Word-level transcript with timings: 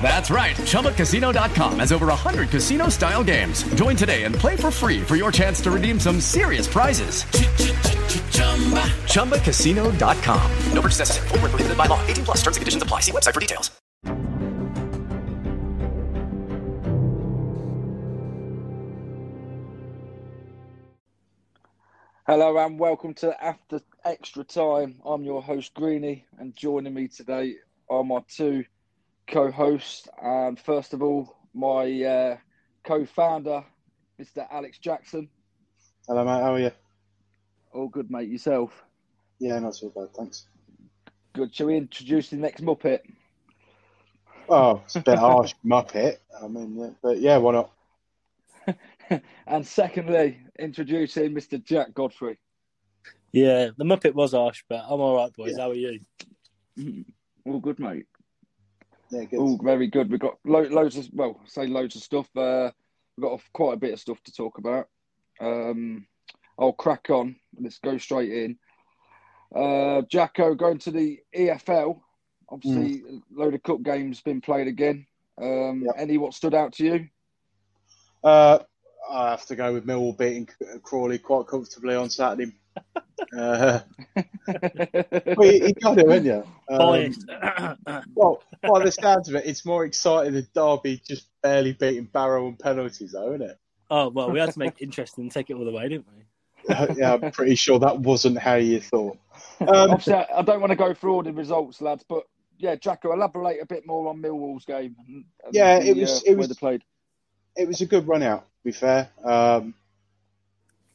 That's 0.00 0.30
right. 0.30 0.56
ChumbaCasino.com 0.56 1.80
has 1.80 1.92
over 1.92 2.06
100 2.06 2.48
casino 2.48 2.88
style 2.88 3.22
games. 3.22 3.62
Join 3.74 3.96
today 3.96 4.24
and 4.24 4.34
play 4.34 4.56
for 4.56 4.70
free 4.70 5.02
for 5.02 5.16
your 5.16 5.30
chance 5.30 5.60
to 5.62 5.70
redeem 5.70 6.00
some 6.00 6.20
serious 6.20 6.66
prizes. 6.66 7.24
ChumbaCasino.com. 9.12 10.52
No 10.72 10.80
purchase 10.80 11.00
necessary. 11.00 11.28
Were 11.32 11.48
prohibited 11.50 11.76
by 11.76 11.84
law. 11.86 12.00
18 12.06 12.24
plus 12.24 12.38
terms 12.38 12.56
and 12.56 12.62
conditions 12.62 12.82
apply. 12.82 13.00
See 13.00 13.12
website 13.12 13.34
for 13.34 13.40
details. 13.40 13.70
Hello 22.28 22.58
and 22.58 22.78
welcome 22.78 23.14
to 23.14 23.42
After 23.42 23.80
Extra 24.04 24.44
Time. 24.44 25.00
I'm 25.02 25.24
your 25.24 25.40
host 25.40 25.72
Greeny, 25.72 26.26
and 26.38 26.54
joining 26.54 26.92
me 26.92 27.08
today 27.08 27.54
are 27.88 28.04
my 28.04 28.20
two 28.28 28.64
co-hosts. 29.28 30.08
And 30.20 30.58
first 30.58 30.94
of 30.94 31.02
all, 31.02 31.36
my 31.54 32.02
uh, 32.02 32.36
co-founder, 32.84 33.64
Mr. 34.20 34.46
Alex 34.50 34.78
Jackson. 34.78 35.28
Hello, 36.06 36.24
mate. 36.24 36.42
How 36.42 36.54
are 36.54 36.60
you? 36.60 36.70
All 37.72 37.88
good, 37.88 38.10
mate. 38.10 38.28
Yourself? 38.28 38.84
Yeah, 39.38 39.58
not 39.60 39.76
so 39.76 39.90
bad, 39.90 40.08
thanks. 40.16 40.46
Good. 41.34 41.54
Shall 41.54 41.66
we 41.66 41.76
introduce 41.76 42.30
the 42.30 42.36
next 42.36 42.62
Muppet? 42.62 43.00
Oh, 44.48 44.80
it's 44.84 44.96
a 44.96 45.00
bit 45.00 45.18
harsh, 45.18 45.54
Muppet. 45.64 46.16
I 46.42 46.48
mean, 46.48 46.76
yeah, 46.76 46.90
but 47.02 47.20
yeah, 47.20 47.36
why 47.36 47.52
not? 47.52 47.70
and 49.46 49.66
secondly, 49.66 50.40
introducing 50.58 51.34
Mr. 51.34 51.62
Jack 51.62 51.94
Godfrey. 51.94 52.38
Yeah, 53.32 53.68
the 53.76 53.84
Muppet 53.84 54.14
was 54.14 54.32
harsh, 54.32 54.64
but 54.68 54.82
I'm 54.88 55.00
all 55.00 55.16
right, 55.16 55.32
boys. 55.34 55.58
How 55.58 55.70
are 55.70 55.74
you? 55.74 56.00
All 57.46 57.60
good, 57.60 57.78
mate. 57.78 58.06
Yeah, 59.10 59.24
good. 59.24 59.38
All 59.38 59.58
very 59.62 59.86
good. 59.86 60.10
We've 60.10 60.20
got 60.20 60.38
lo- 60.44 60.60
loads 60.62 60.96
of 60.96 61.08
well, 61.12 61.40
say 61.46 61.66
loads 61.66 61.96
of 61.96 62.02
stuff. 62.02 62.28
Uh, 62.36 62.70
we've 63.16 63.22
got 63.24 63.40
quite 63.52 63.74
a 63.74 63.78
bit 63.78 63.92
of 63.94 64.00
stuff 64.00 64.22
to 64.24 64.32
talk 64.32 64.58
about. 64.58 64.88
Um, 65.40 66.06
I'll 66.58 66.72
crack 66.72 67.08
on. 67.10 67.36
Let's 67.58 67.78
go 67.78 67.96
straight 67.98 68.32
in. 68.32 68.58
Uh, 69.54 70.02
Jacko 70.10 70.54
going 70.54 70.78
to 70.78 70.90
the 70.90 71.20
EFL. 71.34 72.00
Obviously, 72.50 73.02
a 73.08 73.20
load 73.40 73.54
of 73.54 73.62
cup 73.62 73.82
games 73.82 74.20
been 74.20 74.40
played 74.40 74.66
again. 74.68 75.06
Um, 75.40 75.82
Yep. 75.86 75.94
Any 75.96 76.18
what 76.18 76.34
stood 76.34 76.54
out 76.54 76.72
to 76.74 76.84
you? 76.84 77.08
Uh, 78.24 78.58
I 79.10 79.30
have 79.30 79.46
to 79.46 79.56
go 79.56 79.72
with 79.72 79.86
Millwall 79.86 80.18
beating 80.18 80.48
Crawley 80.82 81.18
quite 81.18 81.46
comfortably 81.46 81.94
on 81.94 82.10
Saturday. 82.10 82.52
Uh, 83.36 83.80
well, 84.16 85.52
you, 85.52 85.66
you 85.66 85.72
got 85.74 85.98
it, 85.98 86.08
haven't 86.08 86.24
you? 86.24 86.44
Um, 86.70 88.02
well, 88.14 88.42
by 88.62 88.84
the 88.84 88.92
sounds 88.92 89.28
of 89.28 89.34
it, 89.34 89.44
it's 89.46 89.64
more 89.66 89.84
exciting 89.84 90.34
than 90.34 90.46
Derby 90.54 91.02
just 91.06 91.26
barely 91.42 91.72
beating 91.72 92.04
Barrow 92.04 92.46
on 92.46 92.56
penalties, 92.56 93.12
though, 93.12 93.34
isn't 93.34 93.42
it? 93.50 93.58
oh 93.90 94.08
well, 94.10 94.30
we 94.30 94.38
had 94.38 94.52
to 94.52 94.58
make 94.58 94.80
it 94.80 94.84
interesting 94.84 95.24
and 95.24 95.32
take 95.32 95.48
it 95.50 95.54
all 95.54 95.64
the 95.64 95.70
way, 95.72 95.88
didn't 95.88 96.06
we? 96.14 96.74
Uh, 96.74 96.86
yeah, 96.96 97.14
I'm 97.14 97.30
pretty 97.32 97.54
sure 97.54 97.78
that 97.78 97.98
wasn't 97.98 98.38
how 98.38 98.54
you 98.56 98.80
thought. 98.80 99.16
Um, 99.60 99.68
Obviously, 99.90 100.14
I, 100.14 100.26
I 100.36 100.42
don't 100.42 100.60
want 100.60 100.70
to 100.70 100.76
go 100.76 100.92
through 100.94 101.12
all 101.14 101.22
the 101.22 101.32
results, 101.32 101.80
lads, 101.80 102.04
but 102.08 102.24
yeah, 102.58 102.74
Jacko, 102.76 103.12
elaborate 103.12 103.60
a 103.62 103.66
bit 103.66 103.86
more 103.86 104.08
on 104.08 104.20
Millwall's 104.20 104.64
game. 104.64 104.94
and- 105.06 105.24
and 105.44 105.54
Yeah, 105.54 105.78
the, 105.78 105.88
it 105.90 105.96
was- 105.96 106.18
uh, 106.20 106.30
it 106.32 106.36
was- 106.36 106.56
played. 106.58 106.82
it 107.56 107.66
was 107.68 107.80
a 107.80 107.86
good 107.86 108.06
run 108.08 108.22
out, 108.22 108.42
to 108.42 108.64
be 108.64 108.72
fair. 108.72 109.08
Um, 109.24 109.74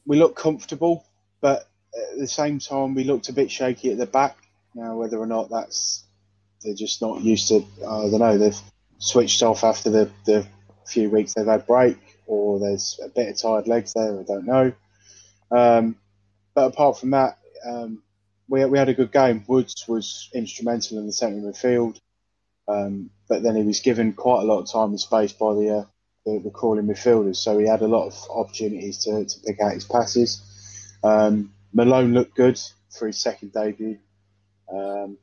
we 0.06 0.18
looked 0.18 0.36
comfortable, 0.36 1.04
but 1.40 1.68
at 2.12 2.18
the 2.18 2.26
same 2.26 2.58
time, 2.58 2.94
we 2.94 3.04
looked 3.04 3.28
a 3.28 3.32
bit 3.32 3.50
shaky 3.50 3.92
at 3.92 3.98
the 3.98 4.06
back. 4.06 4.36
Now, 4.74 4.96
whether 4.96 5.18
or 5.18 5.26
not 5.26 5.50
that's 5.50 6.04
they're 6.62 6.74
just 6.74 7.02
not 7.02 7.20
used 7.20 7.48
to, 7.48 7.64
I 7.86 8.08
don't 8.10 8.18
know, 8.18 8.38
they've 8.38 8.60
switched 8.98 9.42
off 9.42 9.64
after 9.64 9.90
the, 9.90 10.10
the 10.24 10.46
few 10.86 11.10
weeks 11.10 11.34
they've 11.34 11.46
had 11.46 11.66
break, 11.66 11.98
or 12.26 12.58
there's 12.58 12.98
a 13.04 13.08
bit 13.08 13.28
of 13.28 13.40
tired 13.40 13.68
legs 13.68 13.92
there, 13.94 14.18
I 14.18 14.22
don't 14.22 14.46
know. 14.46 14.72
Um, 15.50 15.96
but 16.54 16.66
apart 16.66 16.98
from 16.98 17.10
that, 17.10 17.38
um, 17.66 18.02
we, 18.48 18.64
we 18.64 18.78
had 18.78 18.88
a 18.88 18.94
good 18.94 19.12
game. 19.12 19.44
Woods 19.46 19.84
was 19.86 20.30
instrumental 20.34 20.98
in 20.98 21.06
the 21.06 21.12
centre 21.12 21.46
midfield, 21.46 22.00
um, 22.66 23.10
but 23.28 23.42
then 23.42 23.56
he 23.56 23.62
was 23.62 23.80
given 23.80 24.14
quite 24.14 24.42
a 24.42 24.46
lot 24.46 24.60
of 24.60 24.70
time 24.70 24.90
and 24.90 25.00
space 25.00 25.32
by 25.32 25.54
the 25.54 25.78
uh, 25.78 25.84
the, 26.24 26.40
the 26.44 26.50
Crawley 26.50 26.82
midfielders, 26.82 27.36
so 27.36 27.58
he 27.58 27.66
had 27.68 27.82
a 27.82 27.88
lot 27.88 28.06
of 28.06 28.14
opportunities 28.30 29.04
to, 29.04 29.26
to 29.26 29.40
pick 29.40 29.60
out 29.60 29.74
his 29.74 29.84
passes. 29.84 30.42
Um, 31.02 31.52
Malone 31.74 32.14
looked 32.14 32.36
good 32.36 32.58
for 32.88 33.08
his 33.08 33.20
second 33.20 33.52
debut. 33.52 33.98
Um, 34.72 35.18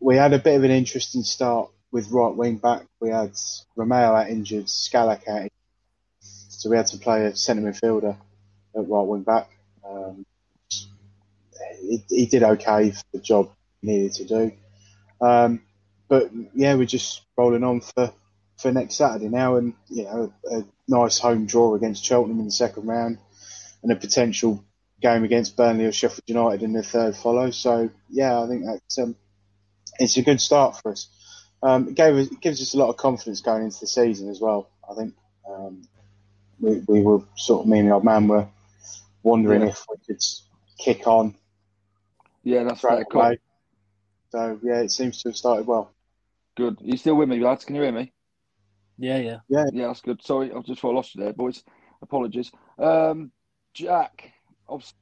we 0.00 0.16
had 0.16 0.32
a 0.32 0.38
bit 0.38 0.56
of 0.56 0.62
an 0.64 0.70
interesting 0.70 1.24
start 1.24 1.70
with 1.90 2.10
right 2.10 2.34
wing 2.34 2.56
back. 2.56 2.86
We 3.00 3.10
had 3.10 3.32
Romeo 3.76 4.14
out 4.14 4.30
injured, 4.30 4.66
Skalak 4.66 5.28
out, 5.28 5.42
injured. 5.42 5.50
so 6.20 6.70
we 6.70 6.76
had 6.76 6.86
to 6.86 6.98
play 6.98 7.26
a 7.26 7.36
centre 7.36 7.62
midfielder 7.62 8.16
at 8.76 8.88
right 8.88 9.06
wing 9.06 9.22
back. 9.22 9.50
Um, 9.86 10.24
he, 11.80 12.04
he 12.08 12.26
did 12.26 12.44
okay 12.44 12.92
for 12.92 13.04
the 13.12 13.18
job 13.18 13.50
he 13.82 13.88
needed 13.88 14.12
to 14.14 14.24
do. 14.24 14.52
Um, 15.20 15.62
but 16.08 16.30
yeah, 16.54 16.74
we're 16.74 16.86
just 16.86 17.22
rolling 17.36 17.64
on 17.64 17.80
for 17.80 18.12
for 18.58 18.70
next 18.70 18.94
Saturday 18.94 19.28
now, 19.28 19.56
and 19.56 19.74
you 19.88 20.04
know 20.04 20.32
a 20.50 20.64
nice 20.86 21.18
home 21.18 21.46
draw 21.46 21.74
against 21.74 22.04
Cheltenham 22.04 22.38
in 22.38 22.44
the 22.46 22.52
second 22.52 22.86
round, 22.86 23.18
and 23.82 23.90
a 23.90 23.96
potential 23.96 24.64
game 25.04 25.22
against 25.22 25.56
Burnley 25.56 25.84
or 25.84 25.92
Sheffield 25.92 26.22
United 26.26 26.62
in 26.62 26.72
the 26.72 26.82
third 26.82 27.14
follow. 27.14 27.50
So 27.50 27.90
yeah, 28.08 28.40
I 28.40 28.48
think 28.48 28.64
that's 28.64 28.98
um, 28.98 29.14
it's 30.00 30.16
a 30.16 30.22
good 30.22 30.40
start 30.40 30.80
for 30.80 30.92
us. 30.92 31.08
Um, 31.62 31.88
it, 31.88 31.94
gave 31.94 32.14
us, 32.16 32.28
it 32.30 32.40
gives 32.40 32.60
us 32.62 32.74
a 32.74 32.78
lot 32.78 32.88
of 32.88 32.96
confidence 32.96 33.40
going 33.42 33.64
into 33.64 33.80
the 33.80 33.86
season 33.86 34.28
as 34.30 34.40
well. 34.40 34.70
I 34.90 34.94
think 34.94 35.14
um, 35.48 35.82
we, 36.58 36.82
we 36.88 37.02
were 37.02 37.20
sort 37.36 37.62
of 37.62 37.68
me 37.68 37.78
and 37.80 37.88
the 37.88 37.94
old 37.94 38.04
man 38.04 38.28
were 38.28 38.48
wondering 39.22 39.62
Yeah. 39.62 39.68
if 39.68 39.84
we 39.90 39.96
could 40.06 40.22
kick 40.78 41.06
on 41.06 41.34
Yeah, 42.42 42.64
that's 42.64 42.82
right. 42.82 42.96
fair. 42.98 43.04
Cool. 43.04 43.20
away. 43.20 43.38
So 44.30 44.58
yeah, 44.62 44.80
it 44.80 44.90
seems 44.90 45.22
to 45.22 45.28
have 45.28 45.36
started 45.36 45.66
well. 45.66 45.92
Good. 46.56 46.80
Are 46.80 46.84
you 46.84 46.96
still 46.96 47.14
with 47.16 47.28
me, 47.28 47.40
lads? 47.40 47.64
Can 47.64 47.76
you 47.76 47.82
hear 47.82 47.92
me? 47.92 48.12
Yeah, 48.98 49.18
yeah. 49.18 49.38
Yeah, 49.48 49.64
Yeah, 49.72 49.86
that's 49.88 50.00
good. 50.00 50.22
Sorry, 50.22 50.52
I 50.52 50.60
just 50.60 50.80
thought 50.80 50.92
I 50.92 50.94
lost 50.94 51.14
you 51.14 51.22
there, 51.24 51.32
boys. 51.32 51.62
Apologies. 52.02 52.50
Um, 52.78 53.32
Jack, 53.74 54.32
obviously, 54.68 54.94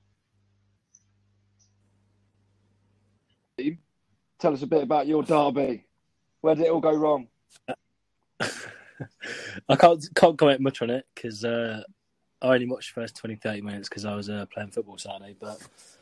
tell 4.39 4.53
us 4.53 4.63
a 4.63 4.67
bit 4.67 4.83
about 4.83 5.07
your 5.07 5.23
derby. 5.23 5.87
Where 6.41 6.55
did 6.55 6.67
it 6.67 6.71
all 6.71 6.81
go 6.81 6.95
wrong? 6.95 7.29
I 9.69 9.77
can't 9.77 10.05
can't 10.15 10.39
comment 10.39 10.61
much 10.61 10.83
on 10.83 10.91
it 10.91 11.07
because 11.15 11.45
uh, 11.45 11.83
I 12.41 12.55
only 12.55 12.67
watched 12.67 12.95
the 12.95 13.01
first 13.01 13.17
20, 13.17 13.37
30 13.37 13.61
minutes 13.63 13.89
because 13.89 14.05
I 14.05 14.15
was 14.15 14.29
uh, 14.29 14.47
playing 14.53 14.71
football 14.71 14.99
Saturday. 14.99 15.37
But 15.39 15.61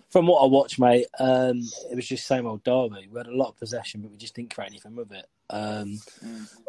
From 0.09 0.27
what 0.27 0.43
I 0.43 0.47
watched, 0.47 0.79
mate, 0.79 1.07
um, 1.19 1.61
it 1.91 1.97
was 1.97 2.09
just 2.09 2.27
same 2.27 2.47
old 2.47 2.65
Derby. 2.65 3.09
We 3.11 3.19
had 3.19 3.27
a 3.27 3.37
lot 3.37 3.51
of 3.51 3.59
possession, 3.59 4.01
but 4.01 4.11
we 4.11 4.17
just 4.17 4.35
didn't 4.35 4.55
create 4.55 4.71
anything 4.71 4.97
with 4.97 5.13
it. 5.13 5.27
Um, 5.51 5.99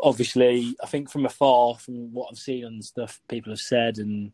Obviously, 0.04 0.76
I 0.84 0.88
think 0.88 1.10
from 1.10 1.26
afar, 1.26 1.76
from 1.76 2.14
what 2.14 2.30
I've 2.32 2.38
seen 2.38 2.66
and 2.66 2.84
stuff 2.84 3.22
people 3.28 3.52
have 3.52 3.60
said, 3.60 3.98
and 3.98 4.32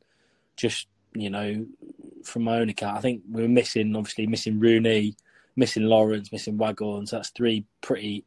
just 0.56 0.88
you 1.13 1.30
know, 1.30 1.65
from 2.23 2.43
my 2.43 2.57
own 2.57 2.69
account, 2.69 2.97
I 2.97 3.01
think 3.01 3.23
we 3.29 3.41
were 3.41 3.47
missing, 3.47 3.95
obviously, 3.95 4.27
missing 4.27 4.59
Rooney, 4.59 5.15
missing 5.55 5.83
Lawrence, 5.83 6.31
missing 6.31 6.57
Waghorn. 6.57 7.07
So 7.07 7.17
that's 7.17 7.29
three 7.29 7.65
pretty 7.81 8.25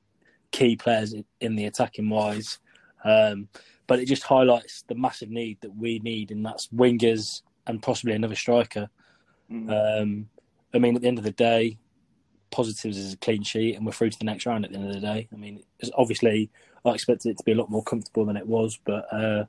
key 0.50 0.76
players 0.76 1.14
in- 1.40 1.56
the 1.56 1.66
attacking 1.66 2.08
wise. 2.08 2.58
Um, 3.04 3.48
but 3.86 3.98
it 3.98 4.06
just 4.06 4.22
highlights 4.22 4.82
the 4.82 4.94
massive 4.94 5.30
need 5.30 5.58
that 5.62 5.74
we 5.74 5.98
need, 6.00 6.30
and 6.30 6.44
that's 6.44 6.68
wingers 6.68 7.42
and 7.66 7.82
possibly 7.82 8.14
another 8.14 8.36
striker. 8.36 8.88
Um, 9.70 10.28
I 10.72 10.78
mean, 10.78 10.94
at 10.94 11.02
the 11.02 11.08
end 11.08 11.18
of 11.18 11.24
the 11.24 11.32
day, 11.32 11.78
positives 12.50 12.96
is 12.96 13.14
a 13.14 13.16
clean 13.16 13.42
sheet, 13.42 13.76
and 13.76 13.84
we're 13.84 13.92
through 13.92 14.10
to 14.10 14.18
the 14.18 14.24
next 14.24 14.46
round. 14.46 14.64
At 14.64 14.72
the 14.72 14.78
end 14.78 14.88
of 14.88 14.94
the 14.94 15.00
day, 15.00 15.28
I 15.32 15.36
mean, 15.36 15.62
it's 15.80 15.90
obviously 15.96 16.50
I 16.84 16.90
expected 16.90 17.30
it 17.30 17.38
to 17.38 17.44
be 17.44 17.52
a 17.52 17.56
lot 17.56 17.70
more 17.70 17.82
comfortable 17.82 18.24
than 18.24 18.36
it 18.36 18.46
was, 18.46 18.78
but 18.84 19.12
uh, 19.12 19.44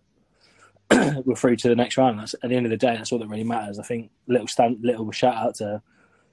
we're 1.25 1.35
through 1.35 1.55
to 1.57 1.69
the 1.69 1.75
next 1.75 1.97
round. 1.97 2.19
That's, 2.19 2.33
at 2.43 2.49
the 2.49 2.55
end 2.55 2.65
of 2.65 2.69
the 2.69 2.77
day, 2.77 2.95
that's 2.95 3.11
all 3.11 3.19
that 3.19 3.27
really 3.27 3.43
matters. 3.43 3.79
I 3.79 3.83
think 3.83 4.11
little 4.27 4.47
stand, 4.47 4.79
little 4.81 5.11
shout 5.11 5.35
out 5.35 5.55
to 5.55 5.81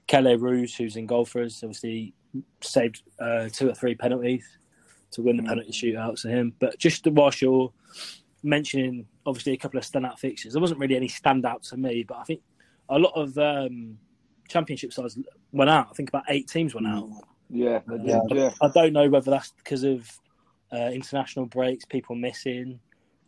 Kelle 0.07 0.37
Roos, 0.37 0.75
who's 0.75 0.95
in 0.95 1.05
goal 1.05 1.25
for 1.25 1.43
us. 1.43 1.63
Obviously, 1.63 2.13
saved 2.61 3.03
uh, 3.19 3.49
two 3.51 3.69
or 3.69 3.73
three 3.73 3.95
penalties 3.95 4.45
to 5.11 5.21
win 5.21 5.37
the 5.37 5.43
penalty 5.43 5.71
shootout 5.71 6.21
to 6.21 6.29
him. 6.29 6.53
But 6.59 6.77
just 6.77 7.05
whilst 7.07 7.41
you're 7.41 7.71
mentioning, 8.43 9.05
obviously, 9.25 9.53
a 9.53 9.57
couple 9.57 9.79
of 9.79 9.85
standout 9.85 10.19
fixtures, 10.19 10.53
there 10.53 10.61
wasn't 10.61 10.79
really 10.79 10.95
any 10.95 11.07
standout 11.07 11.67
to 11.69 11.77
me, 11.77 12.03
but 12.03 12.17
I 12.17 12.23
think 12.23 12.41
a 12.89 12.99
lot 12.99 13.13
of 13.15 13.37
um, 13.37 13.97
championship 14.47 14.93
sides 14.93 15.17
went 15.51 15.69
out. 15.69 15.87
I 15.89 15.93
think 15.93 16.09
about 16.09 16.23
eight 16.29 16.47
teams 16.47 16.73
went 16.73 16.87
out. 16.87 17.09
Yeah, 17.49 17.79
did, 17.89 18.05
Yeah. 18.05 18.19
yeah. 18.29 18.51
I 18.61 18.69
don't 18.73 18.93
know 18.93 19.09
whether 19.09 19.31
that's 19.31 19.51
because 19.51 19.83
of 19.83 20.09
uh, 20.71 20.89
international 20.93 21.45
breaks, 21.45 21.85
people 21.85 22.15
missing, 22.15 22.79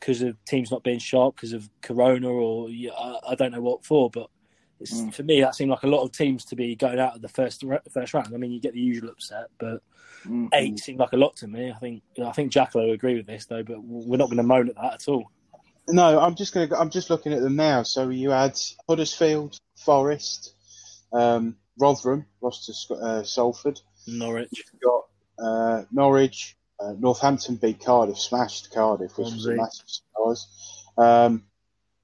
because 0.01 0.21
of 0.24 0.36
teams 0.45 0.71
not 0.71 0.83
being 0.83 1.00
sharp, 1.00 1.36
because 1.36 1.53
of 1.53 1.69
Corona, 1.81 2.27
or 2.27 2.69
yeah, 2.69 2.92
I, 3.30 3.36
don't 3.36 3.51
know 3.51 3.62
what 3.62 3.86
for. 3.86 4.09
But 4.09 4.27
it's, 4.80 5.00
Mm. 5.00 5.13
for 5.13 5.24
me, 5.24 5.39
that 5.42 5.56
seemed 5.56 5.69
like 5.69 5.83
a 5.83 5.88
lot 5.88 6.03
of 6.03 6.12
teams 6.12 6.44
to 6.45 6.56
be 6.56 6.75
going 6.75 7.00
out 7.00 7.15
of 7.15 7.21
the 7.21 7.30
first 7.30 7.63
first 7.92 8.13
round. 8.13 8.33
I 8.33 8.38
mean, 8.38 8.51
you 8.51 8.59
get 8.59 8.74
the 8.74 8.81
usual 8.81 9.09
upset, 9.09 9.48
but 9.59 9.81
Mm. 10.25 10.50
eight 10.53 10.80
seemed 10.80 11.00
like 11.00 11.13
a 11.13 11.18
lot 11.18 11.36
to 11.38 11.48
me. 11.48 11.71
I 11.71 11.77
think 11.77 12.03
I 12.21 12.31
think 12.31 12.51
Jack 12.51 12.74
will 12.74 12.92
agree 12.92 13.15
with 13.15 13.27
this 13.27 13.45
though, 13.45 13.63
but 13.63 13.81
we're 13.83 14.18
not 14.18 14.27
going 14.27 14.38
to 14.38 14.44
moan 14.44 14.69
at 14.69 14.75
that 14.75 14.94
at 14.95 15.07
all. 15.07 15.31
No, 15.88 16.19
I'm 16.19 16.36
just 16.36 16.53
going 16.53 16.68
to. 16.68 16.77
I'm 16.77 16.89
just 16.89 17.09
looking 17.09 17.33
at 17.33 17.42
them 17.42 17.56
now. 17.56 17.83
So 17.83 18.09
you 18.09 18.31
had 18.31 18.59
Huddersfield, 18.89 19.57
Forest, 19.77 20.56
um, 21.13 21.57
Rotherham 21.80 22.25
lost 22.42 22.65
to 22.88 22.95
uh, 22.95 23.24
Salford. 23.24 23.80
Norwich, 24.07 24.50
You've 24.51 24.81
got 24.81 25.03
uh, 25.44 25.83
Norwich, 25.92 26.56
uh, 26.81 26.94
Northampton 26.98 27.56
beat 27.56 27.83
Cardiff, 27.83 28.18
smashed 28.18 28.72
Cardiff, 28.74 29.18
which 29.18 29.33
was 29.33 29.45
a 29.45 29.56
massive 29.56 29.86
surprise. 29.88 30.48
Um, 30.98 31.44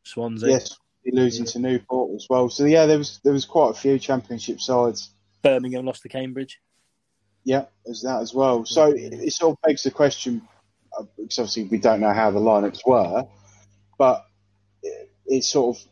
Swansea, 0.03 0.49
yes, 0.49 0.77
losing 1.05 1.45
to 1.45 1.59
Newport 1.59 2.15
as 2.15 2.27
well. 2.29 2.49
So 2.49 2.65
yeah, 2.65 2.85
there 2.85 2.97
was 2.97 3.19
there 3.23 3.33
was 3.33 3.45
quite 3.45 3.71
a 3.71 3.73
few 3.73 3.99
Championship 3.99 4.61
sides. 4.61 5.11
Birmingham 5.41 5.85
lost 5.85 6.03
to 6.03 6.09
Cambridge. 6.09 6.59
Yeah, 7.43 7.65
there's 7.85 8.01
that 8.01 8.21
as 8.21 8.33
well. 8.33 8.65
So 8.65 8.91
it, 8.91 9.13
it 9.13 9.33
sort 9.33 9.53
of 9.53 9.61
begs 9.61 9.83
the 9.83 9.91
question, 9.91 10.41
uh, 10.97 11.03
because 11.17 11.39
obviously 11.39 11.63
we 11.65 11.77
don't 11.77 12.01
know 12.01 12.13
how 12.13 12.31
the 12.31 12.39
lineups 12.39 12.85
were, 12.85 13.25
but 13.97 14.25
it, 14.83 15.09
it 15.25 15.43
sort 15.43 15.77
of 15.77 15.83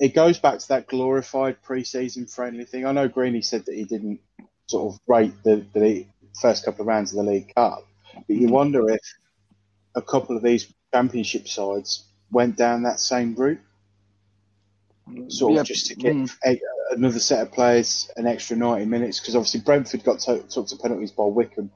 it 0.00 0.14
goes 0.14 0.38
back 0.38 0.58
to 0.58 0.68
that 0.68 0.88
glorified 0.88 1.62
pre-season 1.62 2.26
friendly 2.26 2.64
thing. 2.64 2.84
I 2.84 2.92
know 2.92 3.06
Greeny 3.06 3.42
said 3.42 3.66
that 3.66 3.74
he 3.74 3.84
didn't 3.84 4.20
sort 4.66 4.92
of 4.92 5.00
rate 5.06 5.32
the, 5.44 5.64
the 5.74 6.06
first 6.40 6.64
couple 6.64 6.80
of 6.80 6.88
rounds 6.88 7.12
of 7.12 7.24
the 7.24 7.30
League 7.30 7.54
Cup, 7.54 7.86
but 8.14 8.36
you 8.36 8.48
wonder 8.48 8.88
if 8.90 9.00
a 9.94 10.02
couple 10.02 10.36
of 10.36 10.42
these 10.42 10.72
Championship 10.92 11.48
sides 11.48 12.04
went 12.30 12.56
down 12.56 12.82
that 12.82 13.00
same 13.00 13.34
route, 13.34 13.60
sort 15.28 15.54
Yeah, 15.54 15.60
of 15.60 15.66
just 15.66 15.86
to 15.86 15.94
get 15.94 16.14
mm. 16.14 16.60
another 16.90 17.18
set 17.18 17.42
of 17.42 17.52
players 17.52 18.10
an 18.16 18.26
extra 18.26 18.56
90 18.56 18.86
minutes 18.86 19.20
because 19.20 19.36
obviously 19.36 19.60
Brentford 19.60 20.04
got 20.04 20.20
to, 20.20 20.42
took 20.42 20.68
to 20.68 20.76
penalties 20.76 21.12
by 21.12 21.24
Wycombe 21.24 21.70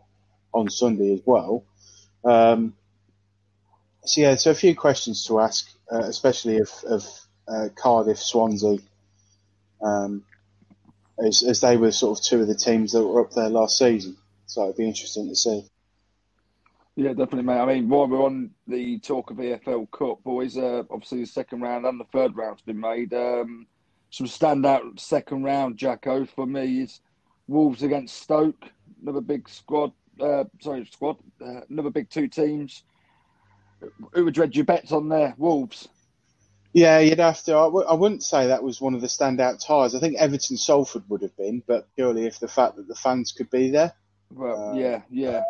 on 0.52 0.70
Sunday 0.70 1.14
as 1.14 1.20
well. 1.24 1.64
Um, 2.24 2.74
so 4.04 4.20
yeah, 4.20 4.34
so 4.36 4.50
a 4.50 4.54
few 4.54 4.74
questions 4.74 5.26
to 5.26 5.40
ask, 5.40 5.68
uh, 5.92 5.98
especially 5.98 6.58
of, 6.58 6.70
of 6.86 7.04
uh, 7.48 7.68
Cardiff, 7.74 8.18
Swansea, 8.18 8.78
um, 9.82 10.24
as, 11.18 11.42
as 11.42 11.60
they 11.60 11.76
were 11.76 11.92
sort 11.92 12.18
of 12.18 12.24
two 12.24 12.40
of 12.40 12.48
the 12.48 12.54
teams 12.54 12.92
that 12.92 13.02
were 13.06 13.20
up 13.20 13.32
there 13.32 13.48
last 13.48 13.78
season. 13.78 14.16
So 14.46 14.64
it'd 14.64 14.76
be 14.76 14.86
interesting 14.86 15.28
to 15.28 15.36
see. 15.36 15.64
Yeah, 16.96 17.10
definitely, 17.10 17.42
mate. 17.42 17.60
I 17.60 17.66
mean, 17.66 17.88
while 17.90 18.06
we're 18.06 18.24
on 18.24 18.50
the 18.66 18.98
talk 19.00 19.30
of 19.30 19.36
EFL 19.36 19.90
Cup, 19.90 20.22
boys, 20.24 20.56
uh, 20.56 20.82
obviously 20.90 21.20
the 21.20 21.26
second 21.26 21.60
round 21.60 21.84
and 21.84 22.00
the 22.00 22.06
third 22.06 22.34
round's 22.34 22.62
been 22.62 22.80
made. 22.80 23.12
Um, 23.12 23.66
some 24.10 24.26
standout 24.26 24.98
second 24.98 25.42
round, 25.44 25.76
Jacko, 25.76 26.24
for 26.24 26.46
me 26.46 26.80
is 26.82 27.00
Wolves 27.48 27.82
against 27.82 28.16
Stoke. 28.22 28.64
Another 29.02 29.20
big 29.20 29.46
squad. 29.46 29.92
Uh, 30.18 30.44
sorry, 30.60 30.86
squad. 30.90 31.18
Uh, 31.44 31.60
another 31.68 31.90
big 31.90 32.08
two 32.08 32.28
teams. 32.28 32.82
Who 34.14 34.24
would 34.24 34.32
dread 34.34 34.56
your 34.56 34.64
bets 34.64 34.90
on 34.90 35.10
there? 35.10 35.34
Wolves. 35.36 35.88
Yeah, 36.72 36.98
you'd 37.00 37.18
have 37.18 37.42
to. 37.44 37.52
I 37.56 37.64
w- 37.64 37.86
I 37.86 37.92
wouldn't 37.92 38.22
say 38.22 38.46
that 38.46 38.62
was 38.62 38.80
one 38.80 38.94
of 38.94 39.02
the 39.02 39.06
standout 39.06 39.64
ties. 39.64 39.94
I 39.94 39.98
think 40.00 40.16
Everton 40.16 40.56
Salford 40.56 41.04
would 41.10 41.20
have 41.22 41.36
been, 41.36 41.62
but 41.66 41.88
purely 41.94 42.24
if 42.24 42.38
the 42.40 42.48
fact 42.48 42.76
that 42.76 42.88
the 42.88 42.94
fans 42.94 43.32
could 43.32 43.50
be 43.50 43.70
there. 43.70 43.92
Well, 44.30 44.70
Uh, 44.70 44.74
yeah, 44.74 45.02
yeah. 45.10 45.42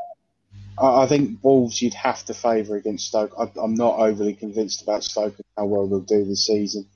I, 0.79 1.03
I 1.03 1.07
think 1.07 1.39
Wolves 1.43 1.81
you'd 1.81 1.95
have 1.95 2.25
to 2.27 2.35
favour 2.35 2.77
against 2.77 3.07
Stoke. 3.09 3.33
I, 3.39 3.51
I'm 3.61 3.75
not 3.75 3.99
overly 3.99 4.35
convinced 4.35 4.83
about 4.83 5.05
Stoke 5.05 5.35
and 5.37 5.45
how 5.57 5.67
well 5.67 5.87
they'll 5.89 6.01
do 6.01 6.25
this 6.25 6.47
season. 6.47 6.87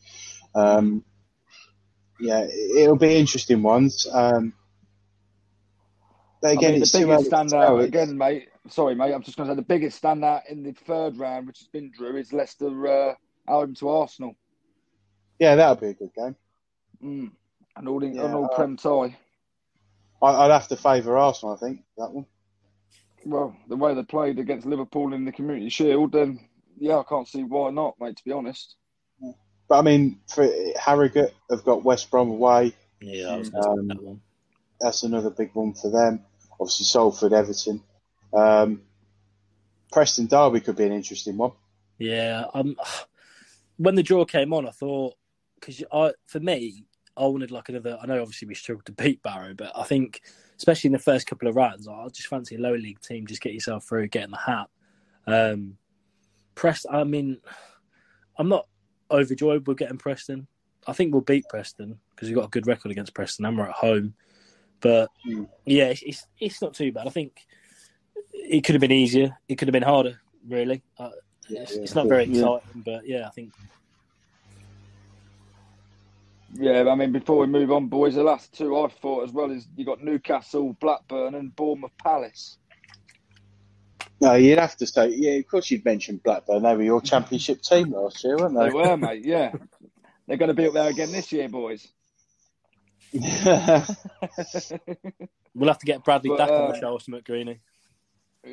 Um, 0.54 1.04
yeah, 2.18 2.40
it- 2.40 2.78
it'll 2.82 2.96
be 2.96 3.16
interesting 3.16 3.62
ones. 3.62 4.06
Um, 4.12 4.52
but 6.42 6.52
again, 6.52 6.70
I 6.70 6.72
mean, 6.72 6.80
the 6.80 6.90
biggest 6.92 6.94
early 6.96 7.24
to 7.24 7.30
tell. 7.30 7.44
standout 7.44 7.84
again, 7.84 8.16
mate. 8.18 8.48
Sorry, 8.68 8.94
mate. 8.94 9.12
I'm 9.12 9.22
just 9.22 9.36
going 9.36 9.48
to 9.48 9.52
say 9.52 9.56
the 9.56 9.62
biggest 9.62 10.02
standout 10.02 10.42
in 10.50 10.62
the 10.62 10.72
third 10.72 11.18
round, 11.18 11.46
which 11.46 11.58
has 11.58 11.68
been 11.68 11.90
Drew, 11.96 12.16
is 12.16 12.32
Leicester 12.32 12.86
uh, 12.86 13.14
home 13.46 13.74
to 13.76 13.88
Arsenal. 13.90 14.34
Yeah, 15.38 15.56
that'll 15.56 15.76
be 15.76 15.88
a 15.88 15.94
good 15.94 16.12
game. 16.14 16.36
Mm. 17.02 17.30
An 17.76 17.88
all 17.88 18.02
in, 18.04 18.14
Yeah, 18.14 18.26
an 18.26 18.34
all 18.34 18.46
uh, 18.46 18.54
prem 18.54 18.76
tie. 18.76 19.16
I, 20.22 20.26
I'd 20.44 20.50
have 20.50 20.68
to 20.68 20.76
favour 20.76 21.16
Arsenal. 21.16 21.54
I 21.54 21.58
think 21.58 21.82
that 21.98 22.10
one. 22.12 22.26
Well, 23.24 23.56
the 23.68 23.76
way 23.76 23.94
they 23.94 24.02
played 24.02 24.38
against 24.38 24.66
Liverpool 24.66 25.12
in 25.12 25.24
the 25.24 25.32
Community 25.32 25.68
Shield, 25.68 26.12
then 26.12 26.40
yeah, 26.78 26.98
I 26.98 27.04
can't 27.08 27.28
see 27.28 27.44
why 27.44 27.70
not, 27.70 27.96
mate. 28.00 28.16
To 28.16 28.24
be 28.24 28.32
honest. 28.32 28.76
But 29.68 29.78
I 29.78 29.82
mean, 29.82 30.20
for 30.26 30.48
Harrogate 30.78 31.34
have 31.50 31.64
got 31.64 31.84
West 31.84 32.10
Brom 32.10 32.30
away. 32.30 32.72
Yeah, 33.00 33.26
that 33.26 33.38
was 33.38 33.54
Um, 33.54 33.88
that 33.88 34.02
one. 34.02 34.20
That's 34.80 35.02
another 35.02 35.30
big 35.30 35.50
one 35.54 35.74
for 35.74 35.90
them. 35.90 36.24
Obviously, 36.58 36.86
Salford, 36.86 37.32
Everton. 37.32 37.82
Um, 38.32 38.82
Preston 39.92 40.26
Derby 40.26 40.60
could 40.60 40.76
be 40.76 40.84
an 40.84 40.92
interesting 40.92 41.36
one. 41.36 41.52
Yeah, 41.98 42.46
um, 42.54 42.76
when 43.76 43.94
the 43.94 44.02
draw 44.02 44.24
came 44.24 44.52
on, 44.52 44.66
I 44.66 44.70
thought 44.70 45.14
because 45.58 45.82
I, 45.92 46.12
for 46.26 46.40
me, 46.40 46.84
I 47.16 47.26
wanted 47.26 47.50
like 47.50 47.68
another. 47.68 47.98
I 48.00 48.06
know 48.06 48.22
obviously 48.22 48.48
we 48.48 48.54
struggled 48.54 48.86
to 48.86 48.92
beat 48.92 49.22
Barrow, 49.22 49.54
but 49.54 49.72
I 49.76 49.84
think 49.84 50.22
especially 50.60 50.88
in 50.88 50.92
the 50.92 50.98
first 50.98 51.26
couple 51.26 51.48
of 51.48 51.56
rounds, 51.56 51.88
I'll 51.88 52.10
just 52.10 52.28
fancy 52.28 52.54
a 52.56 52.58
lower 52.58 52.76
league 52.76 53.00
team. 53.00 53.26
Just 53.26 53.40
get 53.40 53.54
yourself 53.54 53.86
through, 53.88 54.08
get 54.08 54.24
in 54.24 54.30
the 54.30 54.36
hat. 54.36 54.66
Um, 55.26 55.78
Prest, 56.54 56.84
I 56.90 57.02
mean, 57.04 57.38
I'm 58.36 58.50
not 58.50 58.66
overjoyed 59.10 59.66
we're 59.66 59.72
getting 59.72 59.96
Preston. 59.96 60.46
I 60.86 60.92
think 60.92 61.14
we'll 61.14 61.22
beat 61.22 61.46
Preston 61.48 61.98
because 62.10 62.28
we've 62.28 62.36
got 62.36 62.44
a 62.44 62.50
good 62.50 62.66
record 62.66 62.92
against 62.92 63.14
Preston 63.14 63.46
and 63.46 63.56
we're 63.56 63.70
at 63.70 63.74
home. 63.74 64.12
But 64.80 65.08
Mm. 65.26 65.48
yeah, 65.64 65.84
it's, 65.84 66.02
it's 66.02 66.26
it's 66.38 66.60
not 66.60 66.74
too 66.74 66.92
bad. 66.92 67.06
I 67.06 67.10
think 67.10 67.46
it 68.34 68.62
could 68.62 68.74
have 68.74 68.80
been 68.80 68.92
easier. 68.92 69.38
It 69.48 69.56
could 69.56 69.68
have 69.68 69.72
been 69.72 69.82
harder. 69.82 70.20
Really, 70.46 70.82
uh, 70.98 71.08
it's, 71.48 71.74
yeah, 71.74 71.82
it's 71.82 71.94
not 71.94 72.06
very 72.06 72.24
yeah. 72.24 72.40
exciting, 72.40 72.82
but 72.84 73.08
yeah, 73.08 73.26
I 73.26 73.30
think 73.30 73.54
Yeah, 76.54 76.88
I 76.90 76.94
mean, 76.96 77.12
before 77.12 77.38
we 77.38 77.46
move 77.46 77.70
on, 77.70 77.86
boys, 77.86 78.14
the 78.16 78.22
last 78.24 78.52
two 78.52 78.76
I 78.76 78.88
thought 78.88 79.24
as 79.24 79.32
well 79.32 79.50
is 79.50 79.66
you 79.76 79.84
got 79.84 80.02
Newcastle, 80.02 80.76
Blackburn, 80.80 81.34
and 81.34 81.54
Bournemouth 81.54 81.92
Palace. 82.02 82.58
No, 84.20 84.34
you'd 84.34 84.58
have 84.58 84.76
to 84.78 84.86
say, 84.86 85.08
yeah, 85.14 85.32
of 85.32 85.46
course 85.46 85.70
you'd 85.70 85.84
mention 85.84 86.16
Blackburn. 86.22 86.62
They 86.62 86.76
were 86.76 86.82
your 86.82 87.00
championship 87.00 87.62
team 87.62 87.92
last 87.92 88.22
year, 88.24 88.36
weren't 88.36 88.58
They 88.58 88.68
they? 88.68 88.74
were, 88.74 88.96
mate. 88.96 89.24
Yeah, 89.24 89.52
they're 90.26 90.36
going 90.36 90.48
to 90.48 90.54
be 90.54 90.66
up 90.66 90.74
there 90.74 90.90
again 90.90 91.12
this 91.12 91.30
year, 91.32 91.48
boys. 91.48 91.86
we'll 93.12 93.22
have 95.68 95.78
to 95.78 95.86
get 95.86 96.04
Bradley 96.04 96.30
But, 96.30 96.36
Dack 96.38 96.50
on 96.50 96.62
uh, 96.62 96.72
the 96.72 96.80
show 96.80 96.92
or 96.92 97.00
something, 97.00 97.22
Greeny. 97.24 97.60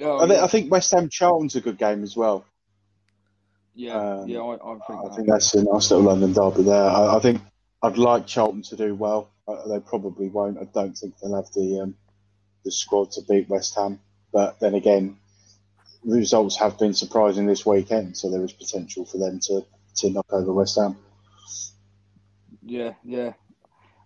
Oh, 0.02 0.18
I, 0.18 0.20
think, 0.28 0.32
yeah, 0.32 0.44
I 0.44 0.48
think 0.48 0.72
West 0.72 0.92
Ham 0.92 1.10
Charlton's 1.10 1.56
a 1.56 1.62
good 1.62 1.78
game 1.78 2.04
as 2.04 2.16
well. 2.16 2.46
yeah, 3.76 3.94
um, 3.94 4.28
yeah. 4.28 4.40
I, 4.40 4.54
I 4.56 4.58
think, 4.88 5.00
I 5.00 5.04
that. 5.08 5.16
think 5.16 5.28
that's 5.30 5.54
a 5.54 5.64
nice 5.64 5.92
little 5.92 6.06
London 6.06 6.34
derby 6.34 6.64
there. 6.64 6.90
I, 6.90 7.16
I 7.18 7.20
think 7.20 7.42
I'd 7.82 7.98
like 7.98 8.28
Charlton 8.28 8.64
to 8.64 8.76
do 8.76 8.96
well. 8.96 9.30
Uh, 9.48 9.68
they 9.68 9.80
probably 9.80 10.28
won't. 10.28 10.58
I 10.58 10.66
don't 10.66 10.98
think 10.98 11.16
they'll 11.20 11.36
have 11.36 11.52
the 11.54 11.82
um, 11.82 11.96
the 12.66 12.72
squad 12.72 13.12
to 13.12 13.22
beat 13.22 13.50
West 13.50 13.76
Ham. 13.76 14.00
But 14.34 14.60
then 14.60 14.74
again, 14.76 15.18
the 16.04 16.18
results 16.18 16.58
have 16.58 16.78
been 16.78 16.94
surprising 16.94 17.46
this 17.46 17.66
weekend, 17.66 18.18
so 18.18 18.30
there 18.30 18.44
is 18.44 18.54
potential 18.54 19.06
for 19.06 19.18
them 19.18 19.40
to, 19.44 19.66
to 19.98 20.10
knock 20.10 20.26
over 20.32 20.54
West 20.54 20.78
Ham. 20.78 20.98
Yeah, 22.64 22.94
yeah. 23.04 23.34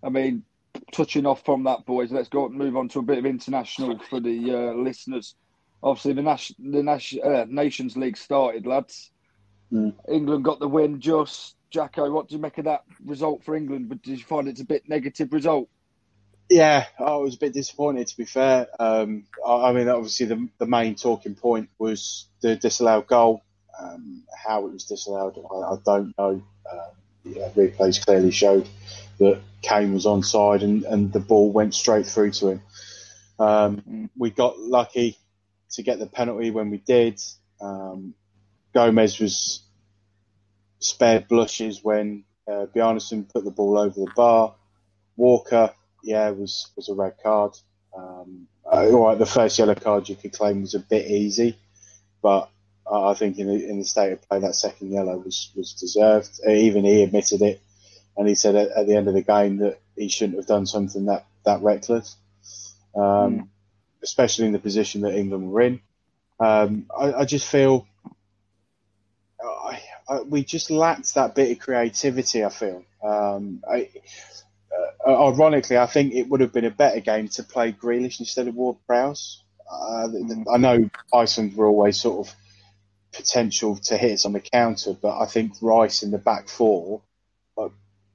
I 0.03 0.09
mean, 0.09 0.43
touching 0.91 1.25
off 1.25 1.43
from 1.43 1.63
that, 1.63 1.85
boys, 1.85 2.11
let's 2.11 2.29
go 2.29 2.45
and 2.45 2.55
move 2.55 2.77
on 2.77 2.89
to 2.89 2.99
a 2.99 3.03
bit 3.03 3.17
of 3.17 3.25
international 3.25 3.99
for 4.09 4.19
the 4.19 4.51
uh, 4.51 4.73
listeners. 4.73 5.35
Obviously, 5.83 6.13
the, 6.13 6.21
Nas- 6.21 6.55
the 6.59 6.83
Nas- 6.83 7.17
uh, 7.23 7.45
Nations 7.47 7.97
League 7.97 8.17
started, 8.17 8.67
lads. 8.67 9.11
Mm. 9.71 9.93
England 10.09 10.43
got 10.43 10.59
the 10.59 10.67
win. 10.67 10.99
Just 10.99 11.55
Jacko, 11.71 12.11
what 12.11 12.27
do 12.27 12.35
you 12.35 12.41
make 12.41 12.57
of 12.57 12.65
that 12.65 12.83
result 13.03 13.43
for 13.43 13.55
England? 13.55 13.89
But 13.89 14.03
did 14.03 14.19
you 14.19 14.23
find 14.23 14.47
it's 14.47 14.61
a 14.61 14.65
bit 14.65 14.87
negative 14.87 15.33
result? 15.33 15.69
Yeah, 16.49 16.85
I 16.99 17.15
was 17.15 17.35
a 17.35 17.39
bit 17.39 17.53
disappointed 17.53 18.07
to 18.07 18.17
be 18.17 18.25
fair. 18.25 18.67
Um, 18.77 19.23
I, 19.45 19.69
I, 19.69 19.73
mean, 19.73 19.87
obviously 19.87 20.25
the 20.25 20.49
the 20.57 20.65
main 20.65 20.95
talking 20.95 21.33
point 21.33 21.69
was 21.79 22.27
the 22.41 22.57
disallowed 22.57 23.07
goal. 23.07 23.41
Um, 23.79 24.23
how 24.45 24.67
it 24.67 24.73
was 24.73 24.83
disallowed, 24.83 25.37
I, 25.49 25.55
I 25.55 25.77
don't 25.85 26.13
know. 26.17 26.43
Um, 26.71 26.91
yeah, 27.23 27.49
replays 27.49 28.05
clearly 28.05 28.31
showed 28.31 28.67
that 29.19 29.39
Kane 29.61 29.93
was 29.93 30.05
onside 30.05 30.63
and, 30.63 30.83
and 30.83 31.13
the 31.13 31.19
ball 31.19 31.51
went 31.51 31.73
straight 31.73 32.05
through 32.05 32.31
to 32.31 32.47
him. 32.49 32.61
Um, 33.39 33.77
mm. 33.89 34.09
We 34.17 34.29
got 34.29 34.59
lucky 34.59 35.17
to 35.71 35.83
get 35.83 35.99
the 35.99 36.07
penalty 36.07 36.51
when 36.51 36.69
we 36.69 36.77
did. 36.77 37.21
Um, 37.61 38.13
Gomez 38.73 39.19
was 39.19 39.61
spared 40.81 41.27
blushes 41.27 41.83
when 41.83 42.25
uh, 42.47 42.65
Bjarnason 42.75 43.31
put 43.31 43.45
the 43.45 43.51
ball 43.51 43.77
over 43.77 43.99
the 43.99 44.11
bar. 44.15 44.55
Walker, 45.15 45.73
yeah, 46.03 46.29
was 46.31 46.69
was 46.75 46.89
a 46.89 46.93
red 46.93 47.15
card. 47.23 47.53
Um, 47.95 48.47
uh, 48.65 48.87
all 48.91 49.07
right, 49.07 49.17
the 49.17 49.25
first 49.25 49.57
yellow 49.57 49.75
card 49.75 50.09
you 50.09 50.15
could 50.15 50.33
claim 50.33 50.61
was 50.61 50.75
a 50.75 50.79
bit 50.79 51.09
easy, 51.09 51.57
but 52.21 52.49
I 52.91 53.13
think 53.13 53.37
in 53.37 53.47
the, 53.47 53.69
in 53.69 53.79
the 53.79 53.85
state 53.85 54.11
of 54.11 54.21
play, 54.27 54.39
that 54.39 54.55
second 54.55 54.91
yellow 54.91 55.17
was 55.17 55.51
was 55.55 55.73
deserved. 55.73 56.39
Even 56.47 56.83
he 56.83 57.03
admitted 57.03 57.41
it, 57.41 57.61
and 58.17 58.27
he 58.27 58.35
said 58.35 58.55
at, 58.55 58.69
at 58.71 58.87
the 58.87 58.95
end 58.95 59.07
of 59.07 59.13
the 59.13 59.21
game 59.21 59.57
that 59.57 59.79
he 59.95 60.09
shouldn't 60.09 60.37
have 60.37 60.47
done 60.47 60.65
something 60.65 61.05
that 61.05 61.25
that 61.45 61.61
reckless, 61.61 62.17
um, 62.95 63.01
mm. 63.01 63.47
especially 64.03 64.45
in 64.45 64.51
the 64.51 64.59
position 64.59 65.01
that 65.01 65.15
England 65.15 65.51
were 65.51 65.61
in. 65.61 65.81
Um, 66.39 66.87
I, 66.97 67.13
I, 67.13 67.25
just 67.25 67.47
feel 67.47 67.87
we 70.25 70.43
just 70.43 70.69
lacked 70.71 71.15
that 71.15 71.35
bit 71.35 71.51
of 71.51 71.59
creativity. 71.59 72.43
I 72.43 72.49
feel. 72.49 72.83
Um, 73.03 73.61
uh, 73.67 75.27
ironically, 75.27 75.77
I 75.77 75.85
think 75.85 76.13
it 76.13 76.29
would 76.29 76.41
have 76.41 76.53
been 76.53 76.65
a 76.65 76.71
better 76.71 76.99
game 76.99 77.27
to 77.29 77.43
play 77.43 77.71
Grealish 77.71 78.19
instead 78.19 78.47
of 78.47 78.55
Ward 78.55 78.77
Prowse. 78.87 79.43
Uh, 79.69 80.07
mm. 80.07 80.45
I 80.53 80.57
know 80.57 80.89
Iceland 81.13 81.55
were 81.55 81.67
always 81.67 81.99
sort 81.99 82.27
of 82.27 82.35
potential 83.13 83.75
to 83.75 83.97
hit 83.97 84.13
us 84.13 84.25
on 84.25 84.33
the 84.33 84.39
counter, 84.39 84.93
but 84.93 85.19
I 85.19 85.25
think 85.25 85.53
Rice 85.61 86.03
in 86.03 86.11
the 86.11 86.17
back 86.17 86.47
four 86.47 87.01
uh, 87.57 87.69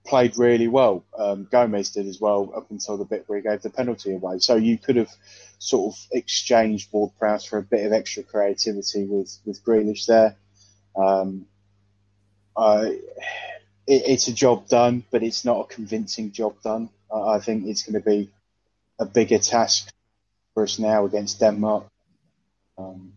played 0.06 0.38
really 0.38 0.68
well. 0.68 1.04
Um, 1.18 1.48
Gomez 1.50 1.90
did 1.90 2.06
as 2.06 2.20
well 2.20 2.52
up 2.56 2.70
until 2.70 2.96
the 2.96 3.04
bit 3.04 3.24
where 3.26 3.38
he 3.38 3.42
gave 3.42 3.62
the 3.62 3.70
penalty 3.70 4.14
away. 4.14 4.38
So 4.38 4.56
you 4.56 4.78
could 4.78 4.96
have 4.96 5.10
sort 5.58 5.94
of 5.94 6.06
exchanged 6.12 6.88
Ward 6.92 7.12
Prowse 7.18 7.44
for 7.44 7.58
a 7.58 7.62
bit 7.62 7.84
of 7.84 7.92
extra 7.92 8.22
creativity 8.22 9.04
with 9.04 9.38
with 9.44 9.64
Grealish 9.64 10.06
there. 10.06 10.36
Um, 10.96 11.46
it, 12.58 13.02
it's 13.86 14.28
a 14.28 14.32
job 14.32 14.68
done, 14.68 15.04
but 15.10 15.22
it's 15.22 15.44
not 15.44 15.60
a 15.60 15.74
convincing 15.74 16.32
job 16.32 16.60
done. 16.62 16.90
I 17.12 17.38
think 17.38 17.66
it's 17.66 17.82
going 17.82 18.02
to 18.02 18.08
be 18.08 18.30
a 18.98 19.06
bigger 19.06 19.38
task 19.38 19.92
for 20.54 20.64
us 20.64 20.78
now 20.78 21.04
against 21.04 21.40
Denmark. 21.40 21.84
Um, 22.78 23.12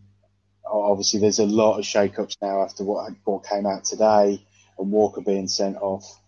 obviously 0.64 1.20
there's 1.20 1.38
a 1.38 1.46
lot 1.46 1.78
of 1.78 1.84
shake-ups 1.84 2.36
now 2.40 2.62
after 2.62 2.84
what 2.84 3.12
what 3.24 3.44
came 3.44 3.66
out 3.66 3.84
today 3.84 4.42
and 4.78 4.92
Walker 4.92 5.20
being 5.20 5.48
sent 5.48 5.76
off. 5.76 6.20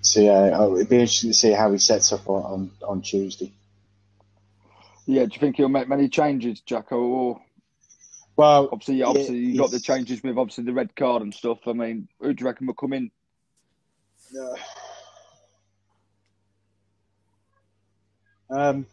So 0.00 0.20
yeah, 0.20 0.50
oh, 0.54 0.76
it'd 0.76 0.88
be 0.88 0.96
interesting 0.96 1.30
to 1.30 1.34
see 1.34 1.50
how 1.50 1.72
he 1.72 1.78
sets 1.78 2.12
up 2.12 2.28
on, 2.28 2.42
on, 2.42 2.70
on 2.86 3.02
Tuesday. 3.02 3.52
Yeah, 5.04 5.24
do 5.24 5.30
you 5.34 5.40
think 5.40 5.56
he'll 5.56 5.68
make 5.68 5.88
many 5.88 6.08
changes, 6.08 6.60
Jacko? 6.60 6.98
Or 6.98 7.42
well, 8.36 8.68
obviously, 8.70 9.02
obviously 9.02 9.38
you 9.38 9.58
got 9.58 9.70
the 9.70 9.80
changes 9.80 10.22
with 10.22 10.36
obviously 10.36 10.64
the 10.64 10.72
red 10.72 10.94
card 10.94 11.22
and 11.22 11.34
stuff. 11.34 11.58
I 11.66 11.72
mean, 11.72 12.08
who 12.20 12.34
do 12.34 12.42
you 12.42 12.46
reckon 12.46 12.66
will 12.66 12.74
come 12.74 12.92
in? 12.92 13.10
Uh, 14.38 14.56
um, 18.54 18.86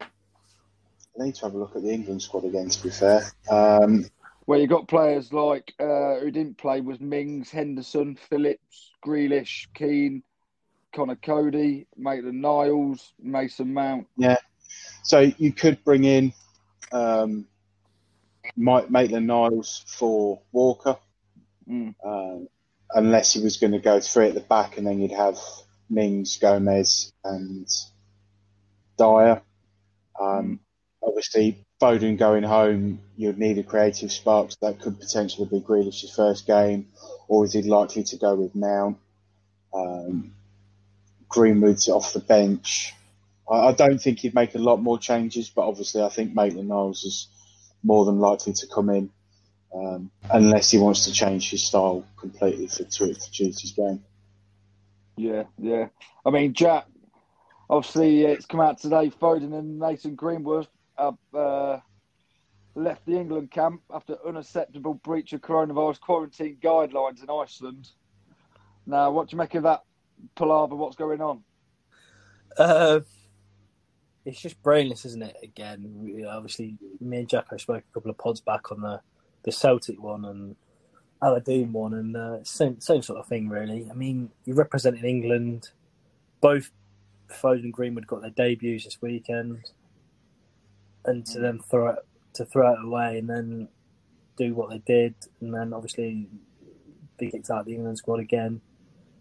I 0.00 1.24
need 1.24 1.34
to 1.36 1.42
have 1.42 1.54
a 1.54 1.58
look 1.58 1.76
at 1.76 1.82
the 1.82 1.92
England 1.92 2.22
squad 2.22 2.44
again. 2.44 2.68
To 2.68 2.82
be 2.82 2.90
fair, 2.90 3.22
um, 3.50 4.04
well, 4.46 4.58
you 4.58 4.66
got 4.66 4.88
players 4.88 5.32
like 5.32 5.74
uh, 5.78 6.16
who 6.20 6.30
didn't 6.30 6.58
play 6.58 6.80
was 6.80 7.00
Mings, 7.00 7.50
Henderson, 7.50 8.16
Phillips, 8.28 8.92
Grealish, 9.04 9.66
Keane, 9.74 10.22
Conor 10.94 11.16
Coady, 11.16 11.86
Maitland 11.96 12.40
Niles, 12.40 13.12
Mason 13.22 13.74
Mount. 13.74 14.06
Yeah, 14.16 14.38
so 15.02 15.30
you 15.38 15.52
could 15.52 15.84
bring 15.84 16.04
in 16.04 16.32
um, 16.92 17.46
Maitland 18.58 19.26
Niles 19.26 19.84
for 19.86 20.40
Walker, 20.52 20.96
mm. 21.68 21.94
um, 22.04 22.48
unless 22.92 23.32
he 23.32 23.40
was 23.40 23.56
going 23.56 23.72
to 23.72 23.78
go 23.78 24.00
three 24.00 24.28
at 24.28 24.34
the 24.34 24.40
back, 24.40 24.78
and 24.78 24.86
then 24.86 25.00
you'd 25.00 25.12
have 25.12 25.38
Mings, 25.88 26.36
Gomez, 26.36 27.12
and 27.24 27.68
Dier. 28.96 29.42
Um, 30.20 30.44
mm 30.44 30.58
obviously 31.02 31.64
Foden 31.80 32.18
going 32.18 32.42
home, 32.42 33.00
you'd 33.16 33.38
need 33.38 33.58
a 33.58 33.62
creative 33.62 34.12
spark. 34.12 34.52
So 34.52 34.56
that 34.62 34.80
could 34.80 34.98
potentially 34.98 35.48
be 35.50 35.60
Grealish's 35.60 36.14
first 36.14 36.46
game, 36.46 36.86
or 37.28 37.44
is 37.44 37.52
he 37.52 37.62
likely 37.62 38.04
to 38.04 38.16
go 38.16 38.34
with 38.34 38.54
Mount? 38.54 38.98
Um, 39.72 40.32
Greenwood's 41.28 41.88
off 41.88 42.12
the 42.12 42.20
bench. 42.20 42.94
I, 43.50 43.68
I, 43.68 43.72
don't 43.72 44.00
think 44.00 44.20
he'd 44.20 44.34
make 44.34 44.54
a 44.54 44.58
lot 44.58 44.80
more 44.80 44.98
changes, 44.98 45.50
but 45.50 45.68
obviously 45.68 46.02
I 46.02 46.08
think 46.08 46.34
Maitland 46.34 46.68
Niles 46.68 47.04
is 47.04 47.28
more 47.82 48.04
than 48.04 48.18
likely 48.18 48.52
to 48.52 48.66
come 48.66 48.90
in, 48.90 49.10
um, 49.74 50.10
unless 50.30 50.70
he 50.70 50.78
wants 50.78 51.04
to 51.04 51.12
change 51.12 51.50
his 51.50 51.62
style 51.62 52.04
completely 52.16 52.66
for, 52.66 52.84
for 52.84 53.30
Tuesday's 53.32 53.72
game. 53.72 54.02
Yeah, 55.16 55.44
yeah. 55.58 55.88
I 56.24 56.30
mean, 56.30 56.54
Jack, 56.54 56.86
obviously 57.68 58.22
it's 58.22 58.46
come 58.46 58.60
out 58.60 58.78
today. 58.78 59.10
Foden 59.10 59.58
and 59.58 59.78
Nathan 59.78 60.14
Greenwood 60.14 60.68
have 60.96 61.18
uh, 61.34 61.78
left 62.74 63.04
the 63.06 63.16
England 63.16 63.50
camp 63.50 63.82
after 63.92 64.16
unacceptable 64.26 64.94
breach 64.94 65.32
of 65.32 65.40
coronavirus 65.40 66.00
quarantine 66.00 66.56
guidelines 66.62 67.22
in 67.22 67.30
Iceland. 67.30 67.88
Now, 68.86 69.10
what 69.10 69.28
do 69.28 69.34
you 69.34 69.38
make 69.38 69.54
of 69.54 69.64
that 69.64 69.82
palaver? 70.34 70.76
What's 70.76 70.96
going 70.96 71.20
on? 71.20 71.42
Uh, 72.56 73.00
it's 74.28 74.42
just 74.42 74.62
brainless, 74.62 75.06
isn't 75.06 75.22
it? 75.22 75.36
Again, 75.42 75.90
we, 75.94 76.22
obviously, 76.24 76.76
me 77.00 77.20
and 77.20 77.28
Jacko 77.28 77.56
spoke 77.56 77.82
a 77.90 77.94
couple 77.94 78.10
of 78.10 78.18
pods 78.18 78.42
back 78.42 78.70
on 78.70 78.82
the, 78.82 79.00
the 79.42 79.50
Celtic 79.50 80.02
one 80.02 80.26
and 80.26 80.54
Aberdeen 81.22 81.72
one, 81.72 81.94
and 81.94 82.14
uh, 82.14 82.44
same 82.44 82.78
same 82.78 83.00
sort 83.00 83.18
of 83.18 83.26
thing, 83.26 83.48
really. 83.48 83.88
I 83.90 83.94
mean, 83.94 84.30
you're 84.44 84.54
representing 84.56 85.04
England. 85.04 85.70
Both 86.42 86.70
Foden 87.30 87.64
and 87.64 87.72
Greenwood 87.72 88.06
got 88.06 88.20
their 88.20 88.30
debuts 88.30 88.84
this 88.84 89.00
weekend 89.00 89.70
and 91.06 91.24
to 91.26 91.40
then 91.40 91.58
throw 91.58 91.92
it 91.92 91.98
to 92.34 92.44
throw 92.44 92.74
it 92.74 92.84
away 92.84 93.18
and 93.18 93.30
then 93.30 93.68
do 94.36 94.54
what 94.54 94.68
they 94.68 94.78
did, 94.78 95.14
and 95.40 95.54
then 95.54 95.72
obviously 95.72 96.28
be 97.18 97.30
kicked 97.30 97.50
out 97.50 97.60
of 97.60 97.66
the 97.66 97.74
England 97.74 97.96
squad 97.96 98.20
again. 98.20 98.60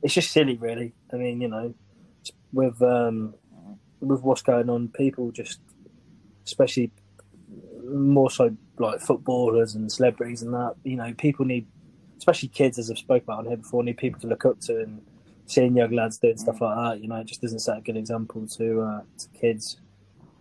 It's 0.04 0.14
just 0.14 0.32
silly, 0.32 0.58
really. 0.58 0.94
I 1.14 1.16
mean, 1.16 1.40
you 1.40 1.48
know, 1.48 1.74
with 2.52 2.82
um, 2.82 3.36
with 4.01 4.22
what's 4.22 4.42
going 4.42 4.70
on, 4.70 4.89
people 4.89 5.32
just, 5.32 5.60
especially 6.46 6.92
more 7.86 8.30
so 8.30 8.56
like 8.80 9.00
footballers 9.00 9.75
and 9.75 9.92
celebrities 9.92 10.42
and 10.42 10.54
that, 10.54 10.75
you 10.84 10.96
know, 10.96 11.13
people 11.18 11.46
need, 11.46 11.66
especially 12.18 12.50
kids, 12.50 12.77
as 12.77 12.92
I've 12.92 12.98
spoken 12.98 13.24
about 13.24 13.39
on 13.39 13.46
here 13.46 13.58
before, 13.58 13.84
need 13.84 13.98
people 13.98 14.20
to 14.22 14.27
look 14.27 14.46
up 14.46 14.60
to 14.62 14.82
and 14.82 15.01
seeing 15.46 15.75
young 15.75 15.92
lads 15.92 16.18
doing 16.18 16.38
stuff 16.38 16.62
like 16.62 16.75
that. 16.75 17.01
You 17.01 17.08
know, 17.08 17.16
it 17.16 17.27
just 17.27 17.42
doesn't 17.42 17.60
set 17.60 17.77
a 17.77 17.82
good 17.82 17.98
example 17.98 18.48
to 18.48 18.82
uh, 18.82 19.01
to 19.18 19.27
kids 19.39 19.77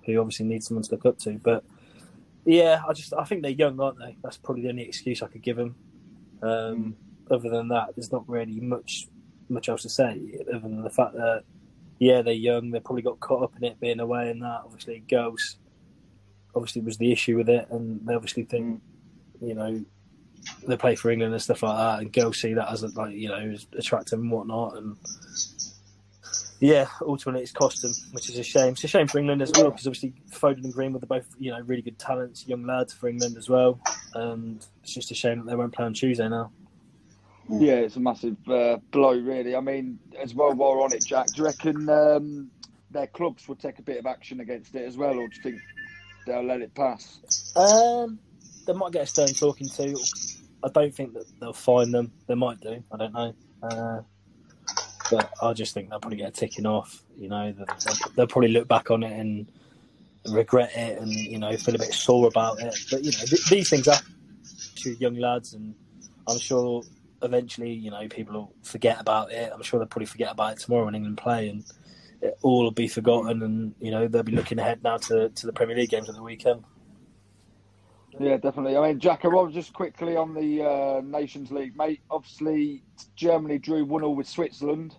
who 0.05 0.19
obviously 0.19 0.47
need 0.47 0.63
someone 0.63 0.83
to 0.83 0.91
look 0.93 1.07
up 1.07 1.19
to. 1.21 1.33
But 1.33 1.65
yeah, 2.45 2.83
I 2.87 2.93
just 2.93 3.13
I 3.15 3.25
think 3.25 3.43
they're 3.43 3.51
young, 3.51 3.81
aren't 3.81 3.99
they? 3.99 4.17
That's 4.23 4.37
probably 4.37 4.63
the 4.63 4.69
only 4.71 4.83
excuse 4.83 5.23
I 5.23 5.29
could 5.29 5.43
give 5.43 5.57
them. 5.57 5.77
Um, 6.43 6.49
mm. 6.51 6.95
Other 7.29 7.49
than 7.49 7.69
that, 7.69 7.89
there's 7.97 8.13
not 8.13 8.29
really 8.29 8.61
much 8.61 9.09
much 9.49 9.69
else 9.69 9.83
to 9.83 9.89
say 9.89 10.41
other 10.49 10.61
than 10.61 10.83
the 10.83 10.91
fact 10.91 11.15
that 11.15 11.45
yeah, 11.99 12.23
they're 12.23 12.35
young. 12.35 12.71
They 12.71 12.81
probably 12.81 13.03
got 13.03 13.21
caught 13.21 13.43
up 13.43 13.57
in 13.57 13.65
it 13.65 13.81
being 13.81 14.01
away 14.01 14.31
and 14.31 14.43
that. 14.43 14.63
Obviously, 14.65 15.01
girls 15.09 15.57
obviously 16.55 16.83
was 16.83 16.99
the 16.99 17.13
issue 17.13 17.37
with 17.37 17.49
it, 17.49 17.69
and 17.71 18.07
they 18.07 18.15
obviously 18.15 18.45
think 18.45 18.81
you 19.41 19.55
know 19.55 19.85
they 20.67 20.77
play 20.77 20.95
for 20.95 21.11
England 21.11 21.33
and 21.33 21.43
stuff 21.43 21.63
like 21.63 21.77
that, 21.77 22.01
and 22.01 22.13
girls 22.13 22.41
see 22.41 22.55
that 22.55 22.71
as 22.71 22.83
like 22.97 23.15
you 23.15 23.29
know 23.29 23.55
attractive 23.79 24.19
and 24.19 24.31
whatnot, 24.31 24.77
and 24.77 24.97
yeah, 26.61 26.87
ultimately 27.03 27.43
it's 27.43 27.53
cost 27.53 27.83
them, 27.83 27.93
which 28.13 28.29
is 28.31 28.39
a 28.39 28.43
shame. 28.43 28.73
It's 28.73 28.85
a 28.85 28.89
shame 28.89 29.07
for 29.07 29.19
England 29.19 29.43
as 29.43 29.53
well 29.55 29.71
because 29.71 29.87
obviously 29.87 30.15
Foden 30.31 30.65
and 30.65 30.73
Greenwood 30.73 31.03
are 31.03 31.07
both 31.07 31.27
you 31.39 31.51
know 31.51 31.61
really 31.61 31.83
good 31.83 31.99
talents, 31.99 32.47
young 32.47 32.67
lads 32.67 32.93
for 32.93 33.09
England 33.09 33.37
as 33.37 33.49
well, 33.49 33.81
and 34.15 34.65
it's 34.83 34.95
just 34.95 35.11
a 35.11 35.15
shame 35.15 35.39
that 35.39 35.47
they 35.47 35.57
won't 35.57 35.73
play 35.73 35.85
on 35.85 35.95
Tuesday 35.95 36.29
now. 36.29 36.51
Yeah, 37.49 37.75
it's 37.75 37.97
a 37.97 38.01
massive 38.01 38.37
uh, 38.49 38.79
blow, 38.91 39.19
really. 39.19 39.55
I 39.55 39.61
mean, 39.61 39.99
as 40.21 40.35
well, 40.35 40.53
while 40.55 40.77
we're 40.77 40.83
on 40.83 40.93
it, 40.93 41.05
Jack, 41.05 41.29
do 41.29 41.43
you 41.43 41.45
reckon 41.45 41.89
um, 41.89 42.51
their 42.91 43.07
clubs 43.07 43.47
will 43.47 43.57
take 43.57 43.79
a 43.79 43.83
bit 43.83 43.99
of 43.99 44.07
action 44.07 44.41
against 44.41 44.75
it 44.75 44.85
as 44.85 44.97
well, 44.97 45.19
or 45.19 45.29
do 45.29 45.37
you 45.37 45.43
think 45.43 45.61
they'll 46.27 46.45
let 46.45 46.61
it 46.61 46.75
pass? 46.75 47.21
Um, 47.55 48.19
they 48.67 48.73
might 48.73 48.93
get 48.93 49.03
a 49.03 49.07
stern 49.07 49.29
talking 49.29 49.69
to. 49.69 49.97
I 50.65 50.69
don't 50.69 50.95
think 50.95 51.15
that 51.15 51.27
they'll 51.41 51.53
find 51.53 51.95
them. 51.95 52.13
They 52.27 52.35
might 52.35 52.61
do. 52.61 52.83
I 52.93 52.97
don't 52.97 53.13
know. 53.13 53.35
Uh, 53.63 54.01
but 55.11 55.33
I 55.41 55.53
just 55.53 55.73
think 55.75 55.89
they'll 55.89 56.01
probably 56.01 56.19
get 56.19 56.29
a 56.29 56.33
ticking 56.33 56.67
off. 56.67 57.03
You 57.17 57.29
know, 57.29 57.53
they'll, 57.53 57.97
they'll 58.17 58.27
probably 58.27 58.51
look 58.51 58.67
back 58.67 58.91
on 58.91 59.05
it 59.05 59.13
and 59.13 59.47
regret 60.33 60.73
it, 60.75 60.99
and 60.99 61.13
you 61.13 61.39
know, 61.39 61.57
feel 61.57 61.77
a 61.77 61.79
bit 61.79 61.93
sore 61.93 62.27
about 62.27 62.61
it. 62.61 62.77
But 62.91 63.05
you 63.05 63.13
know, 63.13 63.25
th- 63.25 63.49
these 63.49 63.71
things 63.71 63.87
happen 63.87 64.15
to 64.77 64.95
young 64.95 65.17
lads, 65.17 65.55
and 65.55 65.75
I'm 66.29 66.39
sure 66.39 66.83
eventually, 67.23 67.73
you 67.73 67.91
know, 67.91 68.07
people 68.09 68.35
will 68.35 68.53
forget 68.63 69.01
about 69.01 69.33
it. 69.33 69.51
I'm 69.53 69.63
sure 69.63 69.79
they'll 69.79 69.89
probably 69.89 70.07
forget 70.07 70.33
about 70.33 70.53
it 70.53 70.59
tomorrow 70.59 70.85
when 70.85 70.95
England 70.95 71.19
play, 71.19 71.49
and 71.49 71.65
it 72.21 72.39
all 72.43 72.65
will 72.65 72.71
be 72.71 72.89
forgotten. 72.89 73.43
And 73.43 73.75
you 73.81 73.91
know, 73.91 74.09
they'll 74.09 74.23
be 74.23 74.33
looking 74.33 74.59
ahead 74.59 74.83
now 74.83 74.97
to, 74.99 75.29
to 75.29 75.47
the 75.47 75.53
Premier 75.53 75.77
League 75.77 75.91
games 75.91 76.09
at 76.09 76.15
the 76.15 76.23
weekend. 76.23 76.65
Yeah, 78.19 78.37
definitely. 78.39 78.77
I 78.77 78.89
mean, 78.89 79.01
Jack, 79.01 79.25
I 79.25 79.51
just 79.51 79.73
quickly 79.73 80.17
on 80.17 80.33
the 80.33 80.63
uh, 80.63 81.01
Nations 81.05 81.51
League, 81.51 81.77
mate. 81.77 82.01
Obviously, 82.11 82.83
Germany 83.15 83.59
drew 83.59 83.85
1 83.85 84.01
0 84.01 84.11
with 84.11 84.29
Switzerland. 84.29 84.95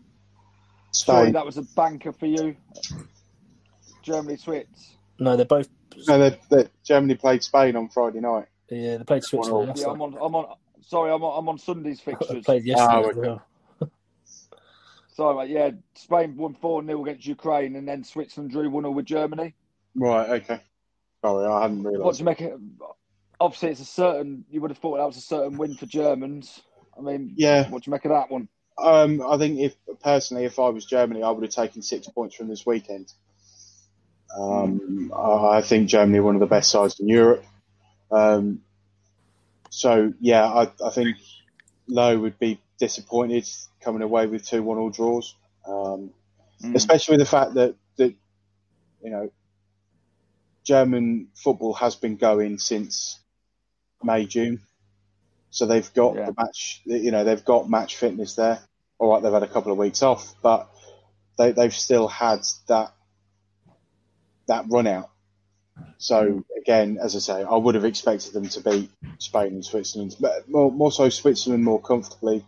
Sorry, 0.92 1.32
that 1.32 1.46
was 1.46 1.58
a 1.58 1.64
banker 1.64 2.12
for 2.12 2.28
you. 2.28 2.56
Germany, 4.04 4.38
Swiss. 4.38 4.66
No, 5.20 5.36
they're 5.36 5.46
both. 5.46 5.68
No, 6.08 6.18
they, 6.18 6.40
they, 6.50 6.70
Germany 6.84 7.16
played 7.16 7.44
Spain 7.44 7.76
on 7.76 7.90
Friday 7.90 8.20
night. 8.20 8.46
Yeah, 8.70 8.98
they 8.98 9.04
played 9.04 9.24
Switzerland. 9.24 9.74
Yeah, 9.78 9.88
I'm 9.88 10.02
on. 10.02 10.14
I'm 10.22 10.36
on. 10.36 10.56
Sorry, 10.88 11.12
I'm 11.12 11.22
on. 11.24 11.40
I'm 11.40 11.50
on 11.50 11.58
Sunday's 11.58 12.00
They 12.06 12.12
fixtures. 12.14 12.46
played 12.46 12.64
yesterday. 12.66 13.12
Oh, 13.22 13.30
okay. 13.84 13.92
Sorry, 15.16 15.36
mate. 15.48 15.54
Yeah, 15.54 15.72
Spain 15.96 16.38
won 16.38 16.54
4 16.56 16.86
0 16.86 17.04
against 17.04 17.26
Ukraine, 17.28 17.76
and 17.76 17.88
then 17.88 18.04
Switzerland 18.04 18.52
drew 18.52 18.70
1 18.70 18.84
0 18.84 18.92
with 18.92 19.06
Germany. 19.06 19.54
Right, 19.96 20.30
okay. 20.42 20.62
Sorry, 21.22 21.46
I 21.46 21.62
hadn't 21.64 21.84
What 21.84 21.92
realised. 21.94 22.18
do 22.20 22.22
you 22.22 22.26
make 22.26 22.42
it? 22.42 22.54
Obviously, 23.40 23.70
it's 23.70 23.82
a 23.82 23.86
certain. 23.86 24.46
You 24.50 24.62
would 24.62 24.72
have 24.72 24.78
thought 24.78 24.98
that 24.98 25.06
was 25.06 25.18
a 25.18 25.22
certain 25.22 25.58
win 25.58 25.76
for 25.76 25.86
Germans. 25.88 26.62
I 26.98 27.02
mean, 27.02 27.34
Yeah. 27.36 27.70
What 27.70 27.84
do 27.84 27.90
you 27.90 27.92
make 27.92 28.06
of 28.06 28.12
that 28.12 28.32
one? 28.32 28.48
Um, 28.80 29.22
I 29.28 29.38
think 29.38 29.60
if 29.60 29.76
personally, 30.04 30.46
if 30.46 30.58
I 30.60 30.70
was 30.70 30.86
Germany, 30.86 31.24
I 31.24 31.32
would 31.32 31.44
have 31.44 31.52
taken 31.54 31.82
six 31.82 32.08
points 32.08 32.36
from 32.36 32.48
this 32.48 32.66
weekend. 32.66 33.12
Um, 34.38 35.12
I 35.16 35.58
I 35.58 35.62
think 35.62 35.90
Germany 35.90 36.20
are 36.20 36.24
one 36.24 36.36
of 36.36 36.42
the 36.42 36.46
best 36.48 36.70
sides 36.70 37.00
in 37.00 37.08
Europe. 37.08 37.44
Um, 38.12 38.62
so 39.78 40.12
yeah, 40.20 40.44
I, 40.44 40.72
I 40.84 40.90
think 40.90 41.18
Löw 41.88 42.20
would 42.20 42.40
be 42.40 42.60
disappointed 42.80 43.48
coming 43.80 44.02
away 44.02 44.26
with 44.26 44.44
two 44.44 44.64
one 44.64 44.80
all 44.80 44.90
draws, 44.90 45.36
um, 45.68 46.10
especially 46.74 47.14
with 47.14 47.20
the 47.20 47.30
fact 47.30 47.54
that 47.54 47.76
that 47.98 48.16
you 49.04 49.12
know 49.12 49.32
German 50.64 51.28
football 51.36 51.74
has 51.74 51.96
been 51.96 52.18
going 52.18 52.58
since 52.58 53.20
May 54.02 54.26
June, 54.26 54.62
so 55.52 55.68
they've 55.68 55.94
got 55.94 56.16
Yeah. 56.16 56.26
the 56.26 56.34
match. 56.36 56.82
You 56.86 57.12
know 57.12 57.24
they've 57.24 57.46
got 57.46 57.70
match 57.70 57.98
fitness 57.98 58.34
there. 58.34 58.60
All 58.98 59.12
right, 59.12 59.22
they've 59.22 59.32
had 59.32 59.44
a 59.44 59.48
couple 59.48 59.72
of 59.72 59.78
weeks 59.78 60.02
off, 60.02 60.34
but 60.42 60.72
they, 61.38 61.52
they've 61.52 61.72
still 61.74 62.08
had 62.08 62.40
that 62.68 62.96
that 64.48 64.66
run 64.70 64.88
out. 64.88 65.12
So 65.98 66.44
again, 66.58 67.00
as 67.02 67.16
I 67.16 67.20
say, 67.20 67.44
I 67.44 67.56
would 67.56 67.76
have 67.76 67.86
expected 67.86 68.34
them 68.34 68.48
to 68.50 68.62
beat 68.62 68.92
Spain 69.20 69.54
and 69.54 69.66
Switzerland, 69.66 70.16
but 70.20 70.48
more, 70.48 70.72
more 70.72 70.92
so 70.92 71.10
Switzerland 71.10 71.64
more 71.64 71.82
comfortably 71.82 72.46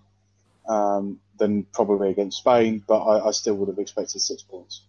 um, 0.67 1.19
than 1.37 1.63
probably 1.63 2.11
against 2.11 2.37
Spain. 2.37 2.83
But 2.87 2.99
I, 3.03 3.27
I 3.27 3.31
still 3.31 3.55
would 3.55 3.69
have 3.69 3.79
expected 3.79 4.21
six 4.21 4.43
points. 4.43 4.81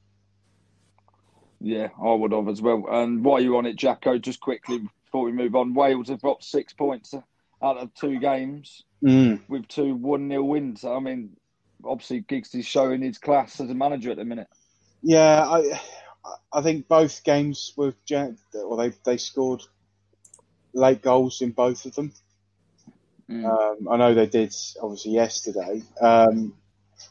Yeah, 1.61 1.89
I 2.03 2.13
would 2.13 2.33
have 2.33 2.49
as 2.49 2.63
well. 2.63 2.85
And 2.91 3.25
while 3.25 3.41
you're 3.41 3.57
on 3.57 3.67
it, 3.67 3.77
Jacko, 3.77 4.19
just 4.19 4.41
quickly 4.41 4.81
before 5.05 5.25
we 5.25 5.33
move 5.33 5.55
on, 5.55 5.75
Wales 5.75 6.09
have 6.09 6.23
got 6.23 6.43
six 6.43 6.73
points 6.73 7.15
out 7.63 7.77
of 7.79 7.93
two 7.95 8.19
games 8.19 8.85
Mm. 9.03 9.41
with 9.49 9.67
two 9.69 9.95
1 9.95 10.29
0 10.29 10.45
wins. 10.45 10.85
I 10.85 10.99
mean, 10.99 11.35
obviously, 11.83 12.21
Giggs 12.21 12.55
is 12.55 12.67
showing 12.67 13.01
his 13.01 13.17
class 13.17 13.59
as 13.59 13.71
a 13.71 13.75
manager 13.75 14.11
at 14.11 14.19
the 14.19 14.27
minute. 14.27 14.49
Yeah, 15.03 15.43
I 15.49 15.81
I 16.53 16.63
think 16.63 16.89
both 16.89 17.25
games 17.25 17.73
were 17.77 17.95
well 18.55 18.77
they 18.77 18.93
they 19.05 19.17
scored 19.17 19.63
late 20.73 21.03
goals 21.03 21.41
in 21.41 21.51
both 21.51 21.87
of 21.87 21.95
them. 21.95 22.13
Um, 23.45 23.89
I 23.89 23.97
know 23.97 24.15
they 24.15 24.27
did 24.27 24.55
obviously 24.83 25.13
yesterday. 25.13 25.83
Um, 26.01 26.55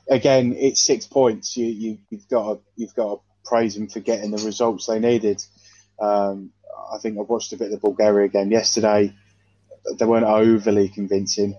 again, 0.09 0.53
it's 0.57 0.85
six 0.85 1.07
points. 1.07 1.55
You, 1.55 1.67
you 1.67 1.97
you've 2.09 2.27
got 2.27 2.53
to, 2.53 2.59
you've 2.75 2.95
got 2.95 3.15
to 3.15 3.21
praise 3.45 3.75
them 3.75 3.87
for 3.87 4.01
getting 4.01 4.31
the 4.31 4.43
results 4.43 4.85
they 4.85 4.99
needed. 4.99 5.41
Um, 5.99 6.51
I 6.93 6.97
think 6.97 7.17
I 7.17 7.21
watched 7.21 7.53
a 7.53 7.57
bit 7.57 7.65
of 7.65 7.71
the 7.71 7.77
Bulgaria 7.77 8.27
game 8.27 8.51
yesterday. 8.51 9.13
They 9.97 10.05
weren't 10.05 10.25
overly 10.25 10.89
convincing, 10.89 11.57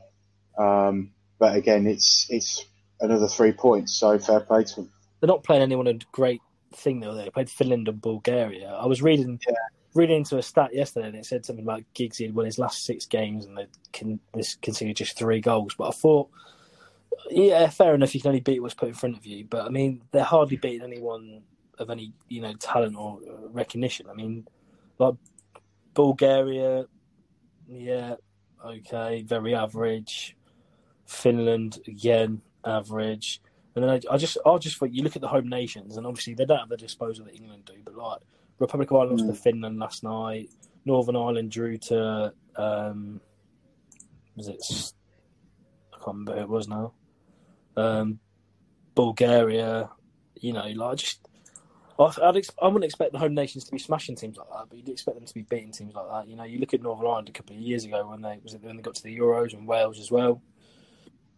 um, 0.59 1.13
but 1.39 1.57
again, 1.57 1.87
it's 1.87 2.27
it's 2.29 2.65
another 3.01 3.29
three 3.29 3.53
points. 3.53 3.95
So 3.95 4.19
fair 4.19 4.41
play 4.41 4.65
to 4.65 4.75
them. 4.77 4.91
They're 5.21 5.29
not 5.29 5.43
playing 5.43 5.63
anyone 5.63 5.87
a 5.87 5.95
great 6.13 6.43
thing 6.75 7.01
though. 7.01 7.15
They 7.15 7.31
played 7.31 7.51
Finland 7.51 7.89
and 7.89 8.01
Bulgaria. 8.01 8.71
I 8.71 8.87
was 8.87 9.03
reading 9.03 9.41
reading 9.95 10.19
into 10.19 10.39
a 10.39 10.43
stat 10.43 10.73
yesterday 10.73 11.09
and 11.09 11.17
it 11.17 11.27
said 11.27 11.45
something 11.45 11.65
about 11.65 11.83
Giggsy 11.95 12.27
had 12.27 12.35
won 12.35 12.47
his 12.47 12.59
last 12.59 12.85
six 12.85 13.07
games 13.07 13.45
and 13.45 13.59
they 13.59 13.67
can 13.93 14.21
this 14.35 14.55
conceded 14.57 14.97
just 14.97 15.19
three 15.19 15.41
goals. 15.41 15.75
But 15.77 15.89
I 15.89 15.91
thought, 15.91 16.31
yeah, 17.29 17.69
fair 17.69 17.95
enough. 17.95 18.15
You 18.15 18.21
can 18.21 18.29
only 18.29 18.41
beat 18.41 18.61
what's 18.61 18.75
put 18.75 18.89
in 18.89 18.95
front 18.95 19.17
of 19.17 19.27
you. 19.27 19.47
But 19.49 19.67
I 19.67 19.69
mean, 19.69 20.03
they're 20.13 20.23
hardly 20.23 20.57
beating 20.57 20.83
anyone 20.83 21.43
of 21.79 21.91
any 21.91 22.13
you 22.29 22.41
know 22.41 22.53
talent 22.55 22.97
or 22.97 23.19
recognition. 23.51 24.07
I 24.09 24.15
mean, 24.15 24.47
like 24.99 25.15
Bulgaria, 25.95 26.87
yeah, 27.69 28.15
okay, 28.65 29.23
very 29.23 29.55
average. 29.55 30.37
Finland 31.07 31.81
again, 31.89 32.41
average. 32.65 33.43
And 33.81 33.89
then 33.89 34.01
I, 34.11 34.15
I 34.15 34.17
just, 34.19 34.37
I 34.45 34.59
just 34.59 34.79
think 34.79 34.95
you 34.95 35.03
look 35.03 35.17
at 35.17 35.23
the 35.23 35.29
home 35.29 35.49
nations, 35.49 35.97
and 35.97 36.07
obviously 36.07 36.35
they 36.35 36.45
don't 36.45 36.59
have 36.59 36.69
the 36.69 36.77
disposal 36.77 37.25
that 37.25 37.35
England 37.35 37.65
do. 37.65 37.75
But 37.83 37.97
like 37.97 38.21
Republic 38.59 38.91
of 38.91 38.99
Ireland 38.99 39.21
lost 39.21 39.35
to 39.35 39.43
Finland 39.43 39.79
last 39.79 40.03
night. 40.05 40.51
Northern 40.85 41.17
Ireland 41.17 41.51
drew 41.51 41.79
to, 41.79 42.35
um, 42.57 43.21
was 44.37 44.49
it? 44.49 44.63
I 45.93 45.97
can't 45.97 46.07
remember 46.09 46.35
who 46.37 46.41
it 46.43 46.49
was 46.49 46.69
now. 46.69 46.93
Um, 47.77 48.19
Bulgaria, 48.95 49.89
you 50.37 50.53
know, 50.53 50.67
like 50.67 50.99
just. 50.99 51.27
I- 51.99 52.15
I'd 52.23 52.37
ex- 52.39 52.51
I 52.61 52.67
wouldn't 52.67 52.85
expect 52.85 53.13
the 53.13 53.19
home 53.19 53.35
nations 53.35 53.65
to 53.65 53.73
be 53.73 53.79
smashing 53.79 54.17
teams 54.17 54.39
like 54.39 54.49
that, 54.49 54.67
but 54.71 54.79
you'd 54.79 54.89
expect 54.89 55.19
them 55.19 55.27
to 55.27 55.35
be 55.35 55.43
beating 55.43 55.71
teams 55.73 55.95
like 55.95 56.07
that. 56.11 56.29
You 56.29 56.37
know, 56.37 56.45
you 56.45 56.59
look 56.59 56.73
at 56.73 56.83
Northern 56.83 57.07
Ireland 57.07 57.29
a 57.29 57.33
couple 57.33 57.55
of 57.57 57.63
years 57.63 57.85
ago 57.85 58.09
when 58.09 58.23
they 58.23 58.39
was 58.43 58.55
it 58.55 58.63
when 58.63 58.77
they 58.77 58.83
got 58.83 58.95
to 58.97 59.03
the 59.03 59.17
Euros 59.19 59.53
and 59.53 59.67
Wales 59.67 59.99
as 59.99 60.11
well. 60.11 60.43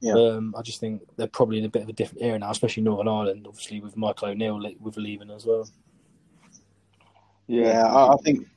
Yeah. 0.03 0.15
Um, 0.15 0.55
I 0.59 0.63
just 0.63 0.81
think 0.81 1.03
they're 1.17 1.29
probably 1.29 1.59
in 1.59 1.65
a 1.65 1.69
bit 1.69 1.83
of 1.83 1.89
a 1.89 1.93
different 1.93 2.23
era 2.23 2.39
now, 2.39 2.51
especially 2.51 2.83
Northern 2.83 3.07
Ireland, 3.07 3.47
obviously 3.47 3.81
with 3.81 3.97
Michael 3.97 4.29
O'Neill 4.29 4.61
le- 4.61 4.75
with 4.81 4.97
leaving 4.97 5.31
as 5.31 5.47
well. 5.47 5.69
Yeah, 7.47 7.85
I, 7.87 8.13
I 8.13 8.17
think, 8.17 8.49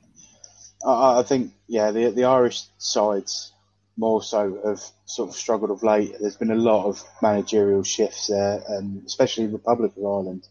I, 0.84 1.20
I 1.20 1.22
think, 1.22 1.52
yeah, 1.68 1.92
the 1.92 2.10
the 2.10 2.24
Irish 2.24 2.64
sides 2.78 3.52
more 3.96 4.22
so 4.22 4.60
have 4.64 4.82
sort 5.04 5.28
of 5.28 5.36
struggled 5.36 5.70
of 5.70 5.84
late. 5.84 6.16
There's 6.20 6.36
been 6.36 6.50
a 6.50 6.56
lot 6.56 6.86
of 6.86 7.02
managerial 7.22 7.84
shifts 7.84 8.26
there, 8.26 8.62
and 8.68 9.06
especially 9.06 9.46
Republic 9.46 9.92
of 9.96 10.04
Ireland. 10.04 10.48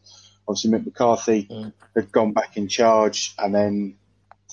Obviously, 0.47 0.71
Mick 0.71 0.85
McCarthy 0.85 1.73
had 1.93 2.11
gone 2.11 2.31
back 2.31 2.55
in 2.55 2.69
charge, 2.69 3.35
and 3.37 3.53
then 3.53 3.97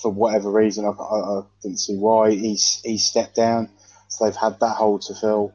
for 0.01 0.11
whatever 0.11 0.51
reason, 0.51 0.87
I, 0.87 0.91
I, 0.91 1.39
I 1.39 1.43
didn't 1.63 1.79
see 1.79 1.97
why 1.97 2.33
he's 2.33 2.81
he 2.85 2.99
stepped 2.99 3.37
down. 3.37 3.69
So 4.09 4.25
they've 4.25 4.37
had 4.37 4.59
that 4.61 4.77
hole 4.77 4.99
to 4.99 5.15
fill, 5.15 5.55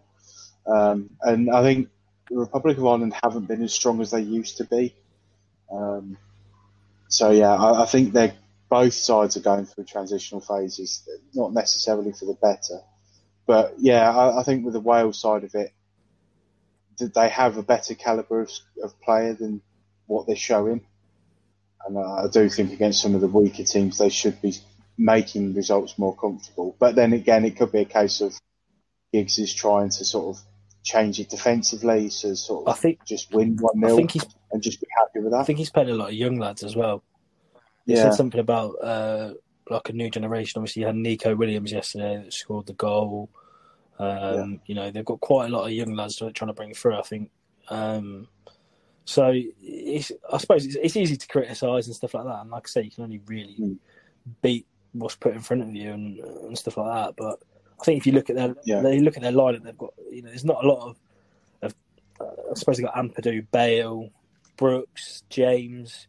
um, 0.68 1.10
and 1.22 1.50
I 1.50 1.62
think 1.64 1.90
the 2.30 2.38
Republic 2.38 2.78
of 2.78 2.86
Ireland 2.86 3.14
haven't 3.24 3.48
been 3.48 3.64
as 3.64 3.74
strong 3.74 4.02
as 4.02 4.12
they 4.12 4.22
used 4.22 4.58
to 4.58 4.66
be. 4.66 4.94
Um, 5.72 6.18
so 7.10 7.32
yeah, 7.32 7.54
I, 7.54 7.84
I 7.84 7.86
think 7.86 8.14
they 8.14 8.34
both 8.70 8.94
sides 8.94 9.38
are 9.38 9.42
going 9.42 9.66
through 9.66 9.86
transitional 9.86 10.42
phases, 10.42 11.08
not 11.34 11.54
necessarily 11.54 12.12
for 12.12 12.26
the 12.26 12.34
better. 12.34 12.82
But 13.46 13.76
yeah, 13.80 14.12
I, 14.12 14.42
I 14.42 14.44
think 14.44 14.66
with 14.66 14.74
the 14.74 14.82
Wales 14.82 15.20
side 15.22 15.46
of 15.46 15.56
it, 15.56 15.72
that 17.00 17.14
they 17.14 17.30
have 17.30 17.58
a 17.58 17.64
better 17.64 17.96
caliber 17.96 18.42
of, 18.42 18.52
of 18.84 19.00
player 19.02 19.34
than 19.34 19.62
what 20.08 20.28
they're 20.28 20.36
showing. 20.36 20.86
And 21.86 21.96
uh, 21.96 22.26
I 22.26 22.28
do 22.28 22.50
think 22.50 22.74
against 22.74 23.02
some 23.02 23.16
of 23.16 23.22
the 23.22 23.28
weaker 23.28 23.64
teams, 23.64 23.98
they 23.98 24.10
should 24.10 24.42
be 24.42 24.56
making 24.98 25.54
results 25.54 25.98
more 25.98 26.16
comfortable. 26.16 26.76
But 26.78 26.96
then 26.96 27.14
again, 27.14 27.46
it 27.46 27.56
could 27.56 27.72
be 27.72 27.82
a 27.82 27.86
case 27.86 28.20
of 28.20 28.38
Giggs 29.14 29.38
is 29.38 29.54
trying 29.54 29.90
to 29.90 30.04
sort 30.04 30.36
of 30.36 30.44
change 30.88 31.20
it 31.20 31.30
defensively 31.30 32.10
to 32.10 32.34
sort 32.36 32.66
of 32.66 32.74
I 32.74 32.78
think 32.78 33.04
just 33.06 33.34
win 33.34 33.58
one 33.58 33.84
I 33.84 33.88
0 33.88 33.98
think 33.98 34.12
he's 34.12 34.26
and 34.52 34.62
just 34.64 34.80
be 34.80 34.88
happy 34.98 35.20
with 35.20 35.34
that. 35.34 35.40
I 35.40 35.44
think 35.44 35.60
he's 35.60 35.70
playing 35.70 35.90
a 35.90 35.94
lot 35.96 36.08
of 36.10 36.14
young 36.14 36.38
lads 36.40 36.64
as 36.64 36.76
well. 36.76 37.04
He 37.86 37.94
Yeah. 37.94 38.04
said 38.04 38.14
something 38.14 38.40
about 38.40 38.72
uh, 38.82 39.34
like 39.70 39.90
a 39.90 39.94
new 39.94 40.10
generation. 40.10 40.60
Obviously, 40.60 40.82
you 40.82 40.86
had 40.86 40.96
Neco 40.96 41.36
Williams 41.36 41.74
yesterday 41.74 42.24
that 42.24 42.34
scored 42.34 42.68
the 42.68 42.74
goal. 42.74 43.30
Um, 44.00 44.62
You 44.66 44.76
know, 44.76 44.90
they've 44.92 45.04
got 45.04 45.20
quite 45.20 45.48
a 45.48 45.50
lot 45.50 45.66
of 45.66 45.72
young 45.74 45.94
lads 45.94 46.16
trying 46.18 46.32
to 46.34 46.54
bring 46.54 46.74
through. 46.74 46.96
I 46.96 47.02
think. 47.02 47.32
Um, 47.68 48.30
so 49.04 49.34
it's, 49.62 50.12
I 50.32 50.38
suppose 50.38 50.66
it's, 50.66 50.76
it's 50.76 50.96
easy 50.96 51.18
to 51.18 51.28
criticise 51.28 51.88
and 51.88 51.96
stuff 51.96 52.14
like 52.14 52.26
that. 52.26 52.42
And 52.42 52.50
like 52.52 52.68
I 52.68 52.70
say, 52.70 52.82
you 52.84 52.92
can 52.92 53.04
only 53.04 53.22
really 53.26 53.56
Mm. 53.60 53.78
beat 54.42 54.66
what's 54.94 55.16
put 55.16 55.34
in 55.34 55.42
front 55.42 55.64
of 55.64 55.74
you 55.76 55.92
and, 55.92 56.20
and 56.20 56.58
stuff 56.58 56.78
like 56.78 56.94
that. 56.94 57.16
But 57.18 57.40
I 57.80 57.84
think 57.84 57.98
if 58.00 58.08
you 58.08 58.14
look 58.14 58.30
at 58.30 58.36
their, 58.36 58.56
Yeah. 58.66 58.82
they 58.82 59.00
look 59.00 59.18
at 59.18 59.24
their 59.24 59.32
lineup, 59.32 59.64
they've 59.64 59.78
got 59.78 59.94
you 60.12 60.22
know, 60.24 60.30
there's 60.30 60.46
not 60.46 60.64
a 60.64 60.68
lot 60.68 60.90
of, 60.90 60.98
of 61.62 61.76
uh, 62.20 62.52
I 62.52 62.54
suppose 62.56 62.78
they 62.78 62.84
got 62.84 62.96
Ampadu, 62.96 63.46
Bale, 63.52 64.10
Brooks, 64.58 65.24
James. 65.30 66.08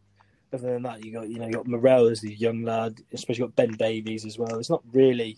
Other 0.51 0.73
than 0.73 0.81
that, 0.83 1.05
you 1.05 1.13
got 1.13 1.29
you 1.29 1.37
know 1.37 1.45
you 1.45 1.53
got 1.53 1.67
Morrell 1.67 2.07
as 2.07 2.21
the 2.21 2.33
young 2.33 2.63
lad. 2.63 2.99
I 3.13 3.17
suppose 3.17 3.37
you 3.37 3.45
got 3.45 3.55
Ben 3.55 3.73
Davies 3.73 4.25
as 4.25 4.39
well. 4.39 4.57
It's 4.57 4.69
not 4.71 4.81
really, 4.91 5.37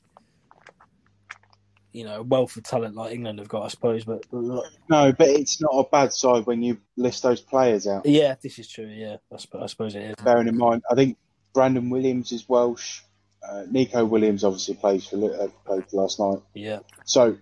you 1.91 2.05
know, 2.05 2.19
a 2.21 2.23
wealth 2.23 2.55
of 2.55 2.63
talent 2.63 2.95
like 2.95 3.11
England 3.13 3.39
have 3.39 3.49
got, 3.49 3.63
I 3.65 3.67
suppose. 3.67 4.05
But 4.05 4.23
No, 4.31 4.63
but 5.11 5.27
it's 5.27 5.59
not 5.61 5.73
a 5.73 5.83
bad 5.89 6.13
side 6.13 6.45
when 6.45 6.63
you 6.63 6.77
list 6.95 7.23
those 7.23 7.41
players 7.41 7.87
out. 7.87 8.05
yeah, 8.05 8.35
this 8.41 8.57
is 8.57 8.69
true. 8.69 8.85
Yeah, 8.85 9.17
I 9.33 9.37
suppose, 9.37 9.61
I 9.63 9.65
suppose 9.67 9.95
it 9.95 10.03
is. 10.03 10.15
Bearing 10.23 10.47
in 10.47 10.57
mind, 10.57 10.83
I 10.89 10.95
think 10.95 11.17
Brandon 11.53 11.89
Williams 11.89 12.31
is 12.31 12.47
Welsh. 12.47 13.01
Uh, 13.47 13.63
Neco 13.69 14.05
Williams 14.05 14.43
obviously 14.43 14.75
plays 14.75 15.05
for 15.05 15.17
uh, 15.17 15.47
played 15.65 15.85
last 15.93 16.19
night. 16.19 16.39
Yeah, 16.53 16.79
So 17.05 17.37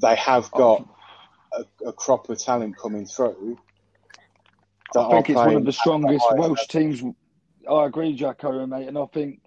they 0.00 0.16
have 0.16 0.50
got 0.50 0.88
a, 1.52 1.88
a 1.88 1.92
crop 1.92 2.28
of 2.30 2.38
talent 2.38 2.76
coming 2.76 3.06
through. 3.06 3.58
that 4.94 5.00
I 5.00 5.10
think 5.10 5.30
it's 5.30 5.36
one 5.36 5.56
of 5.56 5.64
the 5.64 5.72
strongest 5.72 6.24
high 6.28 6.36
Welsh 6.36 6.66
teams. 6.68 7.02
I 7.70 7.84
agree, 7.86 8.14
Jacko, 8.14 8.66
mate, 8.66 8.88
and 8.88 8.98
I 8.98 9.06
think 9.06 9.40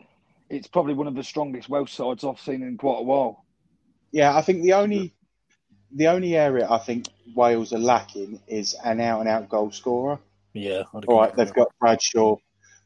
it's 0.50 0.68
probably 0.68 0.94
one 0.94 1.08
of 1.08 1.16
the 1.16 1.24
strongest 1.24 1.70
Welsh 1.70 1.94
sides 1.94 2.24
I've 2.24 2.40
seen 2.40 2.64
in 2.64 2.78
quite 2.78 3.00
a 3.00 3.04
while. 3.04 3.46
Yeah, 4.12 4.36
I 4.36 4.42
think 4.42 4.64
the 4.64 4.74
only 4.74 5.14
the 5.92 6.08
only 6.08 6.36
area 6.36 6.68
I 6.70 6.78
think 6.78 7.08
Wales 7.36 7.74
are 7.74 7.80
lacking 7.80 8.40
is 8.48 8.76
an 8.84 9.00
out 9.00 9.22
and 9.22 9.30
out 9.30 9.50
goal 9.50 9.72
scorer. 9.72 10.20
yeah. 10.54 10.84
I'd 10.94 11.06
All 11.06 11.22
right, 11.22 11.36
they've 11.36 11.48
that. 11.48 11.56
got 11.56 11.72
Bradshaw. 11.80 12.38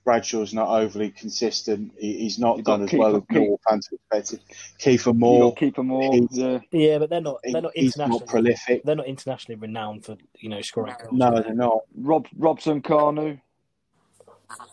Bradshaw's 0.04 0.54
not 0.54 0.68
overly 0.68 1.12
consistent. 1.12 1.94
He, 1.98 2.18
he's 2.20 2.40
not 2.40 2.58
You've 2.58 2.66
done 2.66 2.84
as 2.84 2.90
Kieffer- 2.90 2.98
well 3.00 3.16
as 3.18 3.24
Keith- 3.30 3.38
North 3.48 3.62
fans 3.70 3.90
expected. 3.92 4.40
Kieffer 4.80 5.08
You 5.08 5.14
Moore, 5.14 5.52
got 5.54 5.60
Kieffer 5.60 5.86
Moore, 5.86 6.28
yeah. 6.32 6.60
Yeah, 6.72 6.98
but 6.98 7.10
they're 7.10 7.22
not. 7.22 7.40
They're 7.44 7.62
not 7.62 7.72
he's 7.76 7.98
not 7.98 8.26
prolific. 8.26 8.84
They're 8.84 8.96
not 8.96 9.06
internationally 9.08 9.60
renowned 9.60 10.06
for 10.06 10.18
you 10.40 10.50
know 10.50 10.62
scoring 10.62 10.96
goals. 11.00 11.14
No, 11.14 11.40
they're 11.42 11.54
not. 11.54 11.82
Rob 11.96 12.28
Robson-Kanu. 12.38 13.40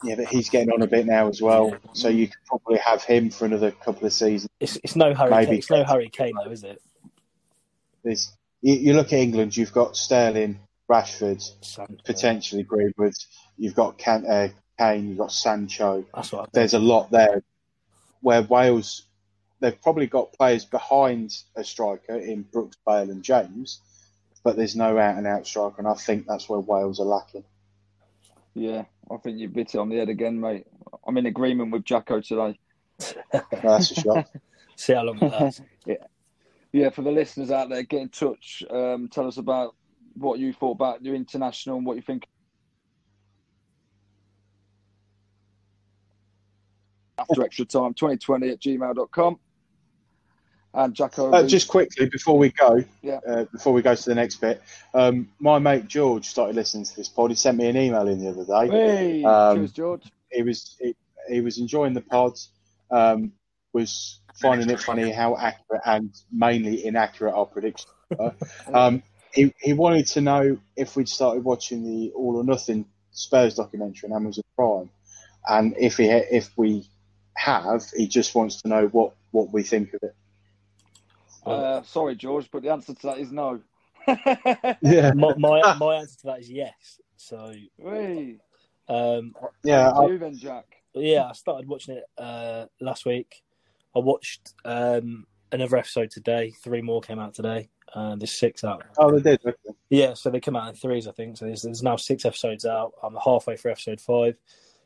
Yeah, 0.02 0.16
but 0.16 0.26
he's 0.26 0.48
getting 0.48 0.70
on 0.72 0.82
a 0.82 0.86
bit 0.88 1.06
now 1.06 1.28
as 1.28 1.40
well. 1.40 1.76
So 1.92 2.08
you 2.08 2.26
could 2.26 2.36
probably 2.46 2.78
have 2.78 3.04
him 3.04 3.30
for 3.30 3.44
another 3.44 3.70
couple 3.70 4.06
of 4.06 4.12
seasons. 4.12 4.48
It's 4.58 4.76
it's 4.82 4.96
no 4.96 5.14
Harry. 5.14 5.30
Maybe. 5.30 5.58
It's 5.58 5.70
no 5.70 5.84
Harry 5.84 6.08
Kane 6.08 6.32
though, 6.42 6.50
is 6.50 6.64
it? 6.64 6.82
There's, 8.02 8.32
you, 8.62 8.74
you 8.74 8.92
look 8.94 9.08
at 9.08 9.18
England, 9.20 9.56
you've 9.56 9.72
got 9.72 9.96
Sterling, 9.96 10.58
Rashford, 10.90 11.42
Sancho. 11.60 11.94
potentially 12.04 12.62
Greenwood. 12.62 13.12
You've 13.56 13.74
got 13.74 13.98
Can, 13.98 14.24
uh, 14.26 14.48
Kane, 14.78 15.08
you've 15.08 15.18
got 15.18 15.32
Sancho. 15.32 16.04
That's 16.14 16.32
what 16.32 16.42
I. 16.42 16.46
There's 16.52 16.74
a 16.74 16.78
lot 16.78 17.10
there. 17.10 17.42
Where 18.20 18.42
Wales, 18.42 19.04
they've 19.60 19.80
probably 19.80 20.06
got 20.06 20.32
players 20.32 20.64
behind 20.64 21.36
a 21.56 21.64
striker 21.64 22.16
in 22.16 22.42
Brooks, 22.42 22.76
Bale, 22.86 23.10
and 23.10 23.22
James, 23.22 23.80
but 24.42 24.56
there's 24.56 24.76
no 24.76 24.98
out 24.98 25.16
and 25.16 25.26
out 25.26 25.46
striker, 25.46 25.76
and 25.78 25.86
I 25.86 25.94
think 25.94 26.26
that's 26.26 26.48
where 26.48 26.58
Wales 26.58 27.00
are 27.00 27.06
lacking. 27.06 27.44
Yeah, 28.54 28.84
I 29.10 29.16
think 29.18 29.38
you 29.38 29.48
bit 29.48 29.74
it 29.74 29.78
on 29.78 29.88
the 29.88 29.96
head 29.96 30.08
again, 30.08 30.40
mate. 30.40 30.66
I'm 31.06 31.16
in 31.16 31.26
agreement 31.26 31.70
with 31.70 31.84
Jacko 31.84 32.20
today. 32.20 32.58
That's 33.62 33.92
a 33.92 33.94
shock. 33.94 34.28
See 34.76 34.94
how 34.94 35.04
long 35.04 35.18
it 35.18 35.30
lasts. 35.30 35.62
Yeah, 36.72 36.90
for 36.90 37.02
the 37.02 37.10
listeners 37.10 37.50
out 37.50 37.68
there, 37.70 37.82
get 37.82 38.02
in 38.02 38.08
touch. 38.08 38.62
Um, 38.68 39.08
tell 39.08 39.26
us 39.26 39.38
about 39.38 39.74
what 40.14 40.38
you 40.38 40.52
thought 40.52 40.72
about 40.72 41.04
your 41.04 41.14
international 41.14 41.76
and 41.76 41.86
what 41.86 41.96
you 41.96 42.02
think 42.02 42.26
after 47.18 47.42
extra 47.42 47.64
time 47.64 47.94
2020 47.94 48.48
at 48.50 48.60
gmail.com. 48.60 49.38
And 50.74 50.94
Jacko, 50.94 51.32
Uh, 51.32 51.46
just 51.46 51.66
quickly 51.68 52.08
before 52.08 52.38
we 52.38 52.50
go, 52.50 52.84
Yeah. 53.02 53.20
uh, 53.26 53.44
before 53.44 53.72
we 53.72 53.82
go 53.82 53.94
to 53.94 54.04
the 54.04 54.14
next 54.14 54.36
bit, 54.36 54.62
um, 54.94 55.28
my 55.40 55.58
mate 55.58 55.88
George 55.88 56.26
started 56.26 56.54
listening 56.56 56.84
to 56.84 56.94
this 56.96 57.08
pod. 57.08 57.30
He 57.30 57.36
sent 57.36 57.56
me 57.56 57.66
an 57.68 57.76
email 57.76 58.06
in 58.06 58.18
the 58.20 58.28
other 58.28 58.44
day. 58.44 58.70
hey, 58.70 59.24
Um, 59.24 59.58
cheers, 59.58 59.72
George. 59.72 60.12
he 60.30 60.42
was 60.42 60.76
he, 60.80 60.94
he 61.28 61.40
was 61.40 61.58
enjoying 61.58 61.94
the 61.94 62.02
pod, 62.02 62.38
um, 62.90 63.32
was 63.72 64.20
finding 64.34 64.70
it 64.70 64.78
funny 64.80 65.10
how 65.10 65.36
accurate 65.36 65.82
and 65.84 66.14
mainly 66.30 66.84
inaccurate 66.84 67.32
our 67.32 67.46
predictions 67.46 67.92
were. 68.16 68.34
um, 68.72 69.02
he 69.32 69.52
he 69.60 69.72
wanted 69.72 70.06
to 70.08 70.20
know 70.20 70.58
if 70.76 70.96
we'd 70.96 71.08
started 71.08 71.44
watching 71.44 71.82
the 71.82 72.12
All 72.12 72.36
or 72.36 72.44
Nothing 72.44 72.84
Spurs 73.10 73.54
documentary 73.56 74.10
on 74.10 74.16
Amazon 74.16 74.44
Prime, 74.54 74.90
and 75.48 75.74
if 75.78 75.96
he 75.96 76.08
if 76.08 76.50
we 76.56 76.86
have, 77.38 77.84
he 77.96 78.06
just 78.08 78.34
wants 78.34 78.62
to 78.62 78.68
know 78.68 78.86
what 78.88 79.14
what 79.30 79.52
we 79.52 79.62
think 79.62 79.94
of 79.94 80.00
it. 80.02 80.14
Uh, 81.46 81.82
sorry, 81.82 82.14
George, 82.16 82.50
but 82.50 82.62
the 82.62 82.70
answer 82.70 82.94
to 82.94 83.06
that 83.06 83.18
is 83.18 83.32
no. 83.32 83.60
Yeah, 84.82 85.12
my, 85.12 85.34
my 85.36 85.76
my 85.78 85.96
answer 85.96 86.18
to 86.20 86.26
that 86.26 86.40
is 86.40 86.50
yes. 86.50 87.00
So 87.16 87.52
Hey, 87.82 88.38
um, 88.88 89.34
yeah. 89.64 89.90
to 89.90 89.96
I, 89.96 90.06
you 90.06 90.18
then, 90.18 90.36
Jack. 90.36 90.64
yeah, 90.94 91.26
I 91.26 91.32
started 91.32 91.68
watching 91.68 91.96
it 91.96 92.04
uh, 92.16 92.66
last 92.80 93.06
week. 93.06 93.42
I 93.94 94.00
watched 94.00 94.54
um, 94.64 95.26
another 95.52 95.76
episode 95.76 96.10
today. 96.10 96.52
Three 96.62 96.82
more 96.82 97.00
came 97.00 97.18
out 97.18 97.34
today. 97.34 97.68
Uh, 97.94 98.16
there's 98.16 98.32
six 98.32 98.64
out. 98.64 98.84
oh, 98.98 99.18
they 99.18 99.30
did. 99.30 99.40
okay. 99.46 99.74
Yeah, 99.88 100.14
so 100.14 100.30
they 100.30 100.40
come 100.40 100.56
out 100.56 100.68
in 100.68 100.74
threes, 100.74 101.08
I 101.08 101.12
think. 101.12 101.38
So 101.38 101.46
there's, 101.46 101.62
there's 101.62 101.82
now 101.82 101.96
six 101.96 102.24
episodes 102.26 102.66
out. 102.66 102.92
I'm 103.02 103.16
halfway 103.22 103.56
through 103.56 103.72
episode 103.72 104.00
five. 104.00 104.36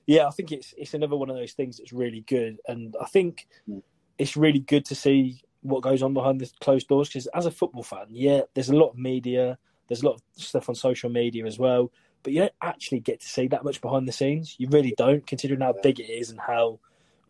Yeah, 0.07 0.27
I 0.27 0.31
think 0.31 0.53
it's 0.53 0.75
it's 0.77 0.95
another 0.95 1.17
one 1.17 1.31
of 1.31 1.37
those 1.37 1.53
things 1.53 1.79
that's 1.79 1.93
really 1.93 2.23
good, 2.23 2.59
and 2.67 2.97
I 3.01 3.07
think 3.07 3.47
Mm. 3.69 3.83
it's 4.19 4.37
really 4.37 4.61
good 4.61 4.85
to 4.87 4.95
see 4.95 5.43
what 5.63 5.83
goes 5.83 6.03
on 6.03 6.13
behind 6.13 6.41
the 6.41 6.51
closed 6.61 6.89
doors. 6.89 7.09
Because 7.09 7.29
as 7.29 7.47
a 7.47 7.51
football 7.51 7.83
fan, 7.83 8.07
yeah, 8.11 8.43
there's 8.55 8.71
a 8.71 8.77
lot 8.77 8.91
of 8.91 8.99
media, 8.99 9.59
there's 9.89 10.03
a 10.03 10.07
lot 10.07 10.15
of 10.15 10.23
stuff 10.35 10.69
on 10.69 10.75
social 10.75 11.11
media 11.11 11.47
as 11.47 11.59
well, 11.59 11.93
but 12.23 12.33
you 12.33 12.41
don't 12.41 12.53
actually 12.63 13.01
get 13.01 13.21
to 13.21 13.29
see 13.29 13.47
that 13.49 13.65
much 13.65 13.81
behind 13.81 14.09
the 14.09 14.13
scenes. 14.13 14.57
You 14.59 14.69
really 14.71 14.95
don't, 14.97 15.27
considering 15.27 15.61
how 15.61 15.75
big 15.83 16.01
it 16.01 16.11
is 16.11 16.31
and 16.31 16.41
how 16.41 16.81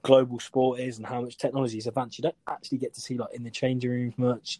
global 0.02 0.40
sport 0.40 0.80
is 0.80 0.98
and 0.98 1.06
how 1.06 1.20
much 1.20 1.36
technology 1.36 1.78
is 1.78 1.86
advanced. 1.86 2.18
You 2.18 2.22
don't 2.22 2.34
actually 2.48 2.78
get 2.78 2.94
to 2.94 3.00
see 3.00 3.16
like 3.16 3.32
in 3.34 3.44
the 3.44 3.50
changing 3.50 3.90
rooms 3.90 4.14
much. 4.16 4.58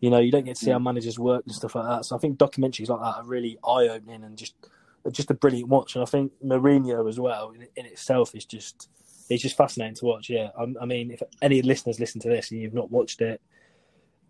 You 0.00 0.10
know, 0.10 0.18
you 0.18 0.30
don't 0.30 0.44
get 0.44 0.56
to 0.56 0.64
see 0.64 0.70
how 0.70 0.78
managers 0.78 1.18
work 1.18 1.44
and 1.44 1.54
stuff 1.54 1.74
like 1.74 1.86
that. 1.86 2.04
So 2.04 2.14
I 2.14 2.18
think 2.20 2.38
documentaries 2.38 2.88
like 2.88 3.00
that 3.00 3.16
are 3.16 3.24
really 3.24 3.58
eye 3.64 3.88
opening 3.88 4.22
and 4.22 4.38
just 4.38 4.54
just 5.10 5.30
a 5.30 5.34
brilliant 5.34 5.68
watch. 5.68 5.94
And 5.94 6.02
I 6.02 6.06
think 6.06 6.32
Mourinho 6.44 7.08
as 7.08 7.18
well 7.18 7.50
in, 7.50 7.66
in 7.76 7.86
itself 7.86 8.34
is 8.34 8.44
just 8.44 8.88
it's 9.28 9.42
just 9.42 9.56
fascinating 9.56 9.94
to 9.96 10.06
watch. 10.06 10.30
Yeah, 10.30 10.50
I, 10.58 10.66
I 10.80 10.86
mean, 10.86 11.10
if 11.10 11.22
any 11.42 11.62
listeners 11.62 12.00
listen 12.00 12.20
to 12.22 12.28
this 12.28 12.50
and 12.50 12.60
you've 12.60 12.74
not 12.74 12.90
watched 12.90 13.20
it, 13.20 13.40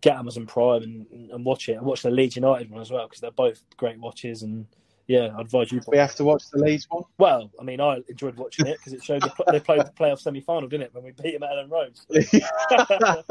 get 0.00 0.16
Amazon 0.16 0.46
Prime 0.46 0.82
and, 0.82 1.30
and 1.30 1.44
watch 1.44 1.68
it. 1.68 1.74
And 1.74 1.86
watch 1.86 2.02
the 2.02 2.10
Leeds 2.10 2.36
United 2.36 2.70
one 2.70 2.80
as 2.80 2.90
well 2.90 3.06
because 3.06 3.20
they're 3.20 3.30
both 3.30 3.62
great 3.76 3.98
watches. 3.98 4.42
And 4.42 4.66
yeah, 5.08 5.30
I'd 5.34 5.46
advise 5.46 5.72
you. 5.72 5.80
We 5.88 5.96
have 5.96 6.14
to 6.16 6.24
watch 6.24 6.50
the 6.50 6.58
Leeds 6.58 6.86
one. 6.90 7.02
Well, 7.16 7.50
I 7.58 7.64
mean, 7.64 7.80
I 7.80 8.02
enjoyed 8.08 8.36
watching 8.36 8.66
it 8.66 8.78
because 8.78 8.92
it 8.92 9.02
showed 9.02 9.22
they, 9.22 9.30
they 9.50 9.58
played 9.58 9.80
the 9.86 9.90
playoff 9.90 10.20
semi 10.20 10.40
final, 10.42 10.68
didn't 10.68 10.84
it, 10.84 10.94
when 10.94 11.02
we 11.02 11.12
beat 11.12 11.32
them 11.32 11.42
at 11.42 11.50
Elland 11.50 11.70
Road? 11.70 11.98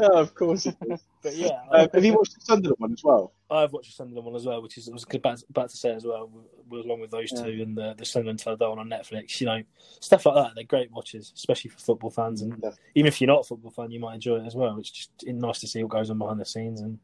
of 0.00 0.34
course. 0.34 0.66
But 1.22 1.36
yeah, 1.36 1.60
Um, 1.70 1.88
have 1.94 2.04
you 2.04 2.14
watched 2.14 2.34
the 2.34 2.40
Sunderland 2.40 2.80
one 2.80 2.92
as 2.92 3.04
well? 3.04 3.32
I've 3.48 3.72
watched 3.72 3.90
the 3.90 3.94
Sunderland 3.94 4.26
one 4.26 4.34
as 4.34 4.44
well, 4.44 4.60
which 4.60 4.76
is 4.76 4.88
I 4.88 4.92
was 4.92 5.06
about, 5.14 5.40
about 5.48 5.70
to 5.70 5.76
say 5.76 5.94
as 5.94 6.04
well, 6.04 6.28
along 6.72 7.00
with 7.00 7.12
those 7.12 7.32
Yeah. 7.32 7.44
two 7.44 7.62
and 7.62 7.78
the, 7.78 7.94
the 7.96 8.04
Sunderland 8.04 8.40
Til 8.40 8.52
I 8.54 8.56
Die 8.56 8.68
one 8.68 8.80
on 8.80 8.88
Netflix. 8.88 9.40
You 9.40 9.46
know, 9.46 9.62
stuff 10.00 10.26
like 10.26 10.34
that. 10.34 10.56
They're 10.56 10.64
great 10.64 10.90
watches, 10.90 11.32
especially 11.36 11.70
for 11.70 11.78
football 11.78 12.10
fans. 12.10 12.42
And 12.42 12.58
Yeah. 12.60 12.72
even 12.96 13.06
if 13.06 13.20
you're 13.20 13.28
not 13.28 13.40
a 13.40 13.44
football 13.44 13.70
fan, 13.70 13.92
you 13.92 14.00
might 14.00 14.14
enjoy 14.14 14.38
it 14.38 14.46
as 14.46 14.56
well. 14.56 14.78
It's 14.78 14.90
just 14.90 15.10
nice 15.24 15.60
to 15.60 15.68
see 15.68 15.82
what 15.84 15.92
goes 15.92 16.10
on 16.10 16.18
behind 16.18 16.40
the 16.40 16.44
scenes. 16.44 16.80
And 16.80 16.98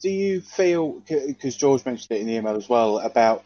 Do 0.00 0.08
you 0.08 0.40
feel, 0.40 1.02
because 1.06 1.56
George 1.56 1.84
mentioned 1.84 2.16
it 2.16 2.20
in 2.20 2.26
the 2.26 2.34
email 2.34 2.56
as 2.56 2.68
well, 2.68 2.98
about 2.98 3.44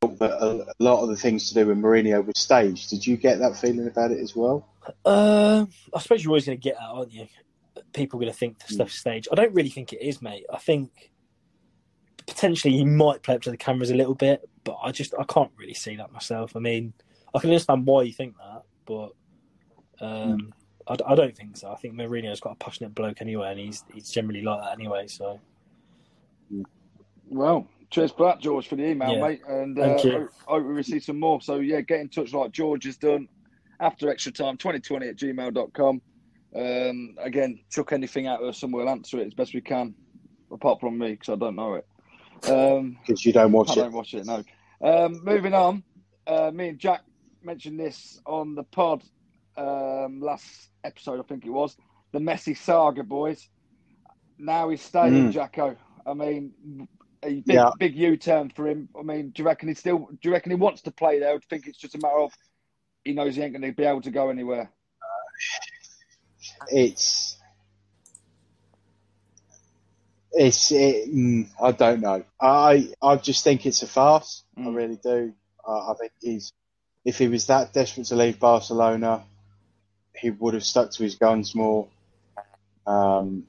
that 0.00 0.42
a 0.42 0.66
lot 0.78 1.02
of 1.02 1.08
the 1.08 1.16
things 1.16 1.48
to 1.48 1.54
do 1.54 1.66
with 1.66 1.78
Mourinho 1.78 2.24
was 2.24 2.38
staged? 2.38 2.90
Did 2.90 3.06
you 3.06 3.16
get 3.16 3.38
that 3.40 3.56
feeling 3.56 3.86
about 3.86 4.10
it 4.10 4.20
as 4.20 4.34
well? 4.34 4.66
uh, 5.04 5.66
I 5.94 5.98
suppose 6.00 6.22
you're 6.22 6.30
always 6.30 6.46
going 6.46 6.58
to 6.58 6.62
get 6.62 6.76
that, 6.76 6.88
aren't 6.88 7.12
you? 7.12 7.26
People 7.92 8.18
are 8.18 8.22
going 8.22 8.32
to 8.32 8.38
think 8.38 8.58
the 8.58 8.72
stuff's 8.72 8.98
staged. 8.98 9.28
I 9.30 9.34
don't 9.34 9.54
really 9.54 9.70
think 9.70 9.92
it 9.92 10.02
is, 10.02 10.20
mate. 10.20 10.46
I 10.52 10.58
think 10.58 11.10
potentially 12.26 12.74
he 12.74 12.84
might 12.84 13.22
play 13.22 13.34
up 13.34 13.42
to 13.42 13.50
the 13.50 13.56
cameras 13.56 13.90
a 13.90 13.94
little 13.94 14.14
bit, 14.14 14.48
but 14.64 14.78
I 14.82 14.92
just 14.92 15.14
I 15.18 15.24
can't 15.24 15.50
really 15.56 15.74
see 15.74 15.96
that 15.96 16.12
myself. 16.12 16.56
I 16.56 16.60
mean, 16.60 16.92
I 17.34 17.38
can 17.38 17.50
understand 17.50 17.86
why 17.86 18.02
you 18.02 18.12
think 18.12 18.34
that, 18.36 18.62
but 18.84 19.12
um, 20.00 20.52
I, 20.88 20.96
I 21.06 21.14
don't 21.14 21.36
think 21.36 21.56
so. 21.56 21.70
I 21.70 21.76
think 21.76 21.94
Mourinho's 21.94 22.40
got 22.40 22.52
a 22.52 22.56
passionate 22.56 22.94
bloke 22.94 23.20
anyway, 23.20 23.50
and 23.50 23.60
he's 23.60 23.84
he's 23.92 24.10
generally 24.10 24.42
like 24.42 24.62
that 24.62 24.72
anyway. 24.72 25.06
So 25.06 25.38
Well, 27.30 27.66
cheers 27.90 28.10
for 28.12 28.26
that, 28.26 28.40
George, 28.40 28.68
for 28.68 28.76
the 28.76 28.86
email, 28.86 29.14
Yeah. 29.14 29.20
mate. 29.28 29.40
And 29.46 29.78
uh, 29.78 29.82
Thank 29.82 30.04
you. 30.04 30.12
hope, 30.12 30.30
hope 30.46 30.62
we 30.66 30.72
receive 30.72 31.02
some 31.04 31.20
more. 31.20 31.40
So, 31.40 31.56
yeah, 31.56 31.80
get 31.82 32.00
in 32.00 32.08
touch 32.08 32.32
like 32.32 32.52
George 32.52 32.84
has 32.84 32.96
done 32.96 33.28
after 33.80 34.08
extra 34.08 34.32
time, 34.32 34.56
2020 34.56 35.08
at 35.08 35.16
gmail.com. 35.16 36.00
Um, 36.56 37.14
again, 37.20 37.60
chuck 37.70 37.92
anything 37.92 38.26
at 38.26 38.40
us 38.40 38.62
and 38.62 38.72
we'll 38.72 38.88
answer 38.88 39.18
it 39.20 39.26
as 39.26 39.34
best 39.34 39.52
we 39.54 39.60
can, 39.60 39.94
apart 40.50 40.80
from 40.80 40.96
me, 40.98 41.12
because 41.12 41.28
I 41.28 41.36
don't 41.36 41.56
know 41.56 41.74
it. 41.74 41.86
Um, 42.48 42.96
because 43.06 43.24
you 43.26 43.32
don't 43.32 43.52
watch 43.52 43.70
I 43.70 43.72
it. 43.72 43.76
don't 43.76 43.92
watch 43.92 44.14
it, 44.14 44.24
no. 44.24 44.42
Um, 44.80 45.20
moving 45.22 45.52
on, 45.54 45.82
uh, 46.26 46.50
me 46.52 46.68
and 46.70 46.78
Jack 46.78 47.02
mentioned 47.42 47.78
this 47.78 48.20
on 48.24 48.54
the 48.54 48.62
pod 48.62 49.02
um, 49.58 50.20
last 50.20 50.70
episode, 50.84 51.20
I 51.20 51.24
think 51.24 51.46
it 51.46 51.50
was. 51.50 51.76
The 52.12 52.20
Messi 52.20 52.56
saga, 52.56 53.02
boys. 53.04 53.48
Now 54.38 54.70
he's 54.70 54.82
staying, 54.82 55.28
Mm. 55.28 55.32
Jacko. 55.32 55.76
I 56.06 56.14
mean, 56.14 56.88
a 57.24 57.40
big, 57.40 57.56
Yeah. 57.56 57.70
big 57.78 57.96
U-turn 57.96 58.50
for 58.50 58.68
him. 58.68 58.88
I 58.98 59.02
mean, 59.02 59.30
do 59.30 59.42
you 59.42 59.46
reckon 59.46 59.68
he 59.68 59.74
still? 59.74 59.98
Do 59.98 60.18
you 60.22 60.32
reckon 60.32 60.52
he 60.52 60.56
wants 60.56 60.82
to 60.82 60.92
play 60.92 61.20
there? 61.20 61.34
I 61.34 61.38
think 61.50 61.66
it's 61.66 61.78
just 61.78 61.94
a 61.94 61.98
matter 61.98 62.20
of 62.20 62.32
he 63.04 63.12
knows 63.12 63.36
he 63.36 63.42
ain't 63.42 63.52
going 63.52 63.62
to 63.62 63.76
be 63.76 63.84
able 63.84 64.02
to 64.02 64.10
go 64.10 64.30
anywhere? 64.30 64.70
It's 66.70 67.36
it's 70.32 70.72
it, 70.72 71.12
mm, 71.14 71.48
I 71.62 71.72
don't 71.72 72.00
know. 72.00 72.24
I 72.40 72.92
I 73.02 73.16
just 73.16 73.44
think 73.44 73.66
it's 73.66 73.82
a 73.82 73.86
farce. 73.86 74.44
I 74.64 74.70
Mm. 74.70 74.74
really 74.74 74.98
do. 75.02 75.32
Uh, 75.66 75.90
I 75.90 75.94
think 75.98 76.12
he's 76.20 76.52
if 77.04 77.18
he 77.18 77.28
was 77.28 77.46
that 77.46 77.72
desperate 77.72 78.06
to 78.08 78.16
leave 78.16 78.38
Barcelona, 78.38 79.24
he 80.20 80.30
would 80.30 80.54
have 80.54 80.64
stuck 80.64 80.90
to 80.92 81.02
his 81.02 81.14
guns 81.14 81.54
more. 81.54 81.88
Um, 82.86 83.44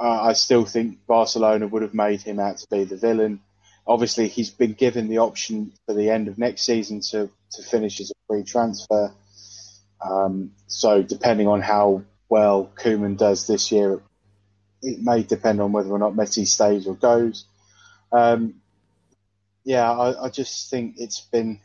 I 0.00 0.32
still 0.32 0.64
think 0.64 1.06
Barcelona 1.06 1.66
would 1.66 1.82
have 1.82 1.94
made 1.94 2.22
him 2.22 2.40
out 2.40 2.58
to 2.58 2.66
be 2.70 2.84
the 2.84 2.96
villain. 2.96 3.40
Obviously, 3.86 4.28
he's 4.28 4.50
been 4.50 4.72
given 4.72 5.08
the 5.08 5.18
option 5.18 5.72
for 5.86 5.94
the 5.94 6.10
end 6.10 6.28
of 6.28 6.38
next 6.38 6.62
season 6.62 7.00
to, 7.10 7.30
to 7.52 7.62
finish 7.62 8.00
as 8.00 8.10
a 8.10 8.14
free 8.26 8.42
transfer. 8.42 9.12
Um, 10.04 10.52
so, 10.66 11.02
depending 11.02 11.46
on 11.46 11.60
how 11.60 12.02
well 12.28 12.70
Koeman 12.74 13.16
does 13.16 13.46
this 13.46 13.70
year, 13.70 14.00
it 14.82 15.00
may 15.00 15.22
depend 15.22 15.60
on 15.60 15.72
whether 15.72 15.90
or 15.90 15.98
not 15.98 16.14
Messi 16.14 16.46
stays 16.46 16.86
or 16.86 16.94
goes. 16.94 17.44
Um, 18.10 18.54
yeah, 19.64 19.90
I, 19.90 20.26
I 20.26 20.28
just 20.28 20.70
think 20.70 20.94
it's 20.98 21.20
been 21.20 21.60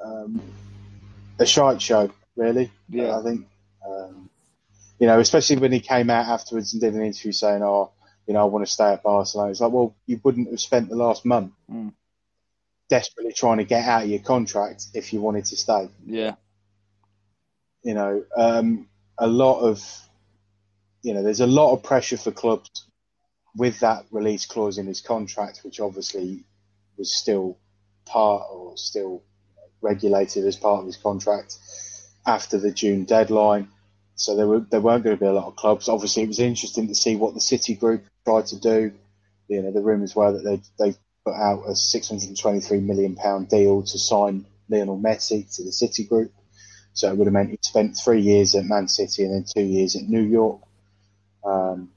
um, 0.00 0.40
a 1.38 1.46
shite 1.46 1.82
show, 1.82 2.10
really. 2.36 2.70
Yeah. 2.88 3.18
I 3.18 3.22
think, 3.22 3.46
um, 3.86 4.30
you 4.98 5.06
know, 5.06 5.18
especially 5.20 5.56
when 5.56 5.72
he 5.72 5.80
came 5.80 6.10
out 6.10 6.26
afterwards 6.26 6.72
and 6.72 6.80
did 6.80 6.94
an 6.94 7.02
interview 7.02 7.32
saying, 7.32 7.62
"Oh, 7.62 7.92
you 8.26 8.34
know, 8.34 8.40
I 8.40 8.44
want 8.44 8.64
to 8.66 8.72
stay 8.72 8.92
at 8.92 9.02
Barcelona." 9.02 9.50
It's 9.50 9.60
like, 9.60 9.72
well, 9.72 9.94
you 10.06 10.20
wouldn't 10.22 10.50
have 10.50 10.60
spent 10.60 10.88
the 10.88 10.96
last 10.96 11.24
month 11.24 11.52
Mm. 11.70 11.92
desperately 12.88 13.32
trying 13.32 13.58
to 13.58 13.64
get 13.64 13.86
out 13.88 14.04
of 14.04 14.08
your 14.10 14.20
contract 14.20 14.86
if 14.94 15.12
you 15.12 15.20
wanted 15.20 15.44
to 15.46 15.56
stay. 15.56 15.88
Yeah, 16.06 16.34
You 17.82 17.94
know, 17.94 18.24
um, 18.36 18.88
a 19.18 19.26
lot 19.26 19.60
of, 19.60 19.82
you 21.02 21.14
know, 21.14 21.22
there's 21.22 21.40
a 21.40 21.46
lot 21.46 21.72
of 21.72 21.82
pressure 21.82 22.16
for 22.16 22.30
clubs 22.30 22.86
with 23.56 23.80
that 23.80 24.04
release 24.10 24.46
clause 24.46 24.78
in 24.78 24.86
his 24.86 25.00
contract, 25.00 25.60
which 25.64 25.80
obviously 25.80 26.44
was 26.96 27.14
still 27.14 27.58
part 28.06 28.44
or 28.50 28.76
still 28.76 29.22
regulated 29.80 30.46
as 30.46 30.56
part 30.56 30.80
of 30.80 30.86
his 30.86 30.96
contract 30.96 31.56
after 32.26 32.58
the 32.58 32.70
June 32.70 33.04
deadline. 33.04 33.68
So 34.14 34.36
there 34.36 34.46
were 34.46 34.60
there 34.60 34.80
weren't 34.80 35.04
going 35.04 35.16
to 35.16 35.20
be 35.20 35.26
a 35.26 35.32
lot 35.32 35.46
of 35.46 35.56
clubs. 35.56 35.88
Obviously, 35.88 36.22
it 36.22 36.28
was 36.28 36.38
interesting 36.38 36.88
to 36.88 36.94
see 36.94 37.16
what 37.16 37.34
the 37.34 37.40
City 37.40 37.74
Group 37.74 38.04
tried 38.24 38.46
to 38.46 38.60
do. 38.60 38.92
You 39.48 39.62
know, 39.62 39.72
the 39.72 39.80
rumours 39.80 40.14
were 40.14 40.32
that 40.32 40.44
they 40.44 40.60
they 40.78 40.96
put 41.24 41.34
out 41.34 41.64
a 41.66 41.74
623 41.74 42.80
million 42.80 43.16
pound 43.16 43.48
deal 43.48 43.82
to 43.82 43.98
sign 43.98 44.44
Lionel 44.68 45.00
Messi 45.00 45.54
to 45.56 45.64
the 45.64 45.72
City 45.72 46.04
Group. 46.04 46.32
So 46.94 47.10
it 47.10 47.16
would 47.16 47.26
have 47.26 47.32
meant 47.32 47.50
he 47.50 47.58
spent 47.62 47.96
three 47.96 48.20
years 48.20 48.54
at 48.54 48.64
Man 48.64 48.86
City 48.86 49.24
and 49.24 49.34
then 49.34 49.44
two 49.44 49.64
years 49.64 49.96
at 49.96 50.02
New 50.02 50.22
York. 50.22 50.60
Um, 51.44 51.90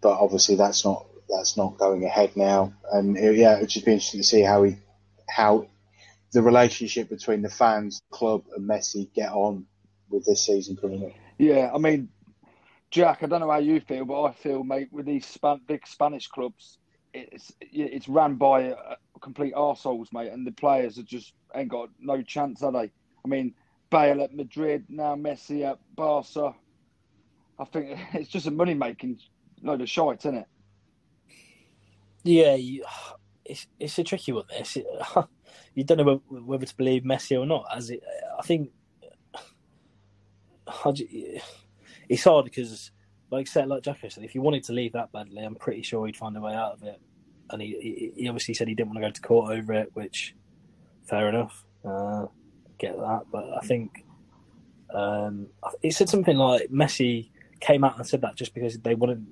but 0.00 0.18
obviously, 0.18 0.54
that's 0.54 0.84
not 0.84 1.06
that's 1.28 1.56
not 1.56 1.78
going 1.78 2.04
ahead 2.04 2.36
now. 2.36 2.72
And 2.92 3.16
uh, 3.16 3.30
yeah, 3.30 3.56
it 3.56 3.60
would 3.60 3.70
just 3.70 3.84
be 3.84 3.92
interesting 3.92 4.20
to 4.20 4.26
see 4.26 4.42
how 4.42 4.62
he 4.62 4.76
how 5.28 5.66
the 6.32 6.42
relationship 6.42 7.08
between 7.10 7.42
the 7.42 7.50
fans, 7.50 8.02
club, 8.12 8.44
and 8.56 8.68
Messi 8.68 9.12
get 9.14 9.32
on 9.32 9.66
with 10.10 10.24
this 10.26 10.46
season 10.46 10.76
coming 10.76 11.04
up. 11.04 11.12
yeah. 11.38 11.70
I 11.74 11.78
mean, 11.78 12.10
Jack, 12.90 13.20
I 13.22 13.26
don't 13.26 13.40
know 13.40 13.50
how 13.50 13.58
you 13.58 13.80
feel, 13.80 14.06
but 14.06 14.22
I 14.24 14.32
feel, 14.32 14.64
mate, 14.64 14.88
with 14.92 15.06
these 15.06 15.26
span- 15.26 15.62
big 15.68 15.86
Spanish 15.86 16.28
clubs, 16.28 16.78
it's 17.14 17.52
it's 17.60 18.08
ran 18.08 18.36
by 18.36 18.70
uh, 18.72 18.96
complete 19.22 19.54
arseholes, 19.54 20.08
mate, 20.12 20.32
and 20.32 20.46
the 20.46 20.52
players 20.52 20.98
are 20.98 21.02
just 21.04 21.34
ain't 21.54 21.70
got 21.70 21.90
no 22.00 22.22
chance, 22.22 22.62
are 22.62 22.72
they? 22.72 22.92
I 23.24 23.28
mean, 23.28 23.54
Bale 23.90 24.22
at 24.22 24.34
Madrid, 24.34 24.86
now 24.88 25.16
Messi 25.16 25.64
at 25.70 25.78
Barca. 25.96 26.54
I 27.58 27.64
think 27.66 27.98
it's 28.14 28.30
just 28.30 28.46
a 28.46 28.50
money 28.52 28.74
making 28.74 29.18
load 29.62 29.82
of 29.82 29.90
shite, 29.90 30.20
isn't 30.20 30.36
it? 30.36 30.46
yeah, 32.24 32.54
you, 32.54 32.84
it's 33.44 33.66
it's 33.80 33.98
a 33.98 34.04
tricky 34.04 34.32
one. 34.32 34.44
This 34.50 34.76
It- 34.76 34.86
you 35.74 35.84
don't 35.84 35.98
know 35.98 36.22
whether, 36.28 36.66
to 36.66 36.76
believe 36.76 37.02
Messi 37.02 37.38
or 37.38 37.46
not. 37.46 37.66
As 37.74 37.90
it, 37.90 38.02
I 38.38 38.42
think 38.42 38.70
it's 42.08 42.24
hard 42.24 42.44
because, 42.44 42.90
like 43.30 43.46
said, 43.46 43.68
like 43.68 43.82
Jacko 43.82 44.08
said, 44.08 44.24
if 44.24 44.32
he 44.32 44.38
wanted 44.38 44.64
to 44.64 44.72
leave 44.72 44.92
that 44.92 45.12
badly, 45.12 45.42
I'm 45.42 45.54
pretty 45.54 45.82
sure 45.82 46.06
he'd 46.06 46.16
find 46.16 46.36
a 46.36 46.40
way 46.40 46.54
out 46.54 46.72
of 46.72 46.82
it. 46.82 47.00
And 47.50 47.60
he 47.60 48.12
he, 48.14 48.22
he 48.22 48.28
obviously 48.28 48.54
said 48.54 48.68
he 48.68 48.74
didn't 48.74 48.90
want 48.90 49.02
to 49.02 49.08
go 49.08 49.12
to 49.12 49.20
court 49.20 49.52
over 49.52 49.72
it, 49.74 49.90
which 49.94 50.34
fair 51.04 51.28
enough. 51.28 51.64
Uh, 51.84 52.26
get 52.78 52.96
that, 52.96 53.22
but 53.30 53.44
I 53.56 53.66
think 53.66 54.04
um, 54.94 55.48
he 55.80 55.90
said 55.90 56.08
something 56.08 56.36
like 56.36 56.70
Messi 56.70 57.30
came 57.60 57.84
out 57.84 57.96
and 57.96 58.06
said 58.06 58.20
that 58.22 58.36
just 58.36 58.54
because 58.54 58.78
they 58.78 58.94
wanted 58.94 59.24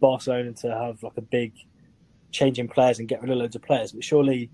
Barcelona 0.00 0.52
to 0.52 0.70
have 0.70 1.02
like 1.02 1.16
a 1.16 1.22
big 1.22 1.54
change 2.30 2.58
in 2.58 2.68
players 2.68 2.98
and 2.98 3.08
get 3.08 3.20
rid 3.22 3.30
of 3.30 3.38
loads 3.38 3.56
of 3.56 3.62
players. 3.62 3.92
But 3.92 4.04
surely 4.04 4.50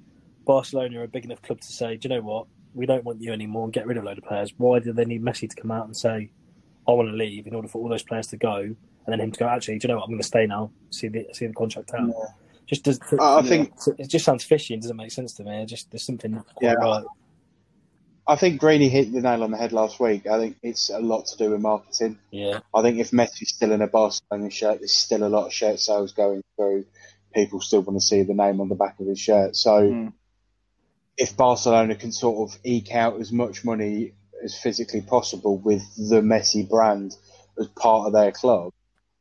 Barcelona 0.52 1.00
are 1.00 1.04
a 1.04 1.08
big 1.08 1.26
enough 1.26 1.42
club 1.42 1.60
to 1.60 1.66
say, 1.72 1.96
do 1.98 2.08
you 2.08 2.14
know 2.16 2.22
what? 2.22 2.46
We 2.74 2.86
don't 2.86 3.04
want 3.04 3.20
you 3.20 3.32
anymore 3.34 3.64
and 3.64 3.72
get 3.72 3.86
rid 3.86 3.98
of 3.98 4.04
a 4.04 4.06
load 4.06 4.16
of 4.18 4.24
players. 4.24 4.52
Why 4.56 4.78
do 4.78 4.94
they 4.94 5.04
need 5.04 5.22
Messi 5.22 5.48
to 5.48 5.54
come 5.54 5.70
out 5.70 5.84
and 5.84 5.94
say, 5.96 6.30
I 6.88 6.92
want 6.92 7.10
to 7.10 7.14
leave 7.14 7.46
in 7.46 7.54
order 7.54 7.68
for 7.68 7.82
all 7.82 7.88
those 7.90 8.02
players 8.02 8.28
to 8.28 8.38
go 8.38 8.56
and 8.56 8.76
then 9.06 9.20
him 9.20 9.30
to 9.32 9.38
go, 9.38 9.46
actually, 9.46 9.78
do 9.78 9.86
you 9.86 9.92
know 9.92 9.98
what? 9.98 10.04
I'm 10.04 10.10
going 10.10 10.20
to 10.22 10.26
stay 10.26 10.46
now, 10.46 10.70
see 10.90 11.08
the 11.08 11.26
see 11.34 11.46
the 11.46 11.52
contract 11.52 11.92
out. 11.94 12.10
Just 12.66 12.84
does, 12.84 12.98
I 13.20 13.42
think- 13.42 13.72
it 13.98 14.08
just 14.08 14.24
sounds 14.24 14.42
fishy 14.42 14.72
and 14.72 14.82
doesn't 14.82 14.96
make 14.96 15.12
sense 15.12 15.34
to 15.34 15.44
me. 15.44 15.62
It 15.62 15.66
just 15.66 15.90
there's 15.90 16.02
something 16.04 16.42
Yeah. 16.62 16.72
right. 16.74 17.04
I 18.26 18.36
think 18.36 18.60
Greeny 18.60 18.88
hit 18.90 19.10
the 19.12 19.20
nail 19.22 19.42
on 19.42 19.50
the 19.50 19.56
head 19.58 19.72
last 19.72 19.98
week. 20.00 20.26
I 20.26 20.38
think 20.38 20.56
it's 20.62 20.90
a 20.90 20.98
lot 20.98 21.26
to 21.26 21.36
do 21.38 21.50
with 21.50 21.60
marketing. 21.60 22.18
Yeah, 22.30 22.60
I 22.74 22.82
think 22.82 22.98
if 22.98 23.10
Messi's 23.10 23.50
still 23.54 23.72
in 23.72 23.80
a 23.82 23.86
Barcelona 23.86 24.50
shirt, 24.50 24.80
there's 24.80 24.92
still 24.92 25.24
a 25.26 25.28
lot 25.30 25.46
of 25.46 25.52
shirt 25.52 25.78
sales 25.80 26.12
going 26.12 26.42
through. 26.56 26.84
People 27.34 27.60
still 27.62 27.80
want 27.80 27.98
to 28.00 28.04
see 28.06 28.22
the 28.22 28.34
name 28.34 28.60
on 28.60 28.68
the 28.68 28.74
back 28.74 28.98
of 29.00 29.06
his 29.06 29.18
shirt. 29.18 29.56
So 29.56 29.80
Mm. 29.90 30.12
If 31.18 31.36
Barcelona 31.36 31.96
can 31.96 32.12
sort 32.12 32.48
of 32.48 32.58
eke 32.64 32.94
out 32.94 33.20
as 33.20 33.32
much 33.32 33.64
money 33.64 34.12
as 34.42 34.56
physically 34.56 35.02
possible 35.02 35.58
with 35.58 35.82
the 35.96 36.20
Messi 36.20 36.66
brand 36.66 37.16
as 37.58 37.66
part 37.68 38.06
of 38.06 38.12
their 38.12 38.30
club, 38.30 38.72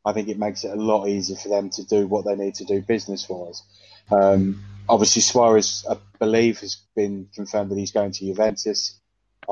I 0.05 0.13
think 0.13 0.29
it 0.29 0.37
makes 0.37 0.63
it 0.63 0.71
a 0.71 0.75
lot 0.75 1.07
easier 1.07 1.35
for 1.35 1.49
them 1.49 1.71
to 1.71 1.83
do 1.83 2.05
what 2.07 2.23
they 2.23 2.35
need 2.35 2.55
to 2.55 2.65
do 2.65 2.81
business 2.81 3.27
wise. 3.27 3.63
Um, 4.11 4.63
obviously, 4.87 5.23
Suarez, 5.23 5.85
I 5.89 5.97
believe, 6.19 6.59
has 6.59 6.77
been 6.95 7.29
confirmed 7.33 7.71
that 7.71 7.77
he's 7.77 7.91
going 7.91 8.11
to 8.11 8.25
Juventus. 8.25 8.99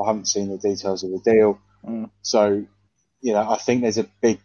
I 0.00 0.06
haven't 0.06 0.28
seen 0.28 0.48
the 0.48 0.56
details 0.56 1.02
of 1.02 1.10
the 1.10 1.18
deal. 1.18 1.58
Mm. 1.84 2.10
So, 2.22 2.64
you 3.20 3.32
know, 3.32 3.50
I 3.50 3.56
think 3.56 3.82
there's 3.82 3.98
a 3.98 4.06
big. 4.22 4.40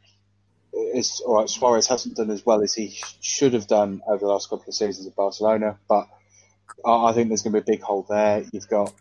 It's, 0.74 1.20
all 1.20 1.36
right, 1.36 1.50
Suarez 1.50 1.88
hasn't 1.88 2.16
done 2.16 2.32
as 2.32 2.46
well 2.46 2.62
as 2.64 2.74
he 2.74 2.90
sh- 2.90 3.18
should 3.22 3.54
have 3.54 3.68
done 3.68 4.02
over 4.08 4.20
the 4.20 4.32
last 4.32 4.50
couple 4.50 4.66
of 4.68 4.74
seasons 4.74 5.06
at 5.06 5.16
Barcelona, 5.16 5.78
but 5.88 6.08
I, 6.86 7.14
think 7.14 7.30
there's 7.30 7.42
going 7.42 7.54
to 7.54 7.62
be 7.62 7.72
a 7.72 7.76
big 7.76 7.82
hole 7.82 8.06
there. 8.08 8.44
You've 8.52 8.68
got 8.68 8.94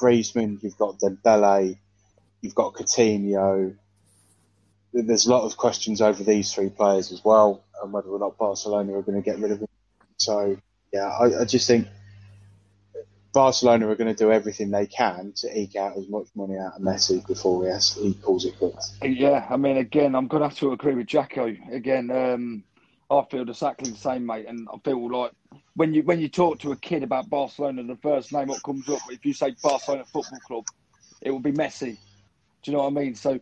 Griezmann, 0.00 0.62
you've 0.62 0.78
got 0.78 0.98
Dembele, 0.98 1.78
you've 2.40 2.54
got 2.54 2.74
Coutinho. 2.74 3.76
There's 4.92 5.26
a 5.26 5.30
lot 5.30 5.44
of 5.44 5.56
questions 5.56 6.00
over 6.00 6.22
these 6.22 6.52
three 6.52 6.70
players 6.70 7.10
as 7.10 7.24
well, 7.24 7.64
and 7.82 7.92
whether 7.92 8.08
or 8.08 8.18
not 8.18 8.38
Barcelona 8.38 8.94
are 8.94 9.02
going 9.02 9.20
to 9.20 9.28
get 9.28 9.38
rid 9.38 9.50
of 9.50 9.58
them. 9.60 9.68
So, 10.18 10.56
yeah, 10.92 11.08
I, 11.08 11.40
I 11.40 11.44
just 11.44 11.66
think 11.66 11.88
Barcelona 13.34 13.88
are 13.88 13.96
going 13.96 14.14
to 14.14 14.24
do 14.24 14.30
everything 14.30 14.70
they 14.70 14.86
can 14.86 15.32
to 15.36 15.58
eke 15.58 15.74
out 15.76 15.98
as 15.98 16.08
much 16.08 16.28
money 16.36 16.56
out 16.56 16.76
of 16.76 16.82
Messi 16.82 17.26
before 17.26 17.64
he, 17.64 17.70
has, 17.70 17.94
he 17.94 18.14
calls 18.14 18.44
it 18.44 18.56
quits. 18.56 18.96
Yeah, 19.02 19.44
I 19.50 19.56
mean, 19.56 19.76
again, 19.76 20.14
I'm 20.14 20.28
going 20.28 20.42
to 20.42 20.48
have 20.48 20.58
to 20.58 20.72
agree 20.72 20.94
with 20.94 21.08
Jacko. 21.08 21.54
Again, 21.72 22.10
um, 22.12 22.64
I 23.10 23.22
feel 23.30 23.48
exactly 23.48 23.90
the 23.90 23.96
same, 23.96 24.24
mate. 24.24 24.46
And 24.48 24.68
I 24.72 24.78
feel 24.84 25.10
like 25.10 25.32
when 25.76 25.92
you 25.92 26.02
when 26.02 26.20
you 26.20 26.28
talk 26.28 26.60
to 26.60 26.72
a 26.72 26.76
kid 26.76 27.02
about 27.02 27.28
Barcelona, 27.28 27.82
the 27.82 27.96
first 27.96 28.32
name 28.32 28.48
what 28.48 28.62
comes 28.62 28.88
up, 28.88 29.00
if 29.10 29.24
you 29.26 29.32
say 29.32 29.54
Barcelona 29.62 30.04
Football 30.04 30.38
Club, 30.46 30.64
it 31.20 31.30
will 31.30 31.40
be 31.40 31.52
Messi. 31.52 31.96
Do 32.62 32.70
you 32.70 32.76
know 32.76 32.84
what 32.84 32.98
I 32.98 33.02
mean? 33.02 33.14
So 33.14 33.40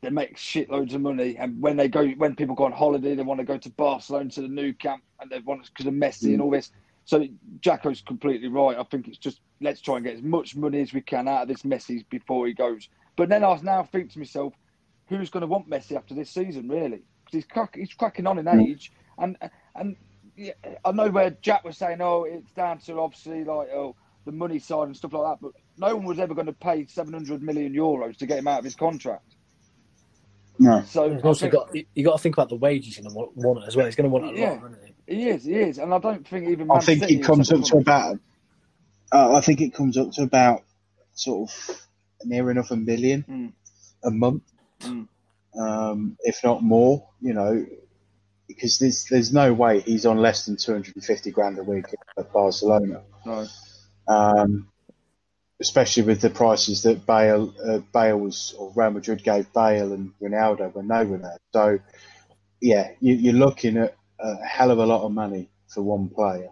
they 0.00 0.10
make 0.10 0.36
shitloads 0.36 0.94
of 0.94 1.00
money, 1.00 1.36
and 1.36 1.60
when 1.60 1.76
they 1.76 1.88
go, 1.88 2.06
when 2.10 2.34
people 2.34 2.54
go 2.54 2.64
on 2.64 2.72
holiday, 2.72 3.14
they 3.14 3.22
want 3.22 3.40
to 3.40 3.44
go 3.44 3.58
to 3.58 3.70
Barcelona 3.70 4.30
to 4.30 4.42
the 4.42 4.48
Nou 4.48 4.72
Camp, 4.72 5.02
and 5.20 5.30
they 5.30 5.38
want 5.40 5.68
because 5.68 5.86
of 5.86 5.94
Messi 5.94 6.30
and 6.30 6.38
mm. 6.38 6.44
all 6.44 6.50
this. 6.50 6.70
So 7.04 7.26
Jacko's 7.60 8.02
completely 8.02 8.48
right. 8.48 8.76
I 8.76 8.82
think 8.82 9.08
it's 9.08 9.18
just 9.18 9.40
let's 9.60 9.80
try 9.80 9.96
and 9.96 10.04
get 10.04 10.16
as 10.16 10.22
much 10.22 10.56
money 10.56 10.80
as 10.80 10.92
we 10.92 11.00
can 11.00 11.26
out 11.26 11.42
of 11.42 11.48
this 11.48 11.62
Messi 11.62 12.04
before 12.10 12.46
he 12.46 12.52
goes. 12.52 12.88
But 13.16 13.28
then 13.28 13.42
I 13.42 13.48
was 13.48 13.62
now 13.62 13.82
think 13.82 14.12
to 14.12 14.18
myself, 14.18 14.52
who's 15.06 15.30
going 15.30 15.40
to 15.40 15.46
want 15.46 15.70
Messi 15.70 15.96
after 15.96 16.14
this 16.14 16.30
season, 16.30 16.68
really? 16.68 17.02
Because 17.24 17.32
he's 17.32 17.46
crack, 17.46 17.76
he's 17.76 17.94
cracking 17.94 18.26
on 18.26 18.38
in 18.38 18.44
mm. 18.44 18.68
age, 18.68 18.92
and 19.16 19.36
and 19.74 19.96
I 20.84 20.92
know 20.92 21.08
where 21.10 21.30
Jack 21.42 21.64
was 21.64 21.76
saying, 21.76 21.98
oh, 22.00 22.24
it's 22.24 22.50
down 22.52 22.78
to 22.80 23.00
obviously 23.00 23.44
like 23.44 23.68
oh 23.70 23.96
the 24.24 24.32
money 24.32 24.58
side 24.58 24.84
and 24.88 24.96
stuff 24.96 25.12
like 25.14 25.32
that, 25.32 25.38
but 25.40 25.52
no 25.78 25.96
one 25.96 26.04
was 26.04 26.18
ever 26.18 26.34
going 26.34 26.46
to 26.46 26.52
pay 26.52 26.84
700 26.86 27.42
million 27.42 27.72
euros 27.72 28.16
to 28.18 28.26
get 28.26 28.38
him 28.38 28.46
out 28.48 28.58
of 28.58 28.64
his 28.64 28.74
contract. 28.74 29.24
No. 30.58 30.82
So 30.82 31.06
You've 31.06 31.24
also 31.24 31.48
think- 31.48 31.52
got 31.52 31.74
you 31.94 32.04
got 32.04 32.16
to 32.16 32.22
think 32.22 32.34
about 32.36 32.48
the 32.48 32.56
wages 32.56 32.96
he's 32.96 33.04
going 33.04 33.10
to 33.10 33.16
want, 33.16 33.36
want 33.36 33.64
as 33.66 33.76
well. 33.76 33.86
He's 33.86 33.94
going 33.96 34.10
to 34.10 34.10
want 34.10 34.26
it 34.26 34.36
a 34.36 34.40
Yeah. 34.40 34.50
lot, 34.50 34.58
isn't 34.72 34.78
he? 35.06 35.14
he 35.14 35.28
is, 35.28 35.44
he 35.44 35.54
is, 35.54 35.78
and 35.78 35.94
I 35.94 35.98
don't 35.98 36.26
think 36.26 36.48
even. 36.50 36.70
I 36.70 36.80
think 36.80 37.00
City 37.00 37.16
it 37.16 37.24
comes 37.24 37.50
up 37.52 37.62
to 37.64 37.76
about. 37.78 38.18
Uh, 39.10 39.34
I 39.36 39.40
think 39.40 39.60
it 39.62 39.72
comes 39.72 39.96
up 39.96 40.10
to 40.12 40.22
about 40.22 40.64
sort 41.14 41.48
of 41.50 41.80
near 42.24 42.50
enough 42.50 42.70
a 42.70 42.76
million 42.76 43.24
Mm. 43.28 43.52
a 44.04 44.10
month, 44.10 44.42
Mm. 44.80 45.08
um, 45.58 46.16
if 46.24 46.42
not 46.44 46.62
more. 46.62 47.08
You 47.22 47.32
know, 47.34 47.66
because 48.48 48.78
there's 48.78 49.04
there's 49.04 49.32
no 49.32 49.52
way 49.52 49.80
he's 49.80 50.06
on 50.06 50.18
less 50.18 50.46
than 50.46 50.56
two 50.56 50.72
hundred 50.72 50.96
and 50.96 51.04
fifty 51.04 51.30
grand 51.30 51.58
a 51.58 51.62
week 51.62 51.84
at 52.16 52.32
Barcelona. 52.32 53.02
No. 53.24 53.46
um, 54.08 54.68
especially 55.60 56.04
with 56.04 56.20
the 56.20 56.30
prices 56.30 56.82
that 56.82 57.04
Bale, 57.04 57.52
uh, 57.64 57.78
Bale 57.92 58.18
was 58.18 58.54
or 58.58 58.72
Real 58.74 58.90
Madrid 58.90 59.22
gave 59.24 59.52
Bale 59.52 59.92
and 59.92 60.12
Ronaldo 60.22 60.74
when 60.74 60.88
they 60.88 61.04
were 61.04 61.18
there. 61.18 61.38
So, 61.52 61.78
yeah, 62.60 62.92
you, 63.00 63.14
you're 63.14 63.34
looking 63.34 63.76
at 63.76 63.96
a 64.20 64.36
hell 64.44 64.70
of 64.70 64.78
a 64.78 64.86
lot 64.86 65.02
of 65.02 65.12
money 65.12 65.48
for 65.68 65.82
one 65.82 66.08
player. 66.08 66.50